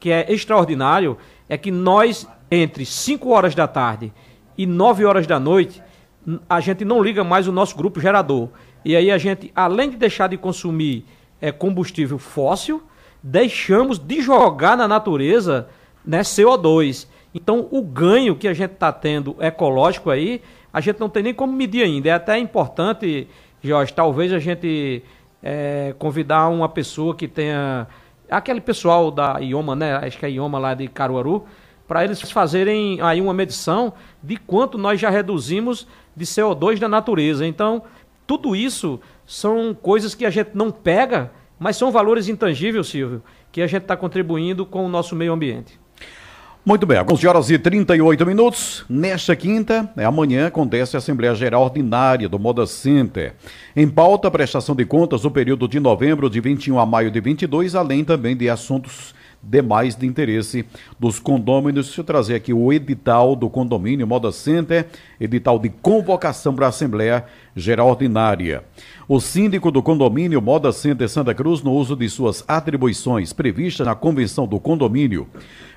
que 0.00 0.10
é 0.10 0.32
extraordinário 0.32 1.16
é 1.48 1.56
que 1.56 1.70
nós, 1.70 2.26
entre 2.50 2.84
5 2.84 3.28
horas 3.30 3.54
da 3.54 3.68
tarde 3.68 4.12
e 4.58 4.66
9 4.66 5.04
horas 5.04 5.26
da 5.26 5.38
noite, 5.38 5.80
a 6.48 6.58
gente 6.58 6.84
não 6.84 7.00
liga 7.00 7.22
mais 7.22 7.46
o 7.46 7.52
nosso 7.52 7.76
grupo 7.76 8.00
gerador. 8.00 8.48
E 8.84 8.96
aí 8.96 9.10
a 9.10 9.18
gente, 9.18 9.50
além 9.54 9.90
de 9.90 9.96
deixar 9.96 10.28
de 10.28 10.36
consumir 10.36 11.04
é, 11.40 11.52
combustível 11.52 12.18
fóssil, 12.18 12.82
deixamos 13.22 13.98
de 13.98 14.20
jogar 14.20 14.76
na 14.76 14.88
natureza 14.88 15.68
né, 16.04 16.20
CO2. 16.20 17.06
Então 17.34 17.68
o 17.70 17.82
ganho 17.82 18.36
que 18.36 18.48
a 18.48 18.54
gente 18.54 18.72
está 18.72 18.92
tendo 18.92 19.36
ecológico 19.40 20.10
aí 20.10 20.42
a 20.72 20.80
gente 20.80 20.98
não 20.98 21.08
tem 21.08 21.22
nem 21.22 21.34
como 21.34 21.52
medir 21.52 21.84
ainda. 21.84 22.08
É 22.08 22.12
até 22.12 22.38
importante, 22.38 23.28
Jorge, 23.62 23.92
talvez 23.92 24.32
a 24.32 24.38
gente 24.38 25.02
é, 25.42 25.94
convidar 25.98 26.48
uma 26.48 26.68
pessoa 26.68 27.14
que 27.14 27.28
tenha. 27.28 27.86
Aquele 28.30 28.62
pessoal 28.62 29.10
da 29.10 29.38
IOMA, 29.38 29.76
né? 29.76 29.96
Acho 29.96 30.18
que 30.18 30.24
é 30.24 30.28
a 30.28 30.32
IOMA 30.32 30.58
lá 30.58 30.72
de 30.72 30.88
Caruaru, 30.88 31.44
para 31.86 32.02
eles 32.02 32.22
fazerem 32.30 32.98
aí 33.02 33.20
uma 33.20 33.34
medição 33.34 33.92
de 34.22 34.38
quanto 34.38 34.78
nós 34.78 34.98
já 34.98 35.10
reduzimos 35.10 35.86
de 36.16 36.24
CO2 36.24 36.78
da 36.78 36.88
natureza. 36.88 37.46
Então, 37.46 37.82
tudo 38.26 38.54
isso 38.56 39.00
são 39.26 39.74
coisas 39.74 40.14
que 40.14 40.24
a 40.24 40.30
gente 40.30 40.50
não 40.54 40.70
pega, 40.70 41.30
mas 41.58 41.76
são 41.76 41.90
valores 41.90 42.28
intangíveis, 42.28 42.88
Silvio, 42.88 43.22
que 43.50 43.62
a 43.62 43.66
gente 43.66 43.82
está 43.82 43.96
contribuindo 43.96 44.66
com 44.66 44.84
o 44.84 44.88
nosso 44.88 45.14
meio 45.14 45.32
ambiente. 45.32 45.80
Muito 46.64 46.86
bem, 46.86 46.96
11 47.00 47.26
horas 47.26 47.50
e 47.50 47.58
38 47.58 48.24
minutos. 48.24 48.84
Nesta 48.88 49.34
quinta, 49.34 49.92
é 49.96 50.04
amanhã, 50.04 50.46
acontece 50.46 50.96
a 50.96 50.98
Assembleia 50.98 51.34
Geral 51.34 51.64
Ordinária 51.64 52.28
do 52.28 52.38
Moda 52.38 52.66
Center. 52.66 53.34
Em 53.74 53.88
pauta, 53.88 54.30
prestação 54.30 54.72
de 54.72 54.84
contas 54.84 55.22
do 55.22 55.30
período 55.30 55.66
de 55.66 55.80
novembro 55.80 56.30
de 56.30 56.40
21 56.40 56.78
a 56.78 56.86
maio 56.86 57.10
de 57.10 57.20
22, 57.20 57.74
além 57.74 58.04
também 58.04 58.36
de 58.36 58.48
assuntos 58.48 59.12
demais 59.42 59.96
de 59.96 60.06
interesse 60.06 60.64
dos 60.98 61.18
condôminos. 61.18 61.86
Deixa 61.86 62.00
eu 62.00 62.04
trazer 62.04 62.34
aqui 62.34 62.52
o 62.52 62.72
edital 62.72 63.34
do 63.34 63.50
condomínio 63.50 64.06
Moda 64.06 64.30
Center, 64.30 64.86
edital 65.20 65.58
de 65.58 65.68
convocação 65.68 66.54
para 66.54 66.66
a 66.66 66.68
Assembleia 66.68 67.24
Geral 67.56 67.88
Ordinária. 67.88 68.62
O 69.08 69.20
síndico 69.20 69.70
do 69.70 69.82
condomínio 69.82 70.40
Moda 70.40 70.70
Center 70.70 71.08
Santa 71.08 71.34
Cruz, 71.34 71.62
no 71.62 71.72
uso 71.72 71.96
de 71.96 72.08
suas 72.08 72.44
atribuições 72.46 73.32
previstas 73.32 73.86
na 73.86 73.94
convenção 73.94 74.46
do 74.46 74.60
condomínio, 74.60 75.26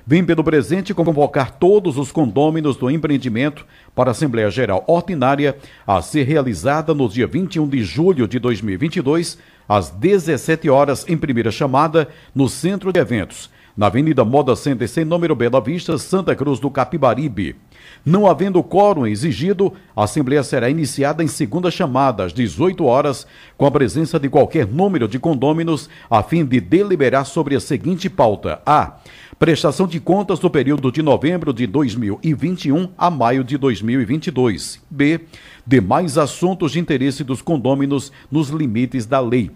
vem 0.06 0.24
pelo 0.24 0.44
presente 0.44 0.94
convocar 0.94 1.50
todos 1.58 1.98
os 1.98 2.12
condôminos 2.12 2.76
do 2.76 2.88
empreendimento 2.88 3.66
para 3.94 4.10
a 4.10 4.12
Assembleia 4.12 4.50
Geral 4.50 4.84
Ordinária 4.86 5.56
a 5.84 6.00
ser 6.00 6.22
realizada 6.22 6.94
no 6.94 7.08
dia 7.08 7.26
21 7.26 7.68
de 7.68 7.82
julho 7.82 8.28
de 8.28 8.38
2022, 8.38 9.38
às 9.68 9.90
17 9.90 10.70
horas, 10.70 11.04
em 11.08 11.16
primeira 11.16 11.50
chamada, 11.50 12.08
no 12.32 12.48
Centro 12.48 12.92
de 12.92 13.00
Eventos 13.00 13.50
na 13.76 13.86
Avenida 13.86 14.24
Moda 14.24 14.56
Center, 14.56 14.88
sem 14.88 15.04
número 15.04 15.36
Bela 15.36 15.60
Vista, 15.60 15.98
Santa 15.98 16.34
Cruz 16.34 16.58
do 16.58 16.70
Capibaribe. 16.70 17.56
Não 18.04 18.26
havendo 18.26 18.62
quórum 18.62 19.06
exigido, 19.06 19.72
a 19.94 20.04
Assembleia 20.04 20.42
será 20.42 20.70
iniciada 20.70 21.22
em 21.22 21.28
segunda 21.28 21.70
chamada, 21.70 22.24
às 22.24 22.32
18 22.32 22.84
horas, 22.84 23.26
com 23.56 23.66
a 23.66 23.70
presença 23.70 24.18
de 24.18 24.28
qualquer 24.28 24.66
número 24.66 25.06
de 25.06 25.18
condôminos, 25.18 25.90
a 26.08 26.22
fim 26.22 26.44
de 26.44 26.60
deliberar 26.60 27.26
sobre 27.26 27.54
a 27.54 27.60
seguinte 27.60 28.08
pauta: 28.08 28.60
A. 28.64 28.96
Prestação 29.38 29.86
de 29.86 30.00
contas 30.00 30.38
do 30.38 30.48
período 30.48 30.90
de 30.90 31.02
novembro 31.02 31.52
de 31.52 31.66
2021 31.66 32.88
a 32.96 33.10
maio 33.10 33.44
de 33.44 33.58
2022. 33.58 34.80
B. 34.88 35.20
Demais 35.66 36.16
assuntos 36.16 36.72
de 36.72 36.80
interesse 36.80 37.22
dos 37.22 37.42
condôminos 37.42 38.10
nos 38.30 38.48
limites 38.48 39.04
da 39.04 39.20
lei. 39.20 39.50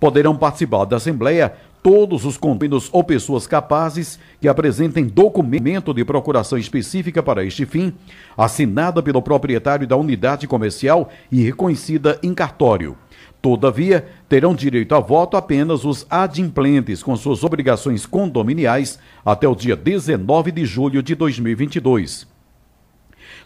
Poderão 0.00 0.34
participar 0.34 0.84
da 0.86 0.96
Assembleia 0.96 1.54
todos 1.82 2.24
os 2.24 2.36
convênios 2.36 2.88
ou 2.92 3.02
pessoas 3.02 3.46
capazes 3.46 4.18
que 4.40 4.48
apresentem 4.48 5.06
documento 5.06 5.94
de 5.94 6.04
procuração 6.04 6.58
específica 6.58 7.22
para 7.22 7.44
este 7.44 7.64
fim, 7.64 7.92
assinada 8.36 9.02
pelo 9.02 9.22
proprietário 9.22 9.86
da 9.86 9.96
unidade 9.96 10.46
comercial 10.46 11.10
e 11.30 11.42
reconhecida 11.42 12.18
em 12.22 12.34
cartório. 12.34 12.96
Todavia, 13.40 14.06
terão 14.28 14.54
direito 14.54 14.94
a 14.94 15.00
voto 15.00 15.36
apenas 15.36 15.84
os 15.84 16.06
adimplentes 16.10 17.02
com 17.02 17.16
suas 17.16 17.42
obrigações 17.42 18.04
condominiais 18.04 18.98
até 19.24 19.48
o 19.48 19.54
dia 19.54 19.74
19 19.74 20.52
de 20.52 20.66
julho 20.66 21.02
de 21.02 21.14
2022. 21.14 22.28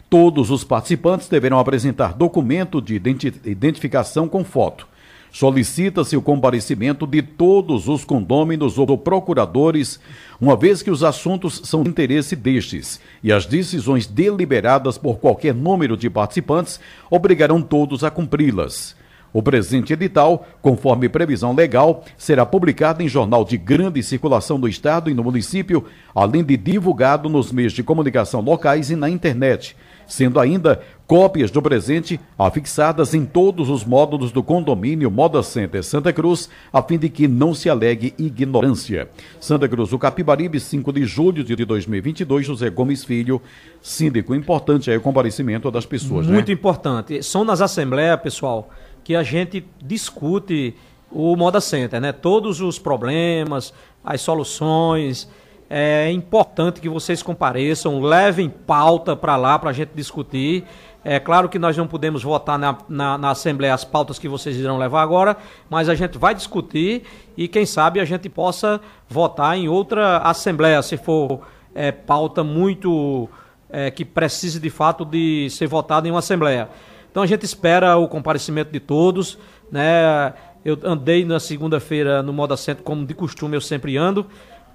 Todos 0.09 0.51
os 0.51 0.63
participantes 0.63 1.29
deverão 1.29 1.59
apresentar 1.59 2.13
documento 2.13 2.81
de 2.81 3.01
identificação 3.45 4.27
com 4.27 4.43
foto 4.43 4.87
Solicita-se 5.35 6.15
o 6.15 6.21
comparecimento 6.21 7.05
de 7.05 7.21
todos 7.21 7.89
os 7.89 8.05
condôminos 8.05 8.77
ou 8.77 8.97
procuradores, 8.97 9.99
uma 10.39 10.55
vez 10.55 10.81
que 10.81 10.89
os 10.89 11.03
assuntos 11.03 11.59
são 11.65 11.83
de 11.83 11.89
interesse 11.89 12.37
destes, 12.37 13.01
e 13.21 13.33
as 13.33 13.45
decisões 13.45 14.07
deliberadas 14.07 14.97
por 14.97 15.17
qualquer 15.17 15.53
número 15.53 15.97
de 15.97 16.09
participantes 16.09 16.79
obrigarão 17.11 17.61
todos 17.61 18.01
a 18.05 18.09
cumpri-las. 18.09 18.95
O 19.33 19.43
presente 19.43 19.91
edital, 19.91 20.47
conforme 20.61 21.09
previsão 21.09 21.53
legal, 21.53 22.05
será 22.17 22.45
publicado 22.45 23.03
em 23.03 23.09
jornal 23.09 23.43
de 23.43 23.57
grande 23.57 24.01
circulação 24.01 24.57
do 24.57 24.69
Estado 24.69 25.09
e 25.09 25.13
no 25.13 25.21
município, 25.21 25.83
além 26.15 26.45
de 26.45 26.55
divulgado 26.55 27.27
nos 27.27 27.51
meios 27.51 27.73
de 27.73 27.83
comunicação 27.83 28.39
locais 28.39 28.89
e 28.89 28.95
na 28.95 29.09
internet 29.09 29.75
sendo 30.07 30.39
ainda 30.39 30.81
cópias 31.07 31.51
do 31.51 31.61
presente 31.61 32.19
afixadas 32.37 33.13
em 33.13 33.25
todos 33.25 33.69
os 33.69 33.83
módulos 33.83 34.31
do 34.31 34.41
condomínio 34.41 35.11
Moda 35.11 35.43
Center 35.43 35.83
Santa 35.83 36.11
Cruz, 36.11 36.49
a 36.73 36.81
fim 36.81 36.97
de 36.97 37.09
que 37.09 37.27
não 37.27 37.53
se 37.53 37.69
alegue 37.69 38.13
ignorância. 38.17 39.09
Santa 39.39 39.67
Cruz, 39.67 39.93
o 39.93 39.99
Capibaribe, 39.99 40.59
5 40.59 40.91
de 40.91 41.05
julho 41.05 41.43
de 41.43 41.55
2022, 41.55 42.45
José 42.45 42.69
Gomes 42.69 43.03
Filho, 43.03 43.41
síndico. 43.81 44.33
Importante 44.33 44.89
aí 44.89 44.97
o 44.97 45.01
comparecimento 45.01 45.69
das 45.69 45.85
pessoas? 45.85 46.27
Muito 46.27 46.47
né? 46.47 46.53
importante. 46.53 47.21
São 47.21 47.43
nas 47.43 47.61
assembleias, 47.61 48.19
pessoal, 48.19 48.69
que 49.03 49.15
a 49.15 49.23
gente 49.23 49.65
discute 49.83 50.73
o 51.11 51.35
Moda 51.35 51.61
Center, 51.61 52.01
né? 52.01 52.11
Todos 52.11 52.61
os 52.61 52.79
problemas, 52.79 53.73
as 54.03 54.21
soluções 54.21 55.29
é 55.69 56.11
importante 56.11 56.79
que 56.79 56.87
vocês 56.87 57.23
compareçam, 57.23 58.01
levem 58.01 58.49
pauta 58.49 59.15
para 59.15 59.35
lá 59.35 59.57
para 59.57 59.71
a 59.71 59.73
gente 59.73 59.91
discutir. 59.95 60.63
É 61.03 61.19
claro 61.19 61.49
que 61.49 61.59
nós 61.59 61.77
não 61.77 61.87
podemos 61.87 62.23
votar 62.23 62.57
na, 62.57 62.77
na, 62.89 63.17
na, 63.17 63.29
Assembleia 63.29 63.73
as 63.73 63.83
pautas 63.83 64.17
que 64.17 64.27
vocês 64.27 64.57
irão 64.57 64.77
levar 64.77 65.01
agora, 65.01 65.37
mas 65.69 65.87
a 65.87 65.93
gente 65.93 66.17
vai 66.17 66.33
discutir 66.33 67.03
e 67.37 67.47
quem 67.47 67.65
sabe 67.65 67.99
a 67.99 68.05
gente 68.05 68.27
possa 68.27 68.81
votar 69.07 69.55
em 69.57 69.67
outra 69.67 70.17
Assembleia, 70.17 70.81
se 70.81 70.97
for 70.97 71.41
é, 71.75 71.91
pauta 71.91 72.43
muito 72.43 73.29
é, 73.69 73.91
que 73.91 74.03
precise 74.03 74.59
de 74.59 74.69
fato 74.69 75.05
de 75.05 75.47
ser 75.51 75.67
votada 75.67 76.07
em 76.07 76.11
uma 76.11 76.19
Assembleia. 76.19 76.69
Então 77.11 77.21
a 77.21 77.27
gente 77.27 77.43
espera 77.43 77.97
o 77.97 78.07
comparecimento 78.07 78.71
de 78.71 78.79
todos. 78.79 79.37
Né? 79.71 80.33
Eu 80.63 80.77
andei 80.83 81.23
na 81.23 81.39
segunda-feira 81.39 82.23
no 82.23 82.33
Moda 82.33 82.57
Centro, 82.57 82.83
como 82.83 83.05
de 83.05 83.13
costume 83.13 83.55
eu 83.55 83.61
sempre 83.61 83.95
ando 83.95 84.25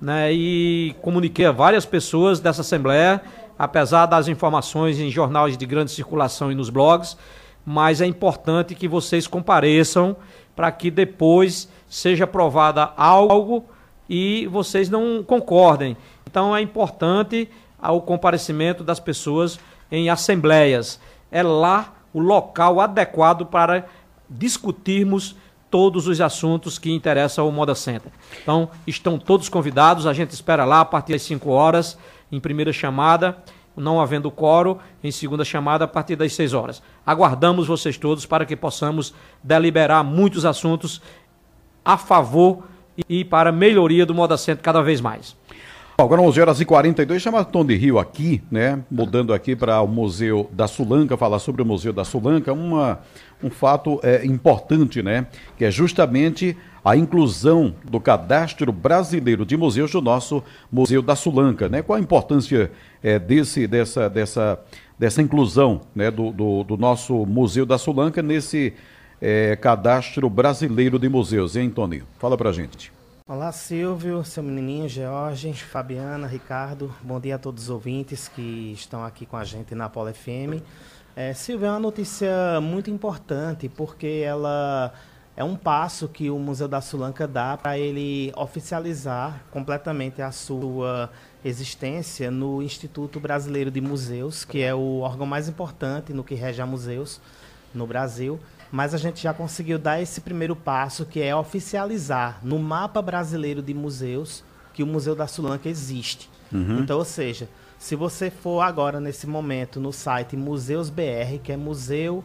né, 0.00 0.32
e 0.32 0.94
comuniquei 1.02 1.46
a 1.46 1.52
várias 1.52 1.84
pessoas 1.84 2.40
dessa 2.40 2.62
Assembleia, 2.62 3.20
apesar 3.58 4.06
das 4.06 4.28
informações 4.28 4.98
em 4.98 5.10
jornais 5.10 5.56
de 5.56 5.66
grande 5.66 5.90
circulação 5.90 6.50
e 6.50 6.54
nos 6.54 6.70
blogs, 6.70 7.16
mas 7.64 8.00
é 8.00 8.06
importante 8.06 8.74
que 8.74 8.88
vocês 8.88 9.26
compareçam 9.26 10.16
para 10.56 10.72
que 10.72 10.90
depois 10.90 11.68
seja 11.88 12.24
aprovada 12.24 12.90
algo 12.96 13.64
e 14.08 14.46
vocês 14.46 14.88
não 14.88 15.22
concordem. 15.22 15.96
Então 16.26 16.56
é 16.56 16.60
importante 16.60 17.48
o 17.82 18.00
comparecimento 18.00 18.82
das 18.82 18.98
pessoas 18.98 19.60
em 19.90 20.08
assembleias. 20.08 21.00
É 21.30 21.42
lá 21.42 21.94
o 22.12 22.20
local 22.20 22.80
adequado 22.80 23.46
para 23.46 23.86
discutirmos 24.28 25.36
todos 25.70 26.06
os 26.08 26.20
assuntos 26.20 26.78
que 26.78 26.90
interessam 26.90 27.44
ao 27.44 27.52
Moda 27.52 27.74
Center. 27.74 28.10
Então, 28.42 28.68
estão 28.86 29.18
todos 29.18 29.48
convidados, 29.48 30.06
a 30.06 30.12
gente 30.12 30.30
espera 30.30 30.64
lá 30.64 30.80
a 30.80 30.84
partir 30.84 31.12
das 31.12 31.22
5 31.22 31.48
horas, 31.50 31.96
em 32.30 32.40
primeira 32.40 32.72
chamada, 32.72 33.38
não 33.76 34.00
havendo 34.00 34.30
coro, 34.30 34.78
em 35.02 35.10
segunda 35.10 35.44
chamada 35.44 35.84
a 35.84 35.88
partir 35.88 36.16
das 36.16 36.32
6 36.34 36.52
horas. 36.52 36.82
Aguardamos 37.06 37.66
vocês 37.66 37.96
todos 37.96 38.26
para 38.26 38.44
que 38.44 38.56
possamos 38.56 39.14
deliberar 39.42 40.04
muitos 40.04 40.44
assuntos 40.44 41.00
a 41.84 41.96
favor 41.96 42.64
e 43.08 43.24
para 43.24 43.52
melhoria 43.52 44.04
do 44.04 44.14
Moda 44.14 44.36
Center 44.36 44.62
cada 44.62 44.82
vez 44.82 45.00
mais. 45.00 45.36
Agora 46.02 46.22
11 46.22 46.40
horas 46.40 46.60
e 46.62 46.64
42, 46.64 47.20
chama 47.20 47.44
Tom 47.44 47.62
de 47.62 47.76
Rio 47.76 47.98
aqui, 47.98 48.42
né? 48.50 48.82
Mudando 48.90 49.34
aqui 49.34 49.54
para 49.54 49.82
o 49.82 49.86
Museu 49.86 50.48
da 50.50 50.66
Sulanca, 50.66 51.14
falar 51.14 51.38
sobre 51.38 51.60
o 51.60 51.66
Museu 51.66 51.92
da 51.92 52.04
Sulanca, 52.04 52.54
uma, 52.54 53.00
um 53.42 53.50
fato 53.50 54.00
é, 54.02 54.24
importante, 54.24 55.02
né? 55.02 55.26
Que 55.58 55.66
é 55.66 55.70
justamente 55.70 56.56
a 56.82 56.96
inclusão 56.96 57.74
do 57.84 58.00
cadastro 58.00 58.72
brasileiro 58.72 59.44
de 59.44 59.58
museus 59.58 59.92
do 59.92 60.00
nosso 60.00 60.42
Museu 60.72 61.02
da 61.02 61.14
Sulanca, 61.14 61.68
né? 61.68 61.82
Qual 61.82 61.98
a 61.98 62.00
importância 62.00 62.72
é, 63.02 63.18
desse, 63.18 63.66
dessa, 63.66 64.08
dessa, 64.08 64.58
dessa 64.98 65.20
inclusão 65.20 65.82
né? 65.94 66.10
do, 66.10 66.32
do, 66.32 66.64
do 66.64 66.76
nosso 66.78 67.26
Museu 67.26 67.66
da 67.66 67.76
Sulanca 67.76 68.22
nesse 68.22 68.72
é, 69.20 69.54
cadastro 69.54 70.30
brasileiro 70.30 70.98
de 70.98 71.10
museus, 71.10 71.56
hein, 71.56 71.68
Tony? 71.68 72.02
Fala 72.18 72.38
pra 72.38 72.52
gente. 72.52 72.90
Olá, 73.32 73.52
Silvio, 73.52 74.24
seu 74.24 74.42
menininho, 74.42 74.88
George, 74.88 75.54
Fabiana, 75.54 76.26
Ricardo. 76.26 76.92
Bom 77.00 77.20
dia 77.20 77.36
a 77.36 77.38
todos 77.38 77.62
os 77.62 77.70
ouvintes 77.70 78.26
que 78.26 78.72
estão 78.72 79.04
aqui 79.04 79.24
com 79.24 79.36
a 79.36 79.44
gente 79.44 79.72
na 79.72 79.88
Polo 79.88 80.12
FM. 80.12 80.60
É, 81.14 81.32
Silvio, 81.32 81.66
é 81.66 81.70
uma 81.70 81.78
notícia 81.78 82.60
muito 82.60 82.90
importante 82.90 83.68
porque 83.68 84.24
ela 84.26 84.92
é 85.36 85.44
um 85.44 85.54
passo 85.54 86.08
que 86.08 86.28
o 86.28 86.40
Museu 86.40 86.66
da 86.66 86.80
Sulanca 86.80 87.28
dá 87.28 87.56
para 87.56 87.78
ele 87.78 88.32
oficializar 88.36 89.44
completamente 89.52 90.20
a 90.20 90.32
sua 90.32 91.08
existência 91.44 92.32
no 92.32 92.60
Instituto 92.60 93.20
Brasileiro 93.20 93.70
de 93.70 93.80
Museus, 93.80 94.44
que 94.44 94.60
é 94.60 94.74
o 94.74 95.02
órgão 95.02 95.24
mais 95.24 95.48
importante 95.48 96.12
no 96.12 96.24
que 96.24 96.34
rege 96.34 96.60
a 96.60 96.66
museus 96.66 97.20
no 97.72 97.86
Brasil 97.86 98.40
mas 98.70 98.94
a 98.94 98.98
gente 98.98 99.22
já 99.22 99.34
conseguiu 99.34 99.78
dar 99.78 100.00
esse 100.00 100.20
primeiro 100.20 100.54
passo, 100.54 101.04
que 101.04 101.20
é 101.20 101.34
oficializar 101.34 102.38
no 102.42 102.58
mapa 102.58 103.02
brasileiro 103.02 103.62
de 103.62 103.74
museus 103.74 104.44
que 104.72 104.82
o 104.82 104.86
Museu 104.86 105.14
da 105.14 105.26
Sulanca 105.26 105.68
existe. 105.68 106.30
Uhum. 106.52 106.80
Então, 106.80 106.98
ou 106.98 107.04
seja, 107.04 107.48
se 107.78 107.96
você 107.96 108.30
for 108.30 108.60
agora, 108.60 109.00
nesse 109.00 109.26
momento, 109.26 109.80
no 109.80 109.92
site 109.92 110.36
Museus 110.36 110.90
BR, 110.90 111.38
que 111.42 111.52
é 111.52 111.56
museu... 111.56 112.24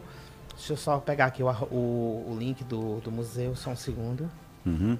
Deixa 0.54 0.72
eu 0.72 0.76
só 0.76 0.98
pegar 0.98 1.26
aqui 1.26 1.42
o, 1.42 1.50
o, 1.50 2.30
o 2.30 2.36
link 2.38 2.64
do, 2.64 3.00
do 3.00 3.12
museu, 3.12 3.54
só 3.54 3.70
um 3.70 3.76
segundo. 3.76 4.30
Uhum. 4.64 4.96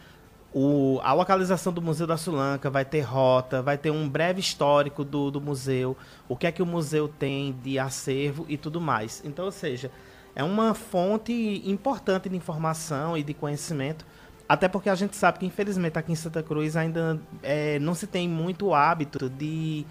o, 0.53 0.99
a 1.03 1.13
localização 1.13 1.71
do 1.71 1.81
Museu 1.81 2.05
da 2.05 2.17
Sulanca, 2.17 2.69
vai 2.69 2.83
ter 2.83 3.01
rota, 3.01 3.61
vai 3.61 3.77
ter 3.77 3.89
um 3.89 4.09
breve 4.09 4.41
histórico 4.41 5.03
do, 5.03 5.31
do 5.31 5.39
museu, 5.39 5.95
o 6.27 6.35
que 6.35 6.45
é 6.45 6.51
que 6.51 6.61
o 6.61 6.65
museu 6.65 7.07
tem 7.07 7.55
de 7.63 7.79
acervo 7.79 8.45
e 8.49 8.57
tudo 8.57 8.81
mais. 8.81 9.21
Então, 9.25 9.45
ou 9.45 9.51
seja, 9.51 9.89
é 10.35 10.43
uma 10.43 10.73
fonte 10.73 11.61
importante 11.65 12.29
de 12.29 12.35
informação 12.35 13.17
e 13.17 13.23
de 13.23 13.33
conhecimento, 13.33 14.05
até 14.47 14.67
porque 14.67 14.89
a 14.89 14.95
gente 14.95 15.15
sabe 15.15 15.39
que, 15.39 15.45
infelizmente, 15.45 15.97
aqui 15.97 16.11
em 16.11 16.15
Santa 16.15 16.43
Cruz 16.43 16.75
ainda 16.75 17.19
é, 17.41 17.79
não 17.79 17.93
se 17.93 18.05
tem 18.05 18.27
muito 18.27 18.73
hábito 18.73 19.29
de 19.29 19.85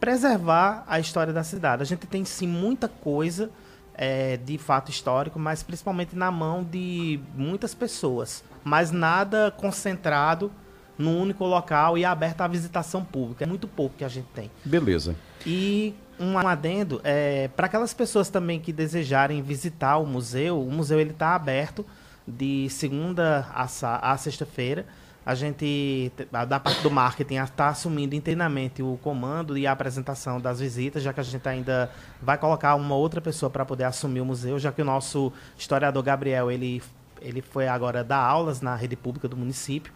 preservar 0.00 0.84
a 0.86 0.98
história 0.98 1.32
da 1.32 1.44
cidade. 1.44 1.82
A 1.82 1.86
gente 1.86 2.06
tem 2.06 2.24
sim 2.24 2.46
muita 2.46 2.88
coisa 2.88 3.50
é, 3.94 4.36
de 4.38 4.58
fato 4.58 4.90
histórico, 4.90 5.38
mas 5.38 5.62
principalmente 5.62 6.16
na 6.16 6.30
mão 6.30 6.64
de 6.64 7.20
muitas 7.34 7.74
pessoas, 7.74 8.42
mas 8.64 8.90
nada 8.90 9.50
concentrado 9.50 10.50
num 10.98 11.20
único 11.20 11.44
local 11.44 11.96
e 11.96 12.04
aberto 12.04 12.40
à 12.40 12.48
visitação 12.48 13.04
pública. 13.04 13.44
É 13.44 13.46
muito 13.46 13.68
pouco 13.68 13.96
que 13.96 14.04
a 14.04 14.08
gente 14.08 14.28
tem. 14.34 14.50
Beleza. 14.64 15.14
E 15.46 15.94
um 16.22 16.38
adendo, 16.38 17.00
é, 17.02 17.48
para 17.48 17.66
aquelas 17.66 17.92
pessoas 17.92 18.28
também 18.28 18.60
que 18.60 18.72
desejarem 18.72 19.42
visitar 19.42 19.98
o 19.98 20.06
museu, 20.06 20.62
o 20.62 20.70
museu 20.70 21.00
ele 21.00 21.10
está 21.10 21.34
aberto 21.34 21.84
de 22.26 22.68
segunda 22.70 23.46
a, 23.52 24.12
a 24.12 24.16
sexta-feira. 24.16 24.86
A 25.24 25.36
gente, 25.36 26.10
da 26.30 26.58
parte 26.58 26.82
do 26.82 26.90
marketing, 26.90 27.36
está 27.36 27.68
assumindo 27.68 28.14
internamente 28.14 28.82
o 28.82 28.98
comando 29.02 29.56
e 29.56 29.68
a 29.68 29.72
apresentação 29.72 30.40
das 30.40 30.58
visitas, 30.58 31.00
já 31.00 31.12
que 31.12 31.20
a 31.20 31.22
gente 31.22 31.48
ainda 31.48 31.90
vai 32.20 32.36
colocar 32.36 32.74
uma 32.74 32.96
outra 32.96 33.20
pessoa 33.20 33.48
para 33.48 33.64
poder 33.64 33.84
assumir 33.84 34.20
o 34.20 34.24
museu, 34.24 34.58
já 34.58 34.72
que 34.72 34.82
o 34.82 34.84
nosso 34.84 35.32
historiador 35.56 36.02
Gabriel, 36.02 36.50
ele, 36.50 36.82
ele 37.20 37.40
foi 37.40 37.68
agora 37.68 38.02
dar 38.02 38.18
aulas 38.18 38.60
na 38.60 38.74
rede 38.74 38.96
pública 38.96 39.28
do 39.28 39.36
município. 39.36 39.92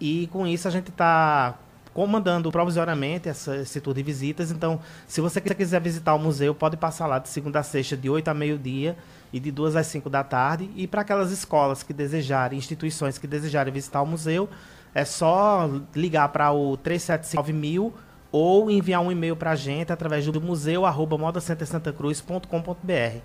E 0.00 0.26
com 0.28 0.46
isso 0.46 0.66
a 0.66 0.70
gente 0.70 0.88
está 0.88 1.58
comandando 1.96 2.52
provisoriamente 2.52 3.26
essa, 3.26 3.56
esse 3.56 3.80
tour 3.80 3.94
de 3.94 4.02
visitas. 4.02 4.50
Então, 4.50 4.78
se 5.08 5.22
você 5.22 5.40
quiser 5.40 5.80
visitar 5.80 6.14
o 6.14 6.18
museu, 6.18 6.54
pode 6.54 6.76
passar 6.76 7.06
lá 7.06 7.18
de 7.18 7.30
segunda 7.30 7.60
a 7.60 7.62
sexta, 7.62 7.96
de 7.96 8.10
8 8.10 8.28
a 8.28 8.34
meio-dia 8.34 8.98
e 9.32 9.40
de 9.40 9.50
2 9.50 9.76
às 9.76 9.86
5 9.86 10.10
da 10.10 10.22
tarde. 10.22 10.70
E 10.76 10.86
para 10.86 11.00
aquelas 11.00 11.30
escolas 11.30 11.82
que 11.82 11.94
desejarem, 11.94 12.58
instituições 12.58 13.16
que 13.16 13.26
desejarem 13.26 13.72
visitar 13.72 14.02
o 14.02 14.06
museu, 14.06 14.46
é 14.94 15.06
só 15.06 15.70
ligar 15.94 16.28
para 16.28 16.52
o 16.52 16.76
375 16.76 17.58
mil 17.58 17.94
ou 18.30 18.70
enviar 18.70 19.00
um 19.00 19.10
e-mail 19.10 19.34
para 19.34 19.52
a 19.52 19.56
gente 19.56 19.90
através 19.90 20.26
do 20.26 20.38
museu@modacentersantacruz.com.br. 20.38 23.20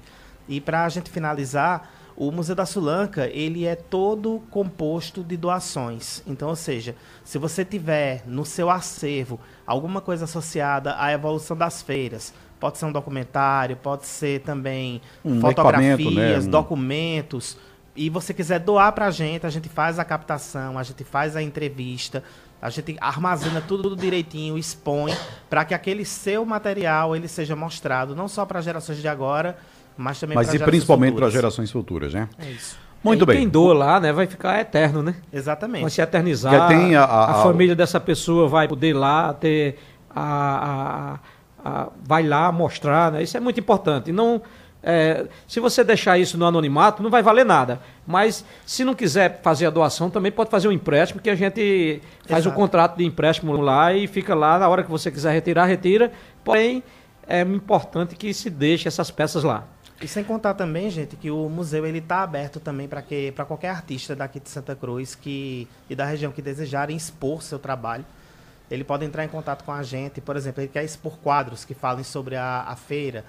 E 0.48 0.62
para 0.62 0.86
a 0.86 0.90
gente 0.90 1.12
finalizar, 1.12 1.92
o 2.28 2.32
Museu 2.32 2.54
da 2.54 2.68
Sulanca, 2.68 3.28
ele 3.34 3.66
é 3.66 3.76
todo 3.76 4.44
composto 4.52 5.24
de 5.24 5.36
doações. 5.36 6.22
Então, 6.28 6.50
ou 6.50 6.56
seja, 6.56 6.96
se 7.24 7.40
você 7.40 7.66
tiver 7.66 8.22
no 8.28 8.46
seu 8.46 8.70
acervo 8.70 9.40
alguma 9.66 10.02
coisa 10.02 10.26
associada 10.26 10.96
à 11.00 11.12
evolução 11.12 11.58
das 11.58 11.82
feiras, 11.82 12.32
pode 12.60 12.78
ser 12.78 12.86
um 12.86 12.92
documentário, 12.92 13.76
pode 13.76 14.06
ser 14.06 14.42
também 14.42 15.02
Um 15.26 15.42
fotografias, 15.42 16.46
né? 16.46 16.48
Um- 16.48 16.52
documentos, 16.52 17.58
e 17.96 18.08
você 18.08 18.36
quiser 18.36 18.60
doar 18.60 18.94
para 18.94 19.08
a 19.08 19.12
gente, 19.12 19.48
a 19.48 19.50
gente 19.50 19.68
faz 19.68 19.98
a 19.98 20.06
captação, 20.06 20.78
a 20.78 20.84
gente 20.84 21.04
faz 21.04 21.36
a 21.36 21.42
entrevista, 21.42 22.24
a 22.62 22.70
gente 22.70 22.96
armazena 23.02 23.60
tudo 23.68 23.96
direitinho, 23.96 24.60
expõe, 24.60 25.12
para 25.50 25.66
que 25.66 25.74
aquele 25.74 26.06
seu 26.06 26.46
material 26.46 27.16
ele 27.16 27.28
seja 27.28 27.56
mostrado, 27.56 28.16
não 28.16 28.28
só 28.28 28.46
para 28.46 28.62
gerações 28.62 29.00
de 29.00 29.08
agora, 29.08 29.58
mas 30.02 30.20
também 30.20 30.36
Mas 30.36 30.48
para 30.48 30.56
e 30.56 30.58
gerações 30.58 30.72
principalmente 30.72 31.10
para 31.14 31.16
futuras. 31.28 31.34
gerações 31.34 31.72
futuras, 31.72 32.14
né? 32.14 32.28
É 32.40 32.50
isso. 32.52 32.78
Muito 33.04 33.24
e 33.24 33.26
bem. 33.26 33.38
Quem 33.38 33.50
doa 33.50 33.74
lá, 33.74 34.00
né, 34.00 34.12
vai 34.14 34.28
ficar 34.28 34.60
eterno, 34.60 35.02
né? 35.02 35.16
Exatamente. 35.34 35.82
Vai 35.82 35.90
se 35.90 36.02
eternizar. 36.02 36.54
Já 36.54 36.68
tem 36.68 36.96
a- 36.96 37.04
a- 37.04 37.32
a- 37.32 37.44
família 37.44 37.76
dessa 37.76 38.00
pessoa 38.00 38.48
vai 38.48 38.68
poder 38.68 38.90
ir 38.90 38.94
lá 38.94 39.34
ter 39.34 39.78
a, 40.14 41.20
a- 41.66 41.70
a- 41.84 41.88
vai 42.04 42.24
lá 42.28 42.52
mostrar, 42.52 43.12
né? 43.12 43.24
Isso 43.24 43.36
é 43.36 43.40
muito 43.40 43.60
importante. 43.60 44.12
Não 44.12 44.42
é, 44.84 45.28
se 45.48 45.60
você 45.60 45.84
deixar 45.84 46.18
isso 46.18 46.38
no 46.40 46.46
anonimato, 46.46 47.04
não 47.04 47.10
vai 47.12 47.22
valer 47.22 47.46
nada. 47.46 47.80
Mas 48.06 48.44
se 48.66 48.84
não 48.84 48.96
quiser 48.96 49.40
fazer 49.44 49.68
a 49.68 49.70
doação, 49.70 50.10
também 50.10 50.32
pode 50.32 50.50
fazer 50.50 50.68
um 50.68 50.72
empréstimo, 50.72 51.22
que 51.22 51.30
a 51.30 51.36
gente 51.36 52.02
faz 52.28 52.46
o 52.48 52.52
contrato 52.52 52.98
de 52.98 53.06
empréstimo 53.06 53.56
lá 53.62 53.94
e 53.94 54.08
fica 54.08 54.34
lá 54.34 54.58
na 54.58 54.68
hora 54.68 54.84
que 54.84 54.90
você 54.90 55.12
quiser 55.12 55.32
retirar, 55.34 55.66
retira. 55.66 56.12
Porém, 56.44 56.84
é 57.28 57.42
importante 57.42 58.16
que 58.16 58.34
se 58.34 58.50
deixe 58.50 58.88
essas 58.88 59.12
peças 59.12 59.44
lá. 59.44 59.66
E 60.02 60.08
sem 60.08 60.24
contar 60.24 60.56
também, 60.56 60.90
gente, 60.90 61.16
que 61.16 61.30
o 61.30 61.48
museu 61.48 61.86
ele 61.86 62.00
está 62.00 62.24
aberto 62.24 62.60
também 62.60 62.88
para 62.88 63.04
que 63.04 63.32
para 63.34 63.46
qualquer 63.46 63.70
artista 63.70 64.16
daqui 64.16 64.40
de 64.40 64.50
Santa 64.50 64.76
Cruz 64.76 65.14
que 65.14 65.68
e 65.88 65.96
da 65.96 66.06
região 66.06 66.32
que 66.32 66.42
desejarem 66.42 66.98
expor 66.98 67.44
seu 67.44 67.60
trabalho, 67.60 68.04
ele 68.70 68.84
pode 68.84 69.06
entrar 69.06 69.24
em 69.24 69.28
contato 69.28 69.64
com 69.64 69.72
a 69.72 69.84
gente. 69.84 70.20
Por 70.20 70.36
exemplo, 70.36 70.62
ele 70.64 70.70
quer 70.70 70.84
expor 70.84 71.18
quadros 71.20 71.64
que 71.64 71.76
falem 71.76 72.04
sobre 72.04 72.36
a, 72.36 72.64
a 72.68 72.76
feira, 72.76 73.24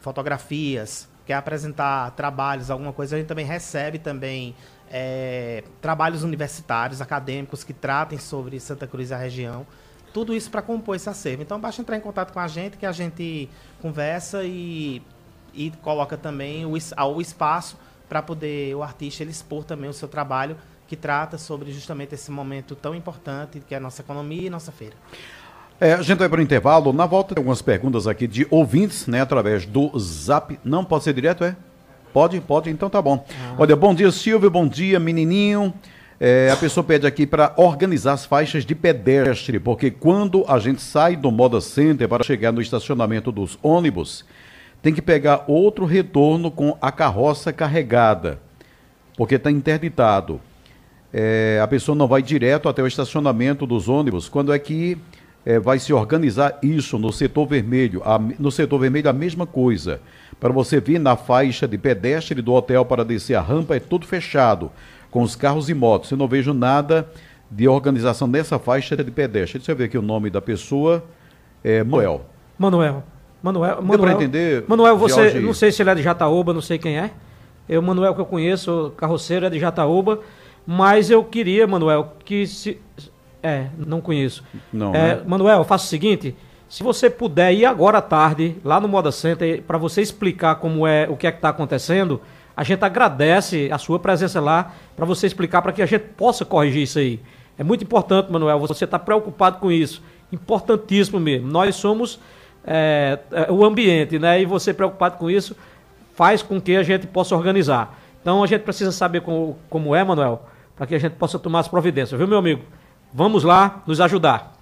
fotografias, 0.00 1.08
quer 1.24 1.34
apresentar 1.34 2.10
trabalhos, 2.12 2.72
alguma 2.72 2.92
coisa. 2.92 3.14
A 3.14 3.18
gente 3.20 3.28
também 3.28 3.46
recebe 3.46 4.00
também 4.00 4.56
é, 4.90 5.62
trabalhos 5.80 6.24
universitários, 6.24 7.00
acadêmicos 7.00 7.62
que 7.62 7.72
tratem 7.72 8.18
sobre 8.18 8.58
Santa 8.58 8.86
Cruz 8.88 9.10
e 9.10 9.14
a 9.14 9.16
região. 9.16 9.64
Tudo 10.12 10.34
isso 10.34 10.50
para 10.50 10.62
compor 10.62 10.96
esse 10.96 11.08
acervo. 11.08 11.42
Então, 11.42 11.60
basta 11.60 11.80
entrar 11.80 11.96
em 11.96 12.00
contato 12.00 12.32
com 12.32 12.40
a 12.40 12.48
gente, 12.48 12.76
que 12.78 12.86
a 12.86 12.92
gente 12.92 13.48
conversa 13.80 14.42
e, 14.44 15.02
e 15.56 15.72
coloca 15.82 16.16
também 16.16 16.64
o, 16.66 16.74
ao 16.96 17.20
espaço 17.20 17.76
para 18.08 18.22
poder 18.22 18.74
o 18.74 18.82
artista 18.82 19.22
ele 19.22 19.30
expor 19.30 19.64
também 19.64 19.90
o 19.90 19.92
seu 19.92 20.06
trabalho, 20.06 20.56
que 20.86 20.94
trata 20.94 21.36
sobre 21.38 21.72
justamente 21.72 22.14
esse 22.14 22.30
momento 22.30 22.76
tão 22.76 22.94
importante 22.94 23.60
que 23.66 23.74
é 23.74 23.78
a 23.78 23.80
nossa 23.80 24.02
economia 24.02 24.46
e 24.46 24.50
nossa 24.50 24.70
feira. 24.70 24.94
É, 25.80 25.94
a 25.94 26.02
gente 26.02 26.18
vai 26.18 26.28
para 26.28 26.40
o 26.40 26.42
intervalo. 26.42 26.92
Na 26.92 27.04
volta 27.04 27.34
tem 27.34 27.40
algumas 27.40 27.60
perguntas 27.60 28.06
aqui 28.06 28.26
de 28.26 28.46
ouvintes, 28.50 29.06
né? 29.06 29.20
Através 29.20 29.66
do 29.66 29.90
zap. 29.98 30.58
Não 30.64 30.84
pode 30.84 31.04
ser 31.04 31.12
direto, 31.12 31.44
é? 31.44 31.56
Pode? 32.12 32.40
Pode, 32.40 32.70
então 32.70 32.88
tá 32.88 33.02
bom. 33.02 33.26
Olha, 33.58 33.76
bom 33.76 33.94
dia, 33.94 34.10
Silvio. 34.10 34.50
Bom 34.50 34.66
dia, 34.66 34.98
menininho. 34.98 35.74
É, 36.18 36.50
a 36.50 36.56
pessoa 36.56 36.82
pede 36.82 37.06
aqui 37.06 37.26
para 37.26 37.52
organizar 37.58 38.14
as 38.14 38.24
faixas 38.24 38.64
de 38.64 38.74
pedestre, 38.74 39.60
porque 39.60 39.90
quando 39.90 40.46
a 40.48 40.58
gente 40.58 40.80
sai 40.80 41.14
do 41.14 41.30
Moda 41.30 41.60
Center 41.60 42.08
para 42.08 42.24
chegar 42.24 42.52
no 42.52 42.62
estacionamento 42.62 43.30
dos 43.30 43.58
ônibus, 43.62 44.24
tem 44.86 44.94
que 44.94 45.02
pegar 45.02 45.42
outro 45.48 45.84
retorno 45.84 46.48
com 46.48 46.78
a 46.80 46.92
carroça 46.92 47.52
carregada, 47.52 48.38
porque 49.16 49.34
está 49.34 49.50
interditado. 49.50 50.40
É, 51.12 51.58
a 51.60 51.66
pessoa 51.66 51.96
não 51.96 52.06
vai 52.06 52.22
direto 52.22 52.68
até 52.68 52.84
o 52.84 52.86
estacionamento 52.86 53.66
dos 53.66 53.88
ônibus. 53.88 54.28
Quando 54.28 54.52
é 54.52 54.58
que 54.60 54.96
é, 55.44 55.58
vai 55.58 55.80
se 55.80 55.92
organizar 55.92 56.56
isso 56.62 57.00
no 57.00 57.10
setor 57.12 57.48
vermelho? 57.48 58.00
A- 58.04 58.16
no 58.38 58.48
setor 58.52 58.78
vermelho, 58.78 59.10
a 59.10 59.12
mesma 59.12 59.44
coisa. 59.44 60.00
Para 60.38 60.52
você 60.52 60.78
vir 60.78 61.00
na 61.00 61.16
faixa 61.16 61.66
de 61.66 61.76
pedestre 61.76 62.40
do 62.40 62.52
hotel 62.52 62.84
para 62.84 63.04
descer 63.04 63.34
a 63.34 63.40
rampa, 63.40 63.74
é 63.74 63.80
tudo 63.80 64.06
fechado, 64.06 64.70
com 65.10 65.20
os 65.20 65.34
carros 65.34 65.68
e 65.68 65.74
motos. 65.74 66.12
Eu 66.12 66.16
não 66.16 66.28
vejo 66.28 66.54
nada 66.54 67.08
de 67.50 67.66
organização 67.66 68.28
nessa 68.28 68.56
faixa 68.56 68.96
de 68.96 69.10
pedestre. 69.10 69.58
Deixa 69.58 69.72
eu 69.72 69.76
ver 69.76 69.86
aqui 69.86 69.98
o 69.98 70.02
nome 70.02 70.30
da 70.30 70.40
pessoa. 70.40 71.02
É 71.64 71.82
Moel. 71.82 72.24
Manuel. 72.56 73.02
Manuel, 73.42 73.76
Deu 73.76 73.84
Manuel, 73.84 73.98
para 74.00 74.12
entender? 74.12 74.64
Manuel, 74.66 74.96
você, 74.96 75.30
Jorge? 75.30 75.40
não 75.40 75.54
sei 75.54 75.70
se 75.70 75.82
ele 75.82 75.90
é 75.90 75.94
de 75.94 76.02
Jataúba, 76.02 76.52
não 76.52 76.60
sei 76.60 76.78
quem 76.78 76.98
é. 76.98 77.10
Eu, 77.68 77.82
Manuel, 77.82 78.14
que 78.14 78.20
eu 78.20 78.26
conheço, 78.26 78.92
carroceiro 78.96 79.46
é 79.46 79.50
de 79.50 79.58
Jataúba, 79.58 80.20
mas 80.66 81.10
eu 81.10 81.22
queria, 81.24 81.66
Manuel, 81.66 82.14
que 82.24 82.46
se. 82.46 82.80
É, 83.42 83.66
não 83.78 84.00
conheço. 84.00 84.42
Não, 84.72 84.94
É, 84.94 85.16
né? 85.16 85.22
Manuel, 85.26 85.62
faça 85.64 85.84
o 85.84 85.88
seguinte: 85.88 86.34
se 86.68 86.82
você 86.82 87.08
puder 87.08 87.52
ir 87.52 87.64
agora 87.64 87.98
à 87.98 88.02
tarde, 88.02 88.56
lá 88.64 88.80
no 88.80 88.88
Moda 88.88 89.12
Center, 89.12 89.62
para 89.62 89.78
você 89.78 90.00
explicar 90.00 90.56
como 90.56 90.86
é, 90.86 91.06
o 91.08 91.16
que 91.16 91.26
é 91.26 91.30
que 91.30 91.38
está 91.38 91.50
acontecendo, 91.50 92.20
a 92.56 92.64
gente 92.64 92.84
agradece 92.84 93.68
a 93.70 93.78
sua 93.78 93.98
presença 93.98 94.40
lá, 94.40 94.72
para 94.96 95.04
você 95.04 95.26
explicar, 95.26 95.62
para 95.62 95.72
que 95.72 95.82
a 95.82 95.86
gente 95.86 96.02
possa 96.16 96.44
corrigir 96.44 96.82
isso 96.82 96.98
aí. 96.98 97.20
É 97.58 97.62
muito 97.62 97.84
importante, 97.84 98.30
Manuel, 98.30 98.58
você 98.58 98.84
está 98.84 98.98
preocupado 98.98 99.58
com 99.58 99.70
isso. 99.70 100.02
Importantíssimo 100.32 101.20
mesmo. 101.20 101.46
Nós 101.48 101.76
somos 101.76 102.18
é, 102.66 103.18
é, 103.30 103.52
o 103.52 103.64
ambiente, 103.64 104.18
né? 104.18 104.40
E 104.40 104.44
você 104.44 104.74
preocupado 104.74 105.16
com 105.16 105.30
isso 105.30 105.56
faz 106.14 106.42
com 106.42 106.60
que 106.60 106.74
a 106.74 106.82
gente 106.82 107.06
possa 107.06 107.36
organizar. 107.36 107.98
Então 108.20 108.42
a 108.42 108.46
gente 108.46 108.62
precisa 108.62 108.90
saber 108.90 109.20
como, 109.20 109.56
como 109.70 109.94
é, 109.94 110.02
Manuel, 110.02 110.48
para 110.74 110.86
que 110.86 110.94
a 110.94 110.98
gente 110.98 111.12
possa 111.12 111.38
tomar 111.38 111.60
as 111.60 111.68
providências, 111.68 112.18
viu, 112.18 112.26
meu 112.26 112.38
amigo? 112.38 112.62
Vamos 113.12 113.44
lá 113.44 113.82
nos 113.86 114.00
ajudar. 114.00 114.56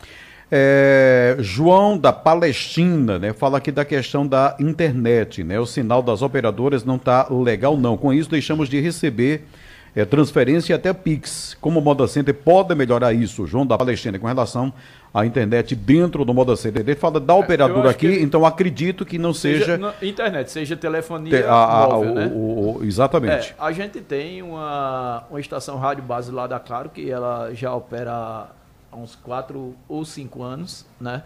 É, 0.51 1.37
João 1.38 1.97
da 1.97 2.12
Palestina, 2.12 3.19
né, 3.19 3.33
fala 3.33 3.59
aqui 3.59 3.73
da 3.73 3.85
questão 3.85 4.27
da 4.27 4.55
internet, 4.61 5.43
né? 5.43 5.59
O 5.59 5.67
sinal 5.67 6.03
das 6.03 6.21
operadoras 6.21 6.85
não 6.85 6.97
está 6.97 7.27
legal 7.31 7.77
não. 7.77 7.97
Com 7.97 8.12
isso 8.12 8.29
deixamos 8.29 8.69
de 8.69 8.79
receber 8.81 9.47
é, 9.94 10.04
transferência 10.04 10.72
e 10.72 10.74
até 10.74 10.92
Pix. 10.92 11.57
Como 11.61 11.78
o 11.78 11.83
Moda 11.83 12.07
Center 12.09 12.35
pode 12.35 12.74
melhorar 12.74 13.12
isso, 13.12 13.46
João 13.46 13.64
da 13.66 13.78
Palestina, 13.78 14.18
com 14.18 14.26
relação 14.26 14.72
à 15.12 15.24
internet 15.24 15.76
dentro 15.76 16.24
do 16.24 16.35
Moda 16.35 16.57
Center? 16.57 16.83
Ele 16.83 16.94
fala 16.94 17.20
da 17.20 17.35
é, 17.35 17.37
operadora 17.37 17.90
aqui, 17.90 18.09
que 18.09 18.22
então 18.22 18.44
acredito 18.44 19.04
que 19.04 19.18
não 19.18 19.33
seja... 19.33 19.76
seja 19.76 19.94
internet, 20.02 20.50
seja 20.50 20.76
telefonia 20.76 21.42
te, 21.42 21.46
a, 21.46 21.54
a, 21.54 21.88
móvel, 21.88 22.11
o, 22.11 22.14
né? 22.14 22.33
O, 22.35 22.78
o, 22.78 22.85
exatamente. 22.85 23.50
É, 23.50 23.54
a 23.59 23.70
gente 23.70 24.00
tem 24.00 24.42
uma, 24.42 25.24
uma 25.30 25.40
estação 25.40 25.78
rádio 25.78 26.02
base 26.02 26.33
lá 26.33 26.46
da 26.46 26.59
Claro, 26.59 26.88
que 26.88 27.09
ela 27.09 27.52
já 27.54 27.72
opera 27.74 28.48
há 28.90 28.96
uns 28.96 29.14
4 29.14 29.74
ou 29.88 30.04
5 30.04 30.42
anos, 30.42 30.85
né? 31.00 31.22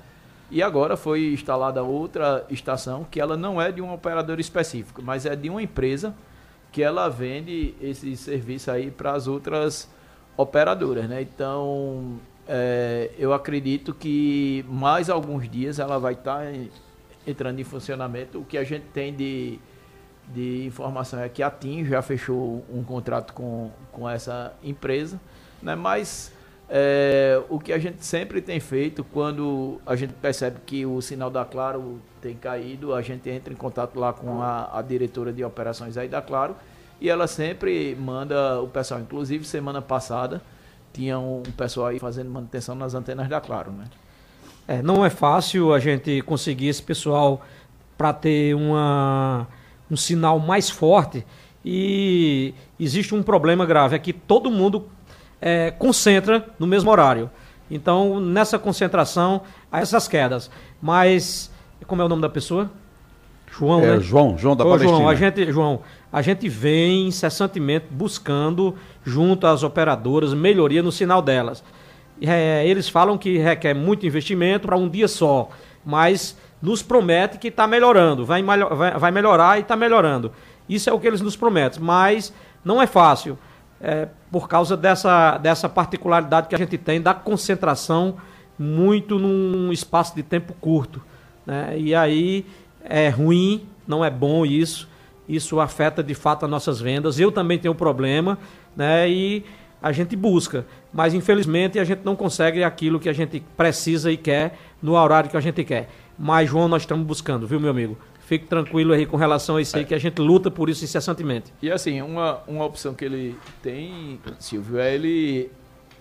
E 0.51 0.63
agora 0.63 0.97
foi 0.97 1.33
instalada 1.33 1.83
outra 1.83 2.45
estação 2.49 3.07
que 3.11 3.21
ela 3.21 3.37
não 3.37 3.61
é 3.61 3.71
de 3.71 3.83
um 3.83 3.93
operador 3.93 4.41
específico, 4.41 5.03
mas 5.03 5.27
é 5.27 5.37
de 5.37 5.51
uma 5.51 5.63
empresa 5.63 6.15
que 6.71 6.83
ela 6.83 7.09
vende 7.09 7.75
esse 7.81 8.17
serviço 8.17 8.71
aí 8.71 8.91
para 8.91 9.13
as 9.13 9.27
outras 9.27 9.89
operadoras, 10.37 11.09
né? 11.09 11.23
Então, 11.23 12.19
é, 12.47 13.11
eu 13.19 13.33
acredito 13.33 13.93
que 13.93 14.65
mais 14.69 15.11
alguns 15.11 15.49
dias 15.51 15.79
ela 15.79 15.99
vai 15.99 16.15
estar 16.15 16.45
tá 16.45 16.53
entrando 17.27 17.59
em 17.61 17.65
funcionamento. 17.65 18.39
O 18.39 18.45
que 18.45 18.57
a 18.57 18.65
gente 18.65 18.85
tem 18.93 19.15
de, 19.15 19.59
de 20.29 20.65
informação 20.67 21.21
é 21.21 21.29
que 21.29 21.43
a 21.43 21.51
TIM 21.51 21.85
já 21.85 22.01
fechou 22.01 22.65
um 22.73 22.83
contrato 22.83 23.33
com, 23.33 23.71
com 23.93 24.09
essa 24.09 24.55
empresa, 24.63 25.21
né? 25.63 25.75
Mas 25.75 26.33
é, 26.71 27.43
o 27.49 27.59
que 27.59 27.73
a 27.73 27.79
gente 27.79 28.05
sempre 28.05 28.43
tem 28.43 28.61
feito 28.61 29.03
quando 29.03 29.81
a 29.87 29.97
gente 29.97 30.13
percebe 30.13 30.59
que 30.67 30.85
o 30.85 31.01
sinal 31.01 31.31
da 31.31 31.45
Claro 31.45 31.99
tem 32.21 32.35
caído, 32.37 32.95
a 32.95 33.01
gente 33.01 33.29
entra 33.31 33.53
em 33.53 33.57
contato 33.57 33.99
lá 33.99 34.13
com 34.13 34.43
a, 34.43 34.79
a 34.79 34.83
diretora 34.83 35.33
de 35.33 35.43
operações 35.43 35.97
aí 35.97 36.09
da 36.09 36.21
Claro 36.21 36.55
e 37.01 37.09
ela 37.09 37.27
sempre 37.27 37.97
manda 37.99 38.61
o 38.61 38.69
pessoal. 38.69 39.01
Inclusive, 39.01 39.45
semana 39.45 39.81
passada 39.81 40.43
tinha 40.93 41.19
um 41.19 41.43
pessoal 41.57 41.89
aí 41.89 41.99
fazendo 41.99 42.31
manutenção 42.31 42.75
nas 42.75 42.95
antenas 42.95 43.29
da 43.29 43.41
Claro, 43.41 43.73
né? 43.73 43.85
É, 44.67 44.83
não 44.83 45.05
é 45.05 45.09
fácil 45.09 45.73
a 45.73 45.79
gente 45.79 46.21
conseguir 46.23 46.69
esse 46.69 46.83
pessoal 46.83 47.41
para 47.97 48.13
ter 48.13 48.55
uma, 48.55 49.49
um 49.91 49.97
sinal 49.97 50.39
mais 50.39 50.69
forte 50.69 51.25
e 51.65 52.53
existe 52.79 53.15
um 53.15 53.23
problema 53.23 53.65
grave, 53.65 53.97
é 53.97 53.99
que 53.99 54.13
todo 54.13 54.51
mundo 54.51 54.87
é, 55.41 55.71
concentra 55.71 56.47
no 56.59 56.67
mesmo 56.67 56.91
horário. 56.91 57.31
Então, 57.71 58.19
nessa 58.21 58.59
concentração, 58.59 59.43
há 59.71 59.81
essas 59.81 60.09
quedas. 60.09 60.51
Mas, 60.81 61.51
como 61.87 62.01
é 62.03 62.05
o 62.05 62.09
nome 62.09 62.23
da 62.23 62.29
pessoa? 62.29 62.71
João, 63.51 63.83
é, 63.83 63.97
né? 63.97 64.01
João, 64.01 64.39
João 64.39 64.57
da 64.57 64.65
Ô, 64.65 64.71
Palestina. 64.71 64.99
João, 64.99 65.09
a 65.09 65.15
gente, 65.15 65.53
João, 65.53 65.81
a 66.13 66.23
gente 66.23 66.49
vem 66.49 67.09
incessantemente 67.09 67.87
buscando, 67.91 68.75
junto 69.05 69.47
às 69.47 69.63
operadoras, 69.63 70.33
melhoria 70.33 70.83
no 70.83 70.93
sinal 70.93 71.21
delas. 71.21 71.63
É, 72.21 72.67
eles 72.67 72.89
falam 72.89 73.17
que 73.17 73.39
requer 73.39 73.75
muito 73.75 74.07
investimento 74.07 74.67
para 74.67 74.77
um 74.77 74.89
dia 74.89 75.07
só, 75.07 75.51
mas 75.85 76.37
nos 76.61 76.83
promete 76.83 77.39
que 77.39 77.49
está 77.49 77.67
melhorando, 77.67 78.27
vai, 78.27 78.43
vai, 78.43 78.99
vai 78.99 79.11
melhorar 79.13 79.59
e 79.59 79.61
está 79.61 79.77
melhorando. 79.77 80.33
Isso 80.69 80.91
é 80.91 80.93
o 80.93 80.99
que 80.99 81.07
eles 81.07 81.21
nos 81.21 81.37
prometem, 81.37 81.81
mas 81.81 82.33
não 82.65 82.83
é 82.83 82.87
fácil 82.87 83.39
é, 83.81 84.09
por 84.31 84.49
causa 84.49 84.77
dessa, 84.77 85.39
dessa 85.39 85.69
particularidade 85.69 86.49
que 86.49 86.55
a 86.55 86.59
gente 86.59 86.77
tem 86.77 87.01
da 87.01 87.15
concentração 87.15 88.17
muito 88.59 89.19
num 89.19 89.73
espaço 89.73 90.15
de 90.15 90.23
tempo 90.23 90.53
curto. 90.61 91.01
Né? 91.47 91.79
E 91.79 91.95
aí 91.95 92.45
é 92.85 93.09
ruim, 93.09 93.67
não 93.87 94.05
é 94.05 94.11
bom 94.11 94.45
isso. 94.45 94.89
Isso 95.29 95.61
afeta 95.61 96.03
de 96.03 96.15
fato 96.15 96.45
as 96.45 96.51
nossas 96.51 96.81
vendas. 96.81 97.21
Eu 97.21 97.31
também 97.31 97.59
tenho 97.59 97.75
um 97.75 97.77
problema, 97.77 98.39
né? 98.75 99.09
E 99.11 99.45
a 99.81 99.93
gente 99.93 100.17
busca, 100.17 100.67
mas 100.93 101.13
infelizmente 101.13 101.79
a 101.79 101.85
gente 101.85 102.01
não 102.03 102.17
consegue 102.17 102.65
aquilo 102.65 102.99
que 102.99 103.09
a 103.09 103.13
gente 103.13 103.43
precisa 103.57 104.11
e 104.11 104.17
quer 104.17 104.59
no 104.83 104.95
horário 104.95 105.31
que 105.31 105.37
a 105.37 105.41
gente 105.41 105.63
quer. 105.65 105.89
Mas, 106.19 106.51
João, 106.51 106.67
nós 106.67 106.83
estamos 106.83 107.07
buscando, 107.07 107.47
viu, 107.47 107.61
meu 107.61 107.71
amigo? 107.71 107.97
Fique 108.29 108.45
tranquilo 108.45 108.93
aí 108.93 109.07
com 109.07 109.17
relação 109.17 109.57
a 109.57 109.63
isso 109.63 109.75
aí, 109.75 109.85
é. 109.85 109.87
que 109.87 109.95
a 109.95 109.99
gente 109.99 110.21
luta 110.21 110.51
por 110.51 110.69
isso 110.69 110.85
incessantemente. 110.85 111.51
E 111.63 111.71
assim, 111.71 112.03
uma, 112.03 112.43
uma 112.47 112.63
opção 112.67 112.93
que 112.93 113.03
ele 113.03 113.35
tem, 113.63 114.21
Silvio, 114.39 114.79
é 114.79 114.95
ele 114.95 115.51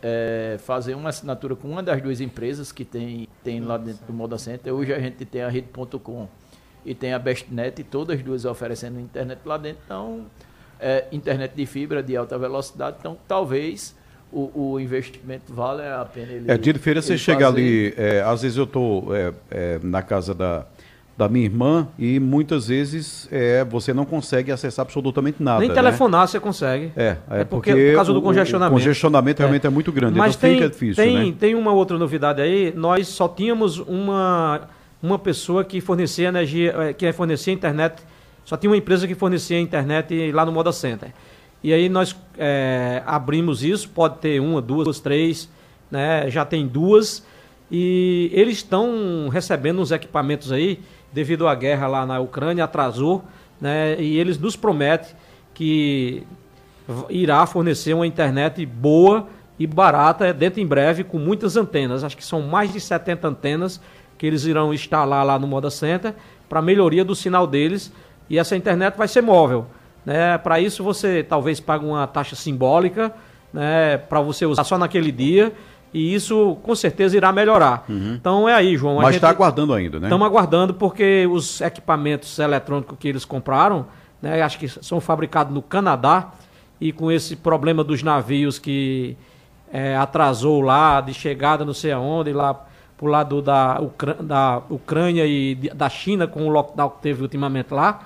é, 0.04 0.58
fazer 0.60 0.94
uma 0.94 1.08
assinatura 1.08 1.56
com 1.56 1.70
uma 1.70 1.82
das 1.82 2.02
duas 2.02 2.20
empresas 2.20 2.70
que 2.70 2.84
tem, 2.84 3.30
tem 3.42 3.62
lá 3.62 3.78
dentro 3.78 4.06
do 4.06 4.12
Moda 4.12 4.38
Center. 4.38 4.74
Hoje 4.74 4.94
a 4.94 5.00
gente 5.00 5.24
tem 5.24 5.42
a 5.42 5.48
rede.com 5.48 6.28
e 6.86 6.94
tem 6.94 7.14
a 7.14 7.20
Bestnet, 7.20 7.82
todas 7.86 8.22
duas 8.22 8.44
oferecendo 8.44 9.00
internet 9.00 9.40
lá 9.46 9.58
dentro. 9.58 9.80
Então, 9.86 10.26
é, 10.82 11.06
internet 11.14 11.54
de 11.56 11.66
fibra 11.66 12.04
de 12.04 12.18
alta 12.18 12.38
velocidade. 12.38 12.98
Então, 13.00 13.18
talvez 13.26 13.96
o, 14.34 14.74
o 14.74 14.80
investimento 14.82 15.54
vale 15.54 15.84
a 15.84 16.04
pena. 16.04 16.34
Ele, 16.34 16.52
é, 16.52 16.58
de 16.58 16.74
feira 16.74 17.02
você 17.02 17.18
chega 17.18 17.46
fazer... 17.46 17.58
ali, 17.58 17.94
é, 17.96 18.22
às 18.22 18.42
vezes 18.42 18.58
eu 18.58 18.66
estou 18.66 19.16
é, 19.16 19.34
é, 19.50 19.80
na 19.82 20.02
casa 20.02 20.34
da 20.34 20.66
da 21.18 21.28
minha 21.28 21.46
irmã 21.46 21.88
e 21.98 22.20
muitas 22.20 22.68
vezes 22.68 23.28
é, 23.32 23.66
você 23.66 23.92
não 23.92 24.06
consegue 24.06 24.52
acessar 24.52 24.84
absolutamente 24.84 25.42
nada. 25.42 25.60
Nem 25.60 25.70
né? 25.70 25.74
telefonar 25.74 26.22
né? 26.22 26.28
você 26.28 26.40
consegue. 26.40 26.92
É, 26.96 27.18
é, 27.30 27.42
é 27.42 27.44
porque, 27.44 27.72
porque, 27.72 27.90
por 27.90 27.96
causa 27.96 28.14
do 28.14 28.22
congestionamento. 28.22 28.76
O 28.76 28.80
congestionamento 28.80 29.40
realmente 29.40 29.66
é, 29.66 29.68
é 29.68 29.70
muito 29.72 29.92
grande, 29.92 30.20
Mas 30.20 30.36
então 30.36 30.48
tem, 30.48 30.58
fica 30.60 30.70
difícil. 30.70 31.04
Tem, 31.04 31.32
né? 31.32 31.36
tem 31.40 31.56
uma 31.56 31.72
outra 31.72 31.98
novidade 31.98 32.40
aí, 32.40 32.72
nós 32.76 33.08
só 33.08 33.28
tínhamos 33.28 33.80
uma, 33.80 34.70
uma 35.02 35.18
pessoa 35.18 35.66
que 35.66 35.82
fornecia 35.82 36.28
energia, 36.28 36.76
é, 36.78 36.94
que 36.94 37.12
fornecia 37.12 37.52
internet, 37.52 38.04
só 38.46 38.56
tinha 38.56 38.70
uma 38.70 38.78
empresa 38.78 39.08
que 39.08 39.16
fornecia 39.16 39.60
internet 39.60 40.32
lá 40.32 40.46
no 40.46 40.52
Moda 40.52 40.72
Center. 40.72 41.10
E 41.64 41.74
aí 41.74 41.90
nós 41.90 42.16
é, 42.38 43.02
abrimos 43.08 43.64
isso, 43.64 43.90
pode 43.90 44.20
ter 44.20 44.40
uma, 44.40 44.62
duas, 44.62 45.00
três, 45.00 45.50
né? 45.90 46.30
já 46.30 46.46
tem 46.46 46.68
duas, 46.68 47.26
e 47.72 48.30
eles 48.34 48.58
estão 48.58 49.28
recebendo 49.30 49.82
uns 49.82 49.92
equipamentos 49.92 50.52
aí 50.52 50.80
devido 51.12 51.48
à 51.48 51.56
guerra 51.56 51.88
lá 51.88 52.06
na 52.06 52.20
Ucrânia, 52.20 52.64
atrasou, 52.64 53.24
né? 53.60 54.00
E 54.00 54.18
eles 54.18 54.38
nos 54.38 54.56
prometem 54.56 55.16
que 55.54 56.24
irá 57.10 57.46
fornecer 57.46 57.94
uma 57.94 58.08
internet 58.08 58.66
boa 58.66 59.28
e 59.60 59.66
barata 59.66 60.34
dentro 60.34 60.62
em 60.62 60.66
breve, 60.66 61.04
com 61.04 61.18
muitas 61.18 61.58
antenas. 61.58 62.04
Acho 62.04 62.16
que 62.16 62.24
são 62.24 62.42
mais 62.42 62.72
de 62.72 62.80
70 62.80 63.28
antenas 63.28 63.82
que 64.18 64.26
eles 64.26 64.46
irão 64.46 64.74
instalar 64.74 65.26
lá 65.26 65.38
no 65.38 65.48
Moda 65.48 65.70
Center 65.70 66.14
para 66.48 66.62
melhoria 66.62 67.04
do 67.04 67.16
sinal 67.16 67.46
deles. 67.46 67.92
E 68.30 68.38
essa 68.38 68.56
internet 68.56 68.96
vai 68.96 69.08
ser 69.08 69.22
móvel. 69.22 69.68
Né? 70.06 70.38
Para 70.38 70.60
isso 70.60 70.84
você 70.84 71.24
talvez 71.24 71.60
pague 71.60 71.86
uma 71.86 72.08
taxa 72.08 72.36
simbólica 72.36 73.14
né? 73.52 73.98
para 73.98 74.22
você 74.22 74.46
usar 74.46 74.64
só 74.64 74.78
naquele 74.78 75.12
dia 75.12 75.52
e 75.98 76.14
isso 76.14 76.56
com 76.62 76.76
certeza 76.76 77.18
irá 77.18 77.32
melhorar. 77.32 77.84
Uhum. 77.90 78.14
Então 78.14 78.48
é 78.48 78.54
aí, 78.54 78.78
João. 78.78 78.98
Mas 78.98 79.16
está 79.16 79.30
aguardando 79.30 79.74
ainda, 79.74 80.00
né? 80.00 80.06
Estamos 80.06 80.28
aguardando 80.28 80.74
porque 80.76 81.28
os 81.30 81.60
equipamentos 81.60 82.38
eletrônicos 82.38 82.96
que 83.00 83.08
eles 83.08 83.26
compraram, 83.26 83.88
né, 84.22 84.42
acho 84.44 84.60
que 84.60 84.68
são 84.68 85.02
fabricados 85.02 85.52
no 85.52 85.62
Canadá 85.62 86.32
e 86.80 86.92
com 86.92 87.12
esse 87.12 87.36
problema 87.36 87.84
dos 87.84 88.04
navios 88.04 88.60
que 88.60 89.18
é, 89.74 89.98
atrasou 89.98 90.62
lá 90.62 91.02
de 91.02 91.16
chegada 91.16 91.66
não 91.66 91.74
sei 91.74 91.92
aonde, 91.92 92.32
lá 92.32 92.54
pro 92.96 93.08
lado 93.08 93.42
da, 93.42 93.80
Ucrânia, 93.82 94.24
da 94.24 94.62
Ucrânia 94.70 95.26
e 95.26 95.56
da 95.56 95.90
China 95.90 96.28
com 96.28 96.46
o 96.48 96.50
lockdown 96.50 96.90
que 96.92 97.02
teve 97.02 97.24
ultimamente 97.24 97.74
lá, 97.74 98.02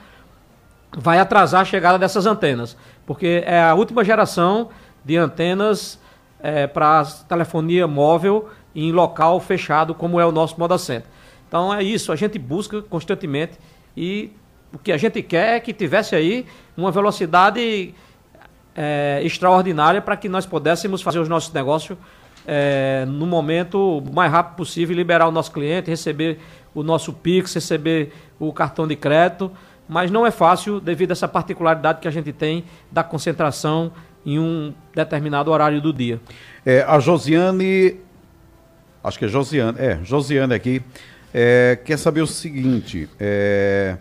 vai 0.98 1.20
atrasar 1.20 1.62
a 1.62 1.66
chegada 1.66 2.00
dessas 2.00 2.26
antenas, 2.26 2.78
porque 3.06 3.44
é 3.46 3.62
a 3.62 3.74
última 3.74 4.04
geração 4.04 4.70
de 5.04 5.18
antenas 5.18 6.00
é, 6.42 6.68
para 6.68 7.06
telefonia 7.28 7.88
móvel 7.88 8.50
em 8.76 8.92
local 8.92 9.40
fechado, 9.40 9.94
como 9.94 10.20
é 10.20 10.26
o 10.26 10.32
nosso 10.32 10.60
Moda 10.60 10.78
Center. 10.78 11.10
Então 11.48 11.74
é 11.74 11.84
isso, 11.84 12.12
a 12.12 12.16
gente 12.16 12.40
busca 12.40 12.82
constantemente 12.82 13.60
e 13.96 14.32
o 14.74 14.78
que 14.78 14.92
a 14.92 14.98
gente 14.98 15.22
quer 15.22 15.58
é 15.58 15.60
que 15.60 15.74
tivesse 15.74 16.16
aí 16.16 16.46
uma 16.78 16.92
velocidade 16.92 17.94
é, 18.76 19.22
extraordinária 19.24 20.02
para 20.02 20.16
que 20.16 20.30
nós 20.30 20.46
pudéssemos 20.46 21.02
fazer 21.02 21.20
os 21.20 21.28
nossos 21.28 21.52
negócios 21.54 21.98
é, 22.48 23.06
no 23.08 23.28
momento 23.28 24.02
mais 24.14 24.32
rápido 24.32 24.56
possível, 24.56 24.96
liberar 24.96 25.28
o 25.28 25.32
nosso 25.32 25.52
cliente, 25.52 25.90
receber 25.90 26.40
o 26.74 26.84
nosso 26.84 27.14
Pix, 27.14 27.54
receber 27.54 28.14
o 28.40 28.52
cartão 28.54 28.88
de 28.88 28.96
crédito. 28.96 29.52
Mas 29.88 30.10
não 30.10 30.26
é 30.26 30.32
fácil 30.32 30.80
devido 30.80 31.12
a 31.12 31.14
essa 31.14 31.28
particularidade 31.28 32.00
que 32.00 32.08
a 32.08 32.12
gente 32.12 32.32
tem 32.32 32.64
da 32.90 33.04
concentração 33.04 33.92
em 34.26 34.40
um 34.40 34.74
determinado 34.96 35.52
horário 35.52 35.82
do 35.82 35.92
dia. 35.92 36.20
É, 36.66 36.84
a 36.88 37.00
Josiane, 37.00 37.96
acho 39.04 39.18
que 39.18 39.26
é 39.26 39.28
Josiane, 39.28 39.78
é, 39.80 40.00
Josiane 40.04 40.54
aqui, 40.54 40.82
é, 41.34 41.78
quer 41.84 41.98
saber 41.98 42.22
o 42.22 42.28
seguinte, 42.28 43.10
é, 43.20 43.98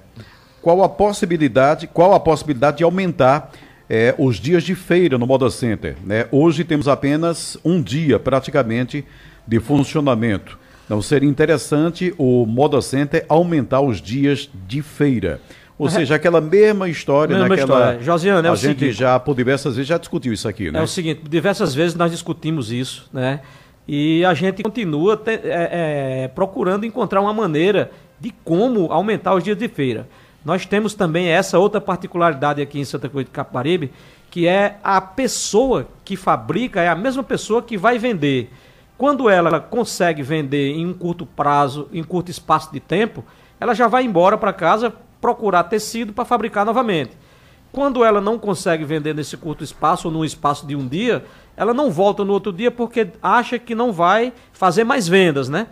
qual 0.60 0.82
a 0.82 0.88
possibilidade, 0.88 1.86
qual 1.86 2.12
a 2.12 2.20
possibilidade 2.20 2.78
de 2.78 2.84
aumentar 2.84 3.50
é, 3.88 4.14
os 4.18 4.36
dias 4.36 4.62
de 4.62 4.74
feira 4.74 5.16
no 5.16 5.26
Moda 5.26 5.48
Center? 5.50 5.96
Né? 6.04 6.26
Hoje 6.30 6.64
temos 6.64 6.88
apenas 6.88 7.56
um 7.64 7.82
dia, 7.82 8.18
praticamente, 8.18 9.04
de 9.46 9.58
funcionamento. 9.58 10.58
Então 10.84 11.00
seria 11.00 11.28
interessante 11.28 12.12
o 12.18 12.44
Moda 12.44 12.82
Center 12.82 13.24
aumentar 13.28 13.80
os 13.80 14.02
dias 14.02 14.50
de 14.66 14.82
feira. 14.82 15.40
Ou 15.80 15.90
seja, 15.90 16.14
aquela 16.14 16.40
mesma 16.40 16.88
história, 16.88 17.34
Mesma 17.36 17.48
naquela. 17.48 17.78
história. 17.78 18.02
Josiane, 18.02 18.46
é 18.46 18.50
a 18.50 18.54
gente 18.54 18.78
seguinte- 18.78 18.92
já, 18.92 19.18
por 19.18 19.34
diversas 19.34 19.76
vezes, 19.76 19.88
já 19.88 19.96
discutiu 19.98 20.32
isso 20.32 20.46
aqui, 20.48 20.70
né? 20.70 20.78
É 20.78 20.82
o 20.82 20.86
seguinte, 20.86 21.22
diversas 21.28 21.74
vezes 21.74 21.94
nós 21.94 22.10
discutimos 22.10 22.70
isso, 22.70 23.08
né? 23.12 23.40
E 23.88 24.24
a 24.24 24.34
gente 24.34 24.62
continua 24.62 25.16
te- 25.16 25.30
é, 25.30 26.22
é, 26.24 26.28
procurando 26.34 26.84
encontrar 26.84 27.20
uma 27.20 27.32
maneira 27.32 27.90
de 28.20 28.30
como 28.44 28.92
aumentar 28.92 29.34
os 29.34 29.42
dias 29.42 29.56
de 29.56 29.68
feira. 29.68 30.06
Nós 30.44 30.64
temos 30.66 30.94
também 30.94 31.28
essa 31.28 31.58
outra 31.58 31.80
particularidade 31.80 32.60
aqui 32.62 32.78
em 32.78 32.84
Santa 32.84 33.08
Cruz 33.08 33.24
de 33.24 33.30
Caparibe, 33.30 33.90
que 34.30 34.46
é 34.46 34.76
a 34.84 35.00
pessoa 35.00 35.88
que 36.04 36.14
fabrica, 36.16 36.80
é 36.80 36.88
a 36.88 36.94
mesma 36.94 37.22
pessoa 37.22 37.62
que 37.62 37.76
vai 37.76 37.98
vender. 37.98 38.50
Quando 38.96 39.28
ela 39.30 39.58
consegue 39.60 40.22
vender 40.22 40.72
em 40.72 40.86
um 40.86 40.92
curto 40.92 41.24
prazo, 41.24 41.88
em 41.92 42.00
um 42.02 42.04
curto 42.04 42.30
espaço 42.30 42.70
de 42.72 42.80
tempo, 42.80 43.24
ela 43.58 43.74
já 43.74 43.88
vai 43.88 44.04
embora 44.04 44.36
para 44.38 44.52
casa 44.52 44.92
procurar 45.20 45.64
tecido 45.64 46.12
para 46.12 46.24
fabricar 46.24 46.64
novamente. 46.64 47.16
Quando 47.72 48.04
ela 48.04 48.20
não 48.20 48.38
consegue 48.38 48.84
vender 48.84 49.14
nesse 49.14 49.36
curto 49.36 49.62
espaço 49.62 50.08
ou 50.08 50.14
num 50.14 50.24
espaço 50.24 50.66
de 50.66 50.74
um 50.74 50.88
dia, 50.88 51.24
ela 51.56 51.72
não 51.72 51.90
volta 51.90 52.24
no 52.24 52.32
outro 52.32 52.52
dia 52.52 52.70
porque 52.70 53.08
acha 53.22 53.58
que 53.58 53.74
não 53.74 53.92
vai 53.92 54.32
fazer 54.52 54.82
mais 54.82 55.06
vendas, 55.06 55.48
né? 55.48 55.68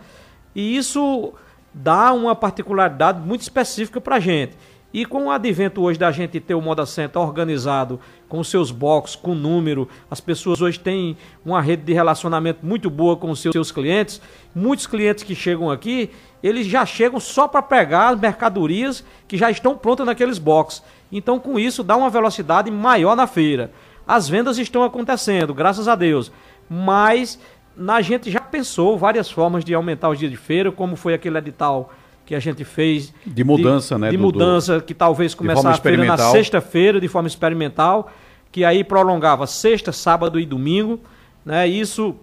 E 0.55 0.77
isso 0.77 1.33
dá 1.73 2.13
uma 2.13 2.35
particularidade 2.35 3.19
muito 3.19 3.41
específica 3.41 3.99
para 3.99 4.15
a 4.15 4.19
gente. 4.19 4.55
E 4.93 5.05
com 5.05 5.25
o 5.25 5.31
advento 5.31 5.81
hoje 5.81 5.99
da 5.99 6.11
gente 6.11 6.39
ter 6.39 6.55
o 6.55 6.61
Moda 6.61 6.85
Center 6.85 7.21
organizado 7.21 7.99
com 8.29 8.43
seus 8.43 8.69
boxes, 8.69 9.15
com 9.15 9.33
número, 9.33 9.89
as 10.09 10.21
pessoas 10.21 10.61
hoje 10.61 10.79
têm 10.79 11.17
uma 11.43 11.59
rede 11.59 11.81
de 11.81 11.91
relacionamento 11.91 12.63
muito 12.63 12.89
boa 12.89 13.17
com 13.17 13.31
os 13.31 13.39
seus, 13.41 13.71
clientes. 13.71 14.21
Muitos 14.53 14.85
clientes 14.85 15.23
que 15.23 15.33
chegam 15.33 15.69
aqui, 15.71 16.11
eles 16.41 16.67
já 16.67 16.85
chegam 16.85 17.19
só 17.19 17.47
para 17.47 17.63
pegar 17.63 18.09
as 18.09 18.19
mercadorias 18.19 19.03
que 19.27 19.35
já 19.35 19.49
estão 19.49 19.75
prontas 19.75 20.05
naqueles 20.05 20.37
boxes. 20.37 20.83
Então, 21.11 21.39
com 21.39 21.59
isso, 21.59 21.83
dá 21.83 21.97
uma 21.97 22.09
velocidade 22.09 22.69
maior 22.69 23.15
na 23.15 23.25
feira. 23.25 23.71
As 24.07 24.29
vendas 24.29 24.59
estão 24.59 24.83
acontecendo, 24.83 25.53
graças 25.53 25.87
a 25.87 25.95
Deus. 25.95 26.31
Mas 26.69 27.39
a 27.87 28.01
gente 28.01 28.29
já 28.29 28.41
pensou 28.41 28.97
várias 28.97 29.29
formas 29.31 29.65
de 29.65 29.73
aumentar 29.73 30.09
os 30.09 30.19
dias 30.19 30.31
de 30.31 30.37
feira, 30.37 30.71
como 30.71 30.95
foi 30.95 31.15
aquele 31.15 31.37
edital 31.39 31.91
que 32.29 32.35
a 32.35 32.39
gente 32.39 32.63
fez. 32.63 33.11
De 33.25 33.43
mudança, 33.43 33.97
né, 33.97 34.11
De 34.11 34.15
do- 34.17 34.21
mudança, 34.21 34.79
que 34.79 34.93
talvez 34.93 35.33
feira 35.33 35.97
na 36.05 36.15
sexta-feira, 36.31 37.01
de 37.01 37.07
forma 37.07 37.27
experimental, 37.27 38.11
que 38.51 38.63
aí 38.63 38.83
prolongava 38.83 39.47
sexta, 39.47 39.91
sábado 39.91 40.39
e 40.39 40.45
domingo. 40.45 40.99
Né? 41.43 41.67
Isso 41.67 42.15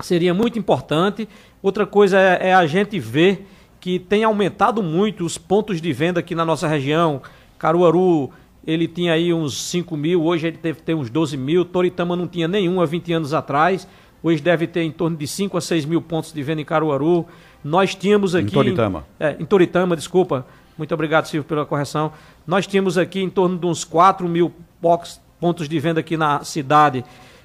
seria 0.00 0.34
muito 0.34 0.58
importante. 0.58 1.26
Outra 1.62 1.86
coisa 1.86 2.20
é, 2.20 2.48
é 2.50 2.54
a 2.54 2.66
gente 2.66 2.98
ver 3.00 3.46
que 3.80 3.98
tem 3.98 4.22
aumentado 4.22 4.82
muito 4.82 5.24
os 5.24 5.38
pontos 5.38 5.80
de 5.80 5.92
venda 5.94 6.20
aqui 6.20 6.34
na 6.34 6.44
nossa 6.44 6.68
região. 6.68 7.22
Caruaru, 7.58 8.30
ele 8.66 8.86
tinha 8.86 9.14
aí 9.14 9.32
uns 9.32 9.56
5 9.70 9.96
mil, 9.96 10.22
hoje 10.24 10.46
ele 10.48 10.58
deve 10.62 10.82
ter 10.82 10.92
uns 10.92 11.08
12 11.08 11.38
mil. 11.38 11.64
Toritama 11.64 12.14
não 12.14 12.28
tinha 12.28 12.46
nenhum 12.46 12.82
há 12.82 12.84
20 12.84 13.14
anos 13.14 13.32
atrás. 13.32 13.88
Hoje 14.22 14.42
deve 14.42 14.66
ter 14.66 14.82
em 14.82 14.90
torno 14.90 15.16
de 15.16 15.26
5 15.26 15.56
a 15.56 15.60
6 15.62 15.86
mil 15.86 16.02
pontos 16.02 16.34
de 16.34 16.42
venda 16.42 16.60
em 16.60 16.66
Caruaru. 16.66 17.24
Nós 17.64 17.94
tínhamos 17.94 18.34
aqui. 18.34 18.50
Toritama. 18.52 19.04
É, 19.18 19.36
em 19.38 19.44
Toritama, 19.44 19.96
desculpa. 19.96 20.46
Muito 20.76 20.94
obrigado, 20.94 21.26
Silvio, 21.26 21.48
pela 21.48 21.66
correção. 21.66 22.12
Nós 22.46 22.66
tínhamos 22.66 22.96
aqui 22.96 23.20
em 23.20 23.28
torno 23.28 23.58
de 23.58 23.66
uns 23.66 23.84
4 23.84 24.28
mil 24.28 24.52
box- 24.80 25.20
pontos 25.40 25.68
de 25.68 25.78
venda 25.80 26.00
aqui 26.00 26.16
na 26.16 26.44
cidade. 26.44 27.04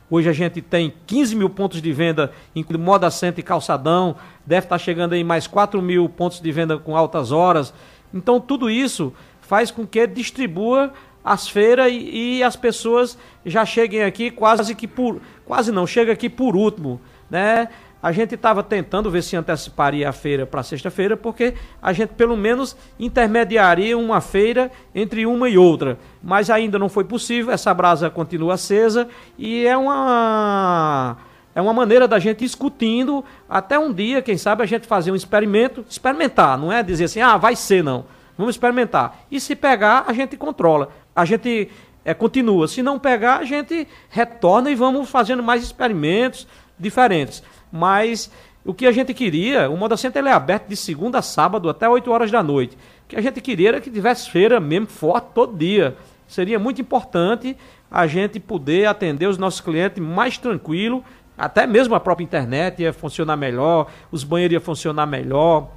Hoje 0.10 0.30
a 0.30 0.34
gente 0.34 0.62
tem 0.62 0.94
15 1.08 1.36
mil 1.36 1.50
pontos 1.50 1.82
de 1.82 1.92
venda 1.92 2.32
em 2.56 2.64
Moda 2.78 3.10
Center 3.10 3.40
e 3.40 3.44
Calçadão. 3.44 4.16
Deve 4.46 4.66
estar 4.68 4.78
chegando 4.78 5.14
aí 5.14 5.24
mais 5.24 5.48
4 5.48 5.82
mil 5.82 6.08
pontos 6.08 6.40
de 6.40 6.52
venda 6.52 6.78
com 6.78 6.96
altas 6.96 7.32
horas. 7.32 7.74
Então, 8.14 8.40
tudo 8.40 8.70
isso 8.70 9.12
faz 9.42 9.72
com 9.72 9.88
que 9.88 10.06
distribua 10.06 10.94
as 11.26 11.48
feiras 11.48 11.92
e, 11.92 12.38
e 12.38 12.44
as 12.44 12.56
pessoas 12.56 13.18
já 13.44 13.66
cheguem 13.66 14.04
aqui 14.04 14.30
quase 14.30 14.76
que 14.76 14.88
por. 14.88 15.20
Quase 15.46 15.72
não, 15.72 15.88
chega 15.88 16.12
aqui 16.12 16.30
por 16.30 16.56
último. 16.56 17.02
Né? 17.30 17.68
A 18.04 18.12
gente 18.12 18.36
estava 18.36 18.62
tentando 18.62 19.10
ver 19.10 19.22
se 19.22 19.34
anteciparia 19.38 20.10
a 20.10 20.12
feira 20.12 20.46
para 20.46 20.62
sexta-feira, 20.62 21.16
porque 21.16 21.54
a 21.82 21.94
gente 21.94 22.10
pelo 22.10 22.36
menos 22.36 22.76
intermediaria 23.00 23.98
uma 23.98 24.20
feira 24.20 24.70
entre 24.94 25.26
uma 25.26 25.48
e 25.48 25.58
outra. 25.58 25.98
Mas 26.22 26.50
ainda 26.50 26.78
não 26.78 26.90
foi 26.90 27.06
possível, 27.06 27.54
essa 27.54 27.74
brasa 27.74 28.10
continua 28.10 28.56
acesa 28.56 29.08
e 29.38 29.66
é 29.66 29.78
uma. 29.78 31.16
É 31.56 31.62
uma 31.62 31.72
maneira 31.72 32.06
da 32.06 32.20
gente 32.20 32.40
discutindo 32.40 33.24
até 33.48 33.80
um 33.80 33.94
dia, 33.94 34.22
quem 34.22 34.38
sabe, 34.38 34.64
a 34.64 34.66
gente 34.66 34.86
fazer 34.86 35.12
um 35.12 35.16
experimento, 35.16 35.86
experimentar, 35.88 36.58
não 36.58 36.74
é 36.74 36.84
dizer 36.84 37.06
assim, 37.06 37.22
ah, 37.22 37.38
vai 37.38 37.56
ser 37.56 37.82
não. 37.82 38.04
Vamos 38.38 38.56
experimentar. 38.56 39.24
E 39.32 39.40
se 39.40 39.56
pegar, 39.56 40.04
a 40.08 40.12
gente 40.12 40.36
controla. 40.36 40.90
A 41.16 41.24
gente 41.24 41.70
é, 42.04 42.14
continua. 42.14 42.68
Se 42.68 42.84
não 42.84 43.00
pegar, 43.00 43.38
a 43.38 43.46
gente 43.46 43.88
retorna 44.10 44.70
e 44.70 44.76
vamos 44.76 45.10
fazendo 45.10 45.42
mais 45.42 45.64
experimentos 45.64 46.46
diferentes. 46.78 47.44
Mas 47.76 48.30
o 48.64 48.72
que 48.72 48.86
a 48.86 48.92
gente 48.92 49.16
queria, 49.16 49.68
o 49.68 49.76
Moda 49.76 49.98
Center 49.98 50.24
é 50.24 50.32
aberto 50.32 50.68
de 50.68 50.76
segunda 50.76 51.18
a 51.18 51.22
sábado 51.24 51.68
até 51.68 51.90
8 51.90 52.12
horas 52.12 52.30
da 52.30 52.44
noite. 52.44 52.78
O 53.06 53.08
que 53.08 53.16
a 53.16 53.22
gente 53.22 53.42
queria 53.42 53.70
era 53.70 53.82
que 53.82 53.90
tivesse 53.90 54.30
feira 54.30 54.60
mesmo 54.60 54.86
forte 54.86 55.30
todo 55.34 55.58
dia. 55.58 55.98
Seria 56.28 56.60
muito 56.60 56.80
importante 56.80 57.58
a 57.90 58.06
gente 58.06 58.40
poder 58.40 58.86
atender 58.86 59.26
os 59.26 59.40
nossos 59.40 59.60
clientes 59.60 60.02
mais 60.02 60.38
tranquilo, 60.38 61.04
até 61.36 61.66
mesmo 61.66 61.96
a 61.96 62.00
própria 62.00 62.24
internet 62.24 62.84
ia 62.84 62.94
funcionar 62.94 63.36
melhor, 63.36 63.88
os 64.12 64.24
banheiros 64.24 64.54
iam 64.54 64.62
funcionar 64.62 65.08
melhor, 65.08 65.72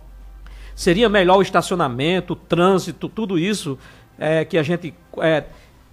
seria 0.74 1.08
melhor 1.08 1.38
o 1.38 1.42
estacionamento, 1.42 2.34
o 2.34 2.36
trânsito, 2.36 3.08
tudo 3.08 3.38
isso 3.38 3.78
é, 4.18 4.44
que 4.44 4.58
a 4.58 4.62
gente 4.62 4.94
é, 5.18 5.44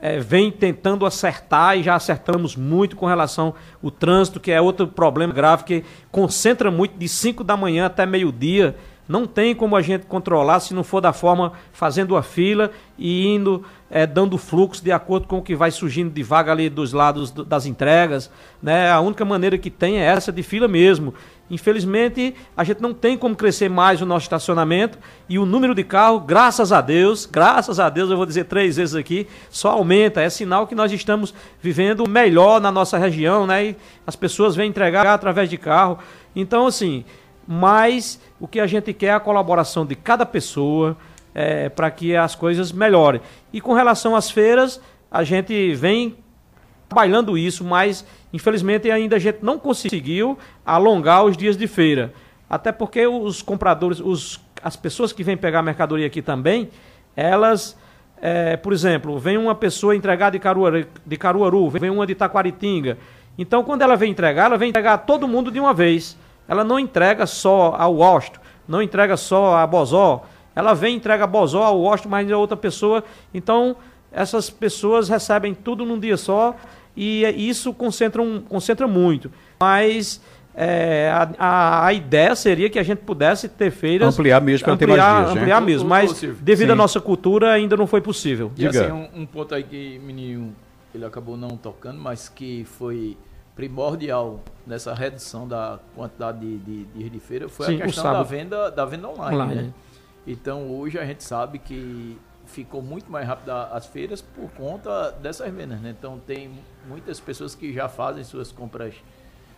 é, 0.06 0.20
vem 0.20 0.52
tentando 0.52 1.06
acertar 1.06 1.78
e 1.78 1.82
já 1.84 1.96
acertamos 1.96 2.58
muito 2.58 2.98
com 2.98 3.06
relação 3.06 3.54
ao 3.82 3.90
trânsito, 3.90 4.38
que 4.38 4.52
é 4.52 4.60
outro 4.60 4.86
problema 4.86 5.34
grave 5.34 5.64
que 5.64 5.82
concentra 6.12 6.70
muito 6.70 6.98
de 6.98 7.08
5 7.08 7.42
da 7.42 7.56
manhã 7.56 7.86
até 7.86 8.06
meio-dia. 8.06 8.76
Não 9.08 9.26
tem 9.26 9.56
como 9.56 9.78
a 9.78 9.82
gente 9.82 10.06
controlar 10.06 10.60
se 10.60 10.74
não 10.74 10.84
for 10.84 11.00
da 11.00 11.14
forma 11.14 11.54
fazendo 11.72 12.18
a 12.18 12.24
fila 12.24 12.70
e 12.98 13.28
indo 13.28 13.64
é, 13.90 14.06
dando 14.06 14.38
fluxo 14.38 14.84
de 14.84 14.92
acordo 14.92 15.28
com 15.28 15.38
o 15.38 15.42
que 15.42 15.56
vai 15.56 15.72
surgindo 15.72 16.10
de 16.12 16.24
vaga 16.24 16.52
ali 16.52 16.68
dos 16.70 16.92
lados 16.94 17.32
do- 17.32 17.46
das 17.46 17.66
entregas. 17.66 18.30
Né? 18.62 18.90
A 18.90 19.00
única 19.00 19.24
maneira 19.24 19.58
que 19.58 19.70
tem 19.70 20.00
é 20.00 20.06
essa 20.06 20.32
de 20.32 20.42
fila 20.44 20.68
mesmo. 20.68 21.14
Infelizmente, 21.50 22.34
a 22.56 22.64
gente 22.64 22.82
não 22.82 22.94
tem 22.94 23.18
como 23.18 23.36
crescer 23.36 23.70
mais 23.70 24.02
o 24.02 24.06
nosso 24.06 24.24
estacionamento 24.24 24.98
e 25.28 25.38
o 25.38 25.46
número 25.46 25.76
de 25.76 25.84
carros, 25.84 26.24
graças 26.26 26.72
a 26.72 26.82
Deus, 26.82 27.26
graças 27.26 27.80
a 27.80 27.90
Deus, 27.90 28.10
eu 28.10 28.18
vou 28.18 28.26
dizer 28.26 28.46
três 28.46 28.78
vezes 28.78 28.96
aqui, 28.96 29.28
só 29.50 29.72
aumenta. 29.72 30.22
É 30.22 30.30
sinal 30.30 30.66
que 30.66 30.74
nós 30.74 30.92
estamos 30.92 31.34
vivendo 31.62 32.10
melhor 32.10 32.62
na 32.62 32.72
nossa 32.72 32.98
região, 32.98 33.46
né? 33.46 33.66
E 33.66 33.76
as 34.08 34.16
pessoas 34.16 34.56
vêm 34.56 34.70
entregar 34.70 35.06
através 35.06 35.50
de 35.50 35.58
carro. 35.58 36.00
Então, 36.36 36.66
assim, 36.66 37.04
mas 37.48 38.20
o 38.40 38.48
que 38.48 38.60
a 38.60 38.66
gente 38.66 38.94
quer 38.94 39.08
é 39.08 39.12
a 39.12 39.20
colaboração 39.20 39.86
de 39.86 39.96
cada 39.96 40.26
pessoa 40.26 40.98
é, 41.36 41.70
para 41.70 41.92
que 41.92 42.16
as 42.16 42.36
coisas 42.36 42.72
melhorem. 42.72 43.22
E 43.52 43.60
com 43.60 43.74
relação 43.74 44.16
às 44.16 44.32
feiras, 44.32 44.80
a 45.12 45.24
gente 45.24 45.74
vem 45.76 46.16
trabalhando 46.88 47.38
isso, 47.38 47.64
mas 47.64 48.06
infelizmente 48.34 48.90
ainda 48.90 49.16
a 49.16 49.20
gente 49.20 49.40
não 49.44 49.60
conseguiu 49.60 50.38
alongar 50.66 51.24
os 51.24 51.38
dias 51.38 51.56
de 51.56 51.68
feira. 51.68 52.12
Até 52.50 52.72
porque 52.72 53.06
os 53.08 53.42
compradores, 53.42 54.00
os, 54.00 54.42
as 54.62 54.76
pessoas 54.76 55.14
que 55.14 55.24
vêm 55.24 55.38
pegar 55.38 55.62
mercadoria 55.62 56.08
aqui 56.08 56.22
também, 56.22 56.70
elas, 57.16 57.78
é, 58.22 58.58
por 58.58 58.74
exemplo, 58.74 59.18
vem 59.20 59.38
uma 59.38 59.56
pessoa 59.56 59.96
entregar 59.96 60.32
de 60.32 60.40
Caruaru, 60.40 60.86
de 61.06 61.18
Caruaru, 61.18 61.70
vem 61.70 61.90
uma 61.90 62.06
de 62.08 62.16
Taquaritinga. 62.16 62.98
Então, 63.38 63.64
quando 63.64 63.82
ela 63.82 63.96
vem 63.96 64.12
entregar, 64.12 64.46
ela 64.46 64.58
vem 64.58 64.70
entregar 64.70 64.94
a 64.94 64.98
todo 64.98 65.28
mundo 65.28 65.52
de 65.52 65.60
uma 65.60 65.74
vez. 65.74 66.18
Ela 66.48 66.64
não 66.64 66.78
entrega 66.78 67.26
só 67.26 67.76
ao 67.78 67.96
Washington, 67.96 68.40
não 68.68 68.82
entrega 68.82 69.18
só 69.18 69.58
a 69.58 69.66
Bozó. 69.66 70.24
Ela 70.56 70.74
vem 70.74 70.96
entrega 70.96 71.24
a 71.24 71.28
Bozó 71.28 71.64
ao 71.64 71.80
Washington, 71.80 72.10
mas 72.10 72.32
a 72.32 72.38
outra 72.38 72.58
pessoa. 72.58 73.04
Então, 73.34 73.76
essas 74.12 74.50
pessoas 74.50 75.10
recebem 75.10 75.54
tudo 75.54 75.86
num 75.86 76.00
dia 76.00 76.18
só 76.18 76.56
e 76.96 77.26
é- 77.26 77.32
isso 77.32 77.74
concentra, 77.74 78.22
um, 78.22 78.42
concentra 78.42 78.88
muito. 78.88 79.32
Mas 79.60 80.22
é, 80.56 81.12
a, 81.40 81.86
a, 81.88 81.94
ideia 81.94 82.36
seria 82.36 82.70
que 82.70 82.78
a 82.78 82.84
gente 82.84 83.00
pudesse 83.00 83.50
ter 83.50 83.72
feiras. 83.72 84.14
Ampliar 84.14 84.40
mesmo 84.42 84.66
para 84.66 84.78
ter 84.78 84.88
mais 84.88 85.00
ampliar, 85.02 85.24
dias, 85.24 85.36
né? 85.36 85.42
ampliar 85.42 85.62
Ô, 85.62 85.66
mesmo, 85.66 85.90
mas 85.90 86.22
devido 86.42 86.70
à 86.72 86.74
Sim. 86.74 86.78
nossa 86.78 87.02
cultura 87.02 87.52
ainda 87.52 87.76
não 87.76 87.88
foi 87.88 88.02
possível. 88.02 88.52
E 88.56 88.60
Diga. 88.68 88.84
assim, 88.84 88.92
um, 88.92 89.22
um 89.22 89.26
ponto 89.26 89.56
aí 89.56 89.64
que 89.64 90.00
o 90.02 90.06
menino 90.06 90.56
ele 90.94 91.04
acabou 91.06 91.36
não 91.36 91.50
tocando, 91.58 92.00
mas 92.00 92.30
que 92.30 92.64
foi 92.66 93.18
primordial 93.56 94.42
nessa 94.66 94.94
redução 94.94 95.48
da 95.48 95.80
quantidade 95.96 96.40
de, 96.40 96.58
de, 96.58 96.84
de, 96.86 97.10
de 97.10 97.20
feira 97.20 97.48
foi 97.50 97.66
Sim, 97.68 97.82
a 97.82 97.86
questão 97.86 98.04
da 98.12 98.24
venda, 98.24 98.70
da 98.70 98.86
venda 98.86 99.08
online. 99.10 99.36
Online. 99.36 99.62
Né? 99.64 99.74
Então 100.28 100.70
hoje 100.72 100.98
a 101.00 101.06
gente 101.06 101.24
sabe 101.24 101.60
que 101.60 102.18
ficou 102.46 102.82
muito 102.82 103.12
mais 103.12 103.28
rápido 103.28 103.50
a- 103.50 103.70
as 103.74 103.86
feiras 103.86 104.22
por 104.22 104.50
conta 104.52 105.12
dessas 105.12 105.52
vendas. 105.54 105.80
Né? 105.82 105.96
Então 105.98 106.20
tem 106.26 106.52
muitas 106.88 107.20
pessoas 107.20 107.56
que 107.56 107.74
já 107.74 107.88
fazem 107.88 108.24
suas 108.24 108.52
compras 108.52 108.96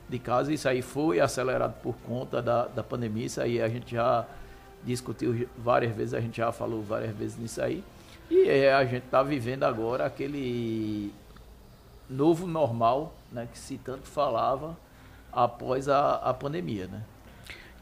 de 0.08 0.20
casa. 0.20 0.54
Isso 0.54 0.68
aí 0.68 0.82
foi 0.82 1.20
acelerado 1.20 1.74
por 1.82 1.96
conta 2.06 2.42
da, 2.42 2.68
da 2.68 2.84
pandemia. 2.84 3.26
Isso 3.26 3.42
aí 3.42 3.62
a 3.62 3.68
gente 3.68 3.94
já 3.96 4.26
discutiu 4.84 5.50
várias 5.58 5.96
vezes, 5.96 6.14
a 6.14 6.22
gente 6.22 6.38
já 6.38 6.52
falou 6.52 6.82
várias 6.82 7.16
vezes 7.16 7.38
nisso 7.38 7.62
aí. 7.62 7.84
E 8.30 8.48
é, 8.48 8.74
a 8.74 8.84
gente 8.86 9.06
está 9.06 9.22
vivendo 9.24 9.64
agora 9.64 10.06
aquele 10.06 11.12
novo 12.10 12.48
normal, 12.48 13.14
né, 13.32 13.48
que 13.52 13.58
se 13.58 13.78
tanto 13.78 14.08
falava 14.08 14.78
após 15.32 15.90
a, 15.90 16.16
a 16.16 16.34
pandemia, 16.34 16.88
né? 16.88 17.04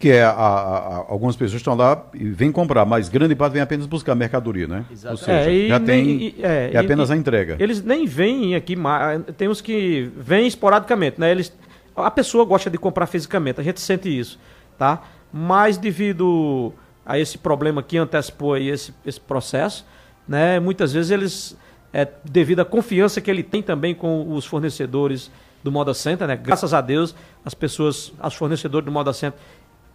Que 0.03 0.11
é, 0.11 0.21
a- 0.21 0.31
a- 0.31 0.77
a- 0.77 1.05
algumas 1.07 1.33
pessoas 1.37 1.61
estão 1.61 1.75
lá 1.75 2.05
e 2.13 2.25
vêm 2.25 2.51
comprar, 2.51 2.83
mas 2.83 3.07
grande 3.07 3.33
parte 3.35 3.53
vem 3.53 3.61
apenas 3.61 3.85
buscar 3.85 4.13
mercadoria, 4.15 4.67
né? 4.67 4.83
Ou 4.89 4.93
Exatamente. 4.93 5.23
seja, 5.23 5.49
É, 5.49 5.53
e 5.53 5.67
já 5.69 5.79
nem- 5.79 5.85
tem, 5.87 6.21
e- 6.21 6.35
é, 6.43 6.71
é, 6.73 6.77
apenas 6.77 7.09
e- 7.09 7.13
a 7.13 7.15
entrega. 7.15 7.55
Eles 7.57 7.81
nem 7.81 8.05
vêm 8.05 8.53
aqui 8.53 8.75
mais. 8.75 9.21
Tem 9.37 9.47
uns 9.47 9.61
que 9.61 10.11
vêm 10.17 10.45
esporadicamente, 10.45 11.17
né? 11.21 11.31
Eles, 11.31 11.53
a 11.95 12.11
pessoa 12.11 12.43
gosta 12.43 12.69
de 12.69 12.77
comprar 12.77 13.05
fisicamente, 13.07 13.61
a 13.61 13.63
gente 13.63 13.79
sente 13.79 14.09
isso, 14.09 14.37
tá? 14.77 15.03
Mas 15.31 15.77
devido 15.77 16.73
a 17.05 17.17
esse 17.17 17.37
problema 17.37 17.81
que 17.81 17.97
antecipou 17.97 18.55
aí 18.55 18.67
esse, 18.67 18.93
esse 19.05 19.21
processo, 19.21 19.85
né? 20.27 20.59
Muitas 20.59 20.91
vezes 20.91 21.11
eles, 21.11 21.57
é, 21.93 22.05
devido 22.25 22.59
à 22.59 22.65
confiança 22.65 23.21
que 23.21 23.31
ele 23.31 23.41
tem 23.41 23.61
também 23.63 23.95
com 23.95 24.33
os 24.33 24.45
fornecedores 24.45 25.31
do 25.63 25.71
Moda 25.71 25.93
Center, 25.93 26.27
né? 26.27 26.35
Graças 26.35 26.73
a 26.73 26.81
Deus, 26.81 27.15
as 27.45 27.53
pessoas, 27.53 28.11
os 28.21 28.33
fornecedores 28.33 28.85
do 28.85 28.91
Moda 28.91 29.13
Center 29.13 29.39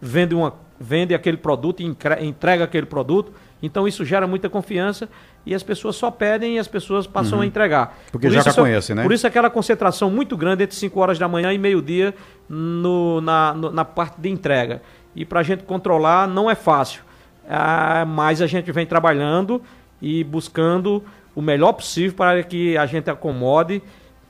vendem, 0.01 0.37
uma, 0.37 0.53
vendem 0.79 1.15
aquele 1.15 1.37
produto 1.37 1.81
e 1.81 1.85
entrega 2.21 2.63
aquele 2.63 2.85
produto. 2.85 3.31
Então 3.61 3.87
isso 3.87 4.05
gera 4.05 4.25
muita 4.25 4.49
confiança 4.49 5.09
e 5.45 5.53
as 5.53 5.61
pessoas 5.63 5.95
só 5.97 6.09
pedem 6.09 6.55
e 6.55 6.59
as 6.59 6.67
pessoas 6.67 7.05
passam 7.05 7.41
a 7.41 7.45
entregar. 7.45 7.87
Uhum. 7.89 8.11
Porque 8.13 8.27
Por 8.27 8.33
já 8.33 8.39
isso, 8.39 8.49
já 8.51 8.55
conhecem, 8.55 8.95
né? 8.95 9.03
Por 9.03 9.11
isso 9.11 9.27
aquela 9.27 9.49
concentração 9.49 10.09
muito 10.09 10.37
grande 10.37 10.63
entre 10.63 10.75
5 10.75 10.97
horas 10.99 11.19
da 11.19 11.27
manhã 11.27 11.51
e 11.51 11.57
meio-dia 11.57 12.13
no- 12.47 13.19
na, 13.21 13.53
no- 13.53 13.71
na 13.71 13.83
parte 13.83 14.19
de 14.19 14.29
entrega. 14.29 14.81
E 15.15 15.25
para 15.25 15.41
a 15.41 15.43
gente 15.43 15.63
controlar 15.63 16.27
não 16.27 16.49
é 16.49 16.55
fácil. 16.55 17.01
Ah, 17.49 18.05
mas 18.07 18.41
a 18.41 18.47
gente 18.47 18.71
vem 18.71 18.85
trabalhando 18.85 19.61
e 20.01 20.23
buscando 20.23 21.03
o 21.35 21.41
melhor 21.41 21.73
possível 21.73 22.13
para 22.15 22.41
que 22.43 22.77
a 22.77 22.85
gente 22.85 23.09
acomode 23.09 23.81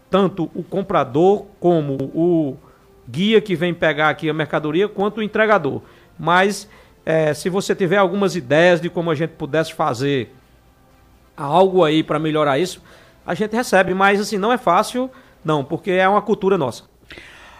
tanto 0.10 0.50
o 0.56 0.64
comprador 0.64 1.46
como 1.60 1.94
o 2.16 2.58
guia 3.10 3.42
que 3.42 3.56
vem 3.56 3.74
pegar 3.74 4.10
aqui 4.10 4.30
a 4.30 4.34
mercadoria, 4.34 4.88
quanto 4.88 5.20
o 5.20 5.24
entregador. 5.24 5.82
Mas 6.18 6.70
eh, 7.06 7.34
se 7.34 7.50
você 7.50 7.76
tiver 7.76 7.98
algumas 7.98 8.36
ideias 8.36 8.80
de 8.80 8.90
como 8.90 9.10
a 9.10 9.16
gente 9.16 9.32
pudesse 9.32 9.74
fazer 9.74 10.34
algo 11.36 11.84
aí 11.84 12.04
para 12.04 12.20
melhorar 12.20 12.60
isso, 12.60 12.82
a 13.26 13.34
gente 13.34 13.56
recebe, 13.56 13.94
mas 13.94 14.20
assim, 14.20 14.38
não 14.38 14.52
é 14.52 14.58
fácil, 14.58 15.10
não, 15.44 15.64
porque 15.64 15.92
é 15.92 16.08
uma 16.08 16.22
cultura 16.22 16.58
nossa. 16.58 16.84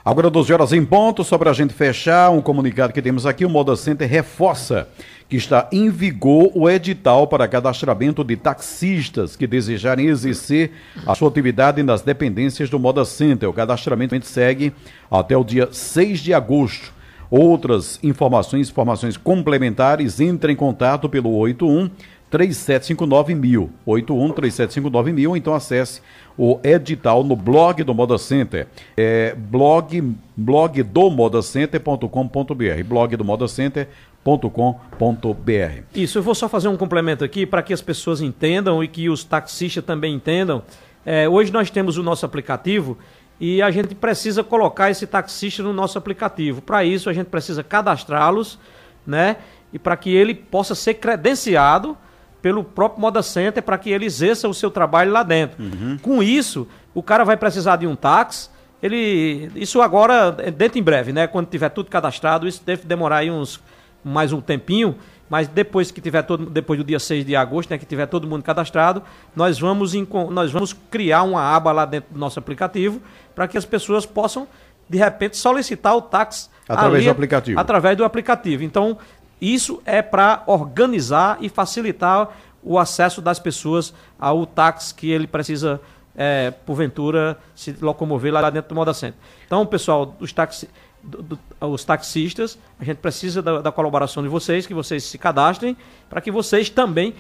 Agora 0.10 0.28
12 0.28 0.52
horas 0.52 0.74
em 0.74 0.84
ponto, 0.84 1.24
só 1.24 1.38
para 1.38 1.52
a 1.52 1.54
gente 1.54 1.72
fechar, 1.72 2.32
um 2.32 2.42
comunicado 2.42 2.92
que 2.92 3.00
temos 3.00 3.28
aqui, 3.28 3.46
o 3.46 3.50
Moda 3.50 3.76
Center 3.76 4.10
reforça 4.10 4.88
que 5.30 5.38
está 5.38 5.70
em 5.72 5.92
vigor 5.92 6.50
o 6.56 6.68
edital 6.68 7.28
para 7.28 7.48
cadastramento 7.48 8.24
de 8.24 8.36
taxistas 8.36 9.36
que 9.36 9.46
desejarem 9.46 10.08
exercer 10.08 10.72
a 11.06 11.14
sua 11.14 11.30
atividade 11.30 11.84
nas 11.84 12.02
dependências 12.02 12.72
do 12.72 12.80
Moda 12.80 13.06
Center. 13.06 13.48
O 13.48 13.54
cadastramento 13.54 14.20
segue 14.26 14.74
até 15.12 15.38
o 15.38 15.44
dia 15.44 15.70
6 15.72 16.22
de 16.22 16.34
agosto. 16.34 16.92
Outras 17.30 18.00
informações, 18.02 18.68
informações 18.72 19.16
complementares, 19.16 20.20
entre 20.20 20.52
em 20.52 20.56
contato 20.56 21.08
pelo 21.08 21.36
81 21.36 21.88
3759 22.30 23.36
mil. 23.36 23.70
81 23.86 24.32
3759 24.32 25.14
mil, 25.14 25.36
então 25.36 25.54
acesse 25.54 26.02
o 26.38 26.60
edital 26.64 27.24
no 27.24 27.36
blog 27.36 27.84
do 27.84 27.94
Moda 27.94 28.18
Center. 28.18 28.68
É 28.96 29.36
blog, 29.36 30.16
blog 30.38 30.84
do 30.84 31.10
modacenter.com.br. 31.10 32.84
Blog 32.86 33.18
do 33.18 33.26
modacenter.com.br. 33.26 35.84
Isso, 35.94 36.18
eu 36.18 36.24
vou 36.24 36.36
só 36.36 36.48
fazer 36.48 36.68
um 36.68 36.78
complemento 36.78 37.24
aqui 37.24 37.46
para 37.46 37.64
que 37.64 37.74
as 37.74 37.82
pessoas 37.82 38.22
entendam 38.22 38.84
e 38.84 38.88
que 38.88 39.10
os 39.10 39.24
taxistas 39.24 39.84
também 39.84 40.14
entendam. 40.14 40.62
É, 41.06 41.28
hoje 41.28 41.52
nós 41.52 41.72
temos 41.72 41.98
o 41.98 42.04
nosso 42.04 42.26
aplicativo 42.26 42.98
e 43.40 43.62
a 43.62 43.72
gente 43.72 43.96
precisa 43.96 44.44
colocar 44.44 44.92
esse 44.92 45.08
taxista 45.08 45.64
no 45.64 45.74
nosso 45.74 45.98
aplicativo. 45.98 46.62
Para 46.62 46.84
isso, 46.84 47.10
a 47.10 47.14
gente 47.14 47.28
precisa 47.28 47.64
cadastrá-los, 47.64 48.60
né? 49.08 49.38
E 49.72 49.80
para 49.80 49.96
que 49.96 50.10
ele 50.10 50.36
possa 50.36 50.76
ser 50.76 50.96
credenciado 50.96 51.98
pelo 52.42 52.64
próprio 52.64 53.02
Moda 53.02 53.22
Center 53.22 53.62
para 53.62 53.78
que 53.78 53.90
ele 53.90 54.06
exerça 54.06 54.48
o 54.48 54.54
seu 54.54 54.72
trabalho 54.72 55.12
lá 55.12 55.24
dentro. 55.24 55.58
Com 56.02 56.22
isso, 56.24 56.68
o 56.94 57.04
cara 57.04 57.24
vai 57.24 57.38
precisar 57.38 57.76
de 57.78 57.88
um 57.88 57.96
táxi. 57.96 58.50
Ele, 58.82 59.52
isso 59.56 59.82
agora, 59.82 60.36
é 60.40 60.50
dentro 60.50 60.80
em 60.80 60.84
breve, 60.84 61.12
né? 61.12 61.28
Quando 61.28 61.48
tiver 61.48 61.70
tudo 61.70 61.90
cadastrado, 61.90 62.48
isso 62.48 62.62
deve 62.66 62.86
demorar 62.86 63.18
aí 63.18 63.30
uns 63.30 63.62
mais 64.04 64.32
um 64.32 64.40
tempinho, 64.40 64.96
mas 65.30 65.48
depois 65.48 65.92
que 65.92 66.00
tiver 66.00 66.22
todo, 66.24 66.50
depois 66.50 66.80
do 66.80 66.86
dia 66.86 67.00
6 67.00 67.26
de 67.26 67.36
agosto, 67.36 67.70
né, 67.70 67.78
que 67.78 67.86
tiver 67.86 68.06
todo 68.06 68.26
mundo 68.26 68.42
cadastrado, 68.42 69.04
nós 69.36 69.60
vamos, 69.60 69.94
nós 70.32 70.52
vamos 70.52 70.74
criar 70.90 71.24
uma 71.24 71.42
aba 71.42 71.74
lá 71.74 71.86
dentro 71.86 72.14
do 72.14 72.20
nosso 72.20 72.40
aplicativo 72.40 73.02
para 73.36 73.48
que 73.48 73.58
as 73.58 73.66
pessoas 73.66 74.06
possam, 74.06 74.48
de 74.88 74.98
repente, 74.98 75.36
solicitar 75.36 75.96
o 75.96 76.02
táxi 76.02 76.50
Através 76.70 77.04
do 77.04 77.10
aplicativo. 77.10 77.60
Através 77.60 77.98
do 77.98 78.04
aplicativo. 78.04 78.64
Então, 78.64 78.96
isso 79.42 79.82
é 79.86 80.02
para 80.02 80.44
organizar 80.48 81.38
e 81.42 81.50
facilitar 81.50 82.30
o 82.62 82.78
acesso 82.78 83.22
das 83.22 83.40
pessoas 83.40 83.94
ao 84.20 84.46
táxi 84.46 84.94
que 84.94 85.10
ele 85.10 85.28
precisa, 85.28 85.80
é, 86.16 86.52
porventura, 86.66 87.38
se 87.56 87.74
locomover 87.82 88.34
lá 88.34 88.50
dentro 88.50 88.70
do 88.70 88.76
Moda 88.76 88.94
Center. 88.94 89.18
Então, 89.46 89.66
pessoal, 89.66 90.14
os, 90.20 90.34
taxi, 90.34 90.70
do- 91.02 91.22
do- 91.24 91.40
os 91.62 91.84
taxistas, 91.86 92.60
a 92.80 92.84
gente 92.84 92.98
precisa 92.98 93.42
da, 93.42 93.62
da 93.62 93.72
colaboração 93.72 94.22
de 94.22 94.28
vocês, 94.30 94.68
que 94.68 94.74
vocês 94.74 95.04
se 95.06 95.18
cadastrem, 95.18 95.78
para 96.10 96.20
que 96.20 96.30
vocês 96.32 96.70
também 96.70 97.14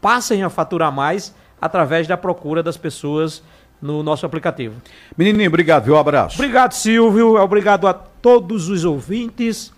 passem 0.00 0.42
a 0.42 0.50
faturar 0.50 0.90
mais 0.92 1.34
através 1.60 2.06
da 2.08 2.16
procura 2.16 2.62
das 2.62 2.76
pessoas 2.76 3.42
no 3.80 4.02
nosso 4.02 4.26
aplicativo. 4.26 4.80
Menininho, 5.16 5.48
obrigado, 5.48 5.84
viu? 5.84 5.94
Um 5.94 5.98
abraço. 5.98 6.36
Obrigado, 6.36 6.72
Silvio. 6.72 7.36
Obrigado 7.40 7.86
a 7.86 7.92
todos 7.94 8.68
os 8.68 8.84
ouvintes. 8.84 9.72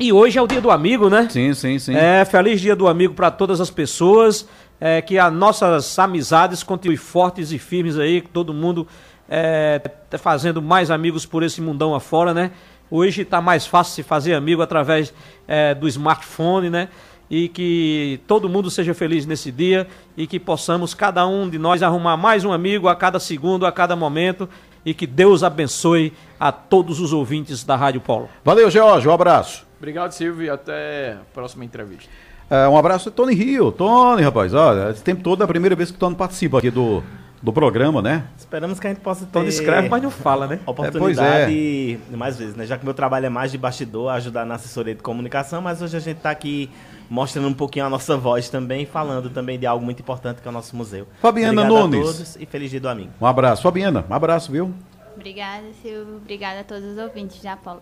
E 0.00 0.14
hoje 0.14 0.38
é 0.38 0.42
o 0.42 0.46
dia 0.46 0.62
do 0.62 0.70
amigo, 0.70 1.10
né? 1.10 1.28
Sim, 1.28 1.52
sim, 1.52 1.78
sim. 1.78 1.94
É, 1.94 2.24
feliz 2.24 2.58
dia 2.58 2.74
do 2.74 2.88
amigo 2.88 3.12
para 3.12 3.30
todas 3.30 3.60
as 3.60 3.68
pessoas. 3.68 4.48
É, 4.80 5.02
que 5.02 5.18
as 5.18 5.30
nossas 5.30 5.98
amizades 5.98 6.62
continuem 6.62 6.96
fortes 6.96 7.52
e 7.52 7.58
firmes 7.58 7.98
aí, 7.98 8.22
que 8.22 8.30
todo 8.30 8.54
mundo 8.54 8.88
é, 9.28 9.78
tá 9.78 10.16
fazendo 10.16 10.62
mais 10.62 10.90
amigos 10.90 11.26
por 11.26 11.42
esse 11.42 11.60
mundão 11.60 11.94
afora, 11.94 12.32
né? 12.32 12.52
Hoje 12.90 13.20
está 13.20 13.42
mais 13.42 13.66
fácil 13.66 13.92
se 13.92 14.02
fazer 14.02 14.32
amigo 14.32 14.62
através 14.62 15.12
é, 15.46 15.74
do 15.74 15.86
smartphone, 15.86 16.70
né? 16.70 16.88
E 17.28 17.48
que 17.48 18.20
todo 18.26 18.48
mundo 18.48 18.70
seja 18.70 18.94
feliz 18.94 19.26
nesse 19.26 19.52
dia 19.52 19.86
e 20.16 20.26
que 20.26 20.40
possamos, 20.40 20.94
cada 20.94 21.26
um 21.26 21.46
de 21.46 21.58
nós, 21.58 21.82
arrumar 21.82 22.16
mais 22.16 22.42
um 22.42 22.52
amigo 22.52 22.88
a 22.88 22.96
cada 22.96 23.20
segundo, 23.20 23.66
a 23.66 23.70
cada 23.70 23.94
momento 23.94 24.48
e 24.82 24.94
que 24.94 25.06
Deus 25.06 25.42
abençoe 25.42 26.14
a 26.40 26.50
todos 26.50 27.00
os 27.00 27.12
ouvintes 27.12 27.62
da 27.64 27.76
Rádio 27.76 28.00
Polo. 28.00 28.30
Valeu, 28.42 28.70
George, 28.70 29.06
um 29.06 29.12
abraço. 29.12 29.69
Obrigado, 29.80 30.12
Silvio, 30.12 30.44
e 30.44 30.50
até 30.50 31.14
a 31.14 31.24
próxima 31.32 31.64
entrevista. 31.64 32.04
É, 32.50 32.68
um 32.68 32.76
abraço, 32.76 33.10
Tony 33.10 33.34
Rio. 33.34 33.72
Tony, 33.72 34.20
rapaz, 34.22 34.52
olha, 34.52 34.90
esse 34.90 35.02
tempo 35.02 35.22
todo 35.22 35.40
é 35.40 35.44
a 35.44 35.48
primeira 35.48 35.74
vez 35.74 35.90
que 35.90 35.96
o 35.96 35.98
Tony 35.98 36.14
participa 36.14 36.58
aqui 36.58 36.70
do, 36.70 37.02
do 37.42 37.50
programa, 37.50 38.02
né? 38.02 38.24
Esperamos 38.36 38.78
que 38.78 38.86
a 38.86 38.90
gente 38.90 39.00
possa 39.00 39.20
ter 39.20 39.30
Então 39.30 39.44
escreve, 39.44 39.88
mas 39.88 40.02
não 40.02 40.10
fala, 40.10 40.46
né? 40.46 40.60
oportunidade 40.66 41.98
mais 42.10 42.36
vezes, 42.36 42.54
né? 42.54 42.66
Já 42.66 42.76
que 42.76 42.84
meu 42.84 42.92
trabalho 42.92 43.24
é 43.24 43.30
mais 43.30 43.50
de 43.50 43.56
bastidor, 43.56 44.10
ajudar 44.10 44.44
na 44.44 44.56
assessoria 44.56 44.94
de 44.94 45.02
comunicação, 45.02 45.62
mas 45.62 45.80
hoje 45.80 45.96
a 45.96 46.00
gente 46.00 46.18
está 46.18 46.30
aqui 46.30 46.68
mostrando 47.08 47.48
um 47.48 47.54
pouquinho 47.54 47.86
a 47.86 47.88
nossa 47.88 48.18
voz 48.18 48.50
também, 48.50 48.84
falando 48.84 49.30
também 49.30 49.58
de 49.58 49.64
algo 49.64 49.82
muito 49.82 50.00
importante 50.00 50.42
que 50.42 50.46
é 50.46 50.50
o 50.50 50.52
nosso 50.52 50.76
museu. 50.76 51.06
Fabiana 51.22 51.62
Obrigado 51.62 51.88
Nunes. 51.88 52.00
a 52.00 52.12
todos 52.12 52.36
e 52.36 52.44
feliz 52.44 52.70
dia 52.70 52.80
do 52.80 52.88
amigo. 52.88 53.10
Um 53.18 53.26
abraço. 53.26 53.62
Fabiana, 53.62 54.04
um 54.10 54.14
abraço, 54.14 54.52
viu? 54.52 54.74
Obrigada, 55.16 55.66
Silvio. 55.80 56.16
Obrigada 56.16 56.60
a 56.60 56.64
todos 56.64 56.84
os 56.84 56.98
ouvintes 56.98 57.40
de 57.40 57.48
Apolo. 57.48 57.80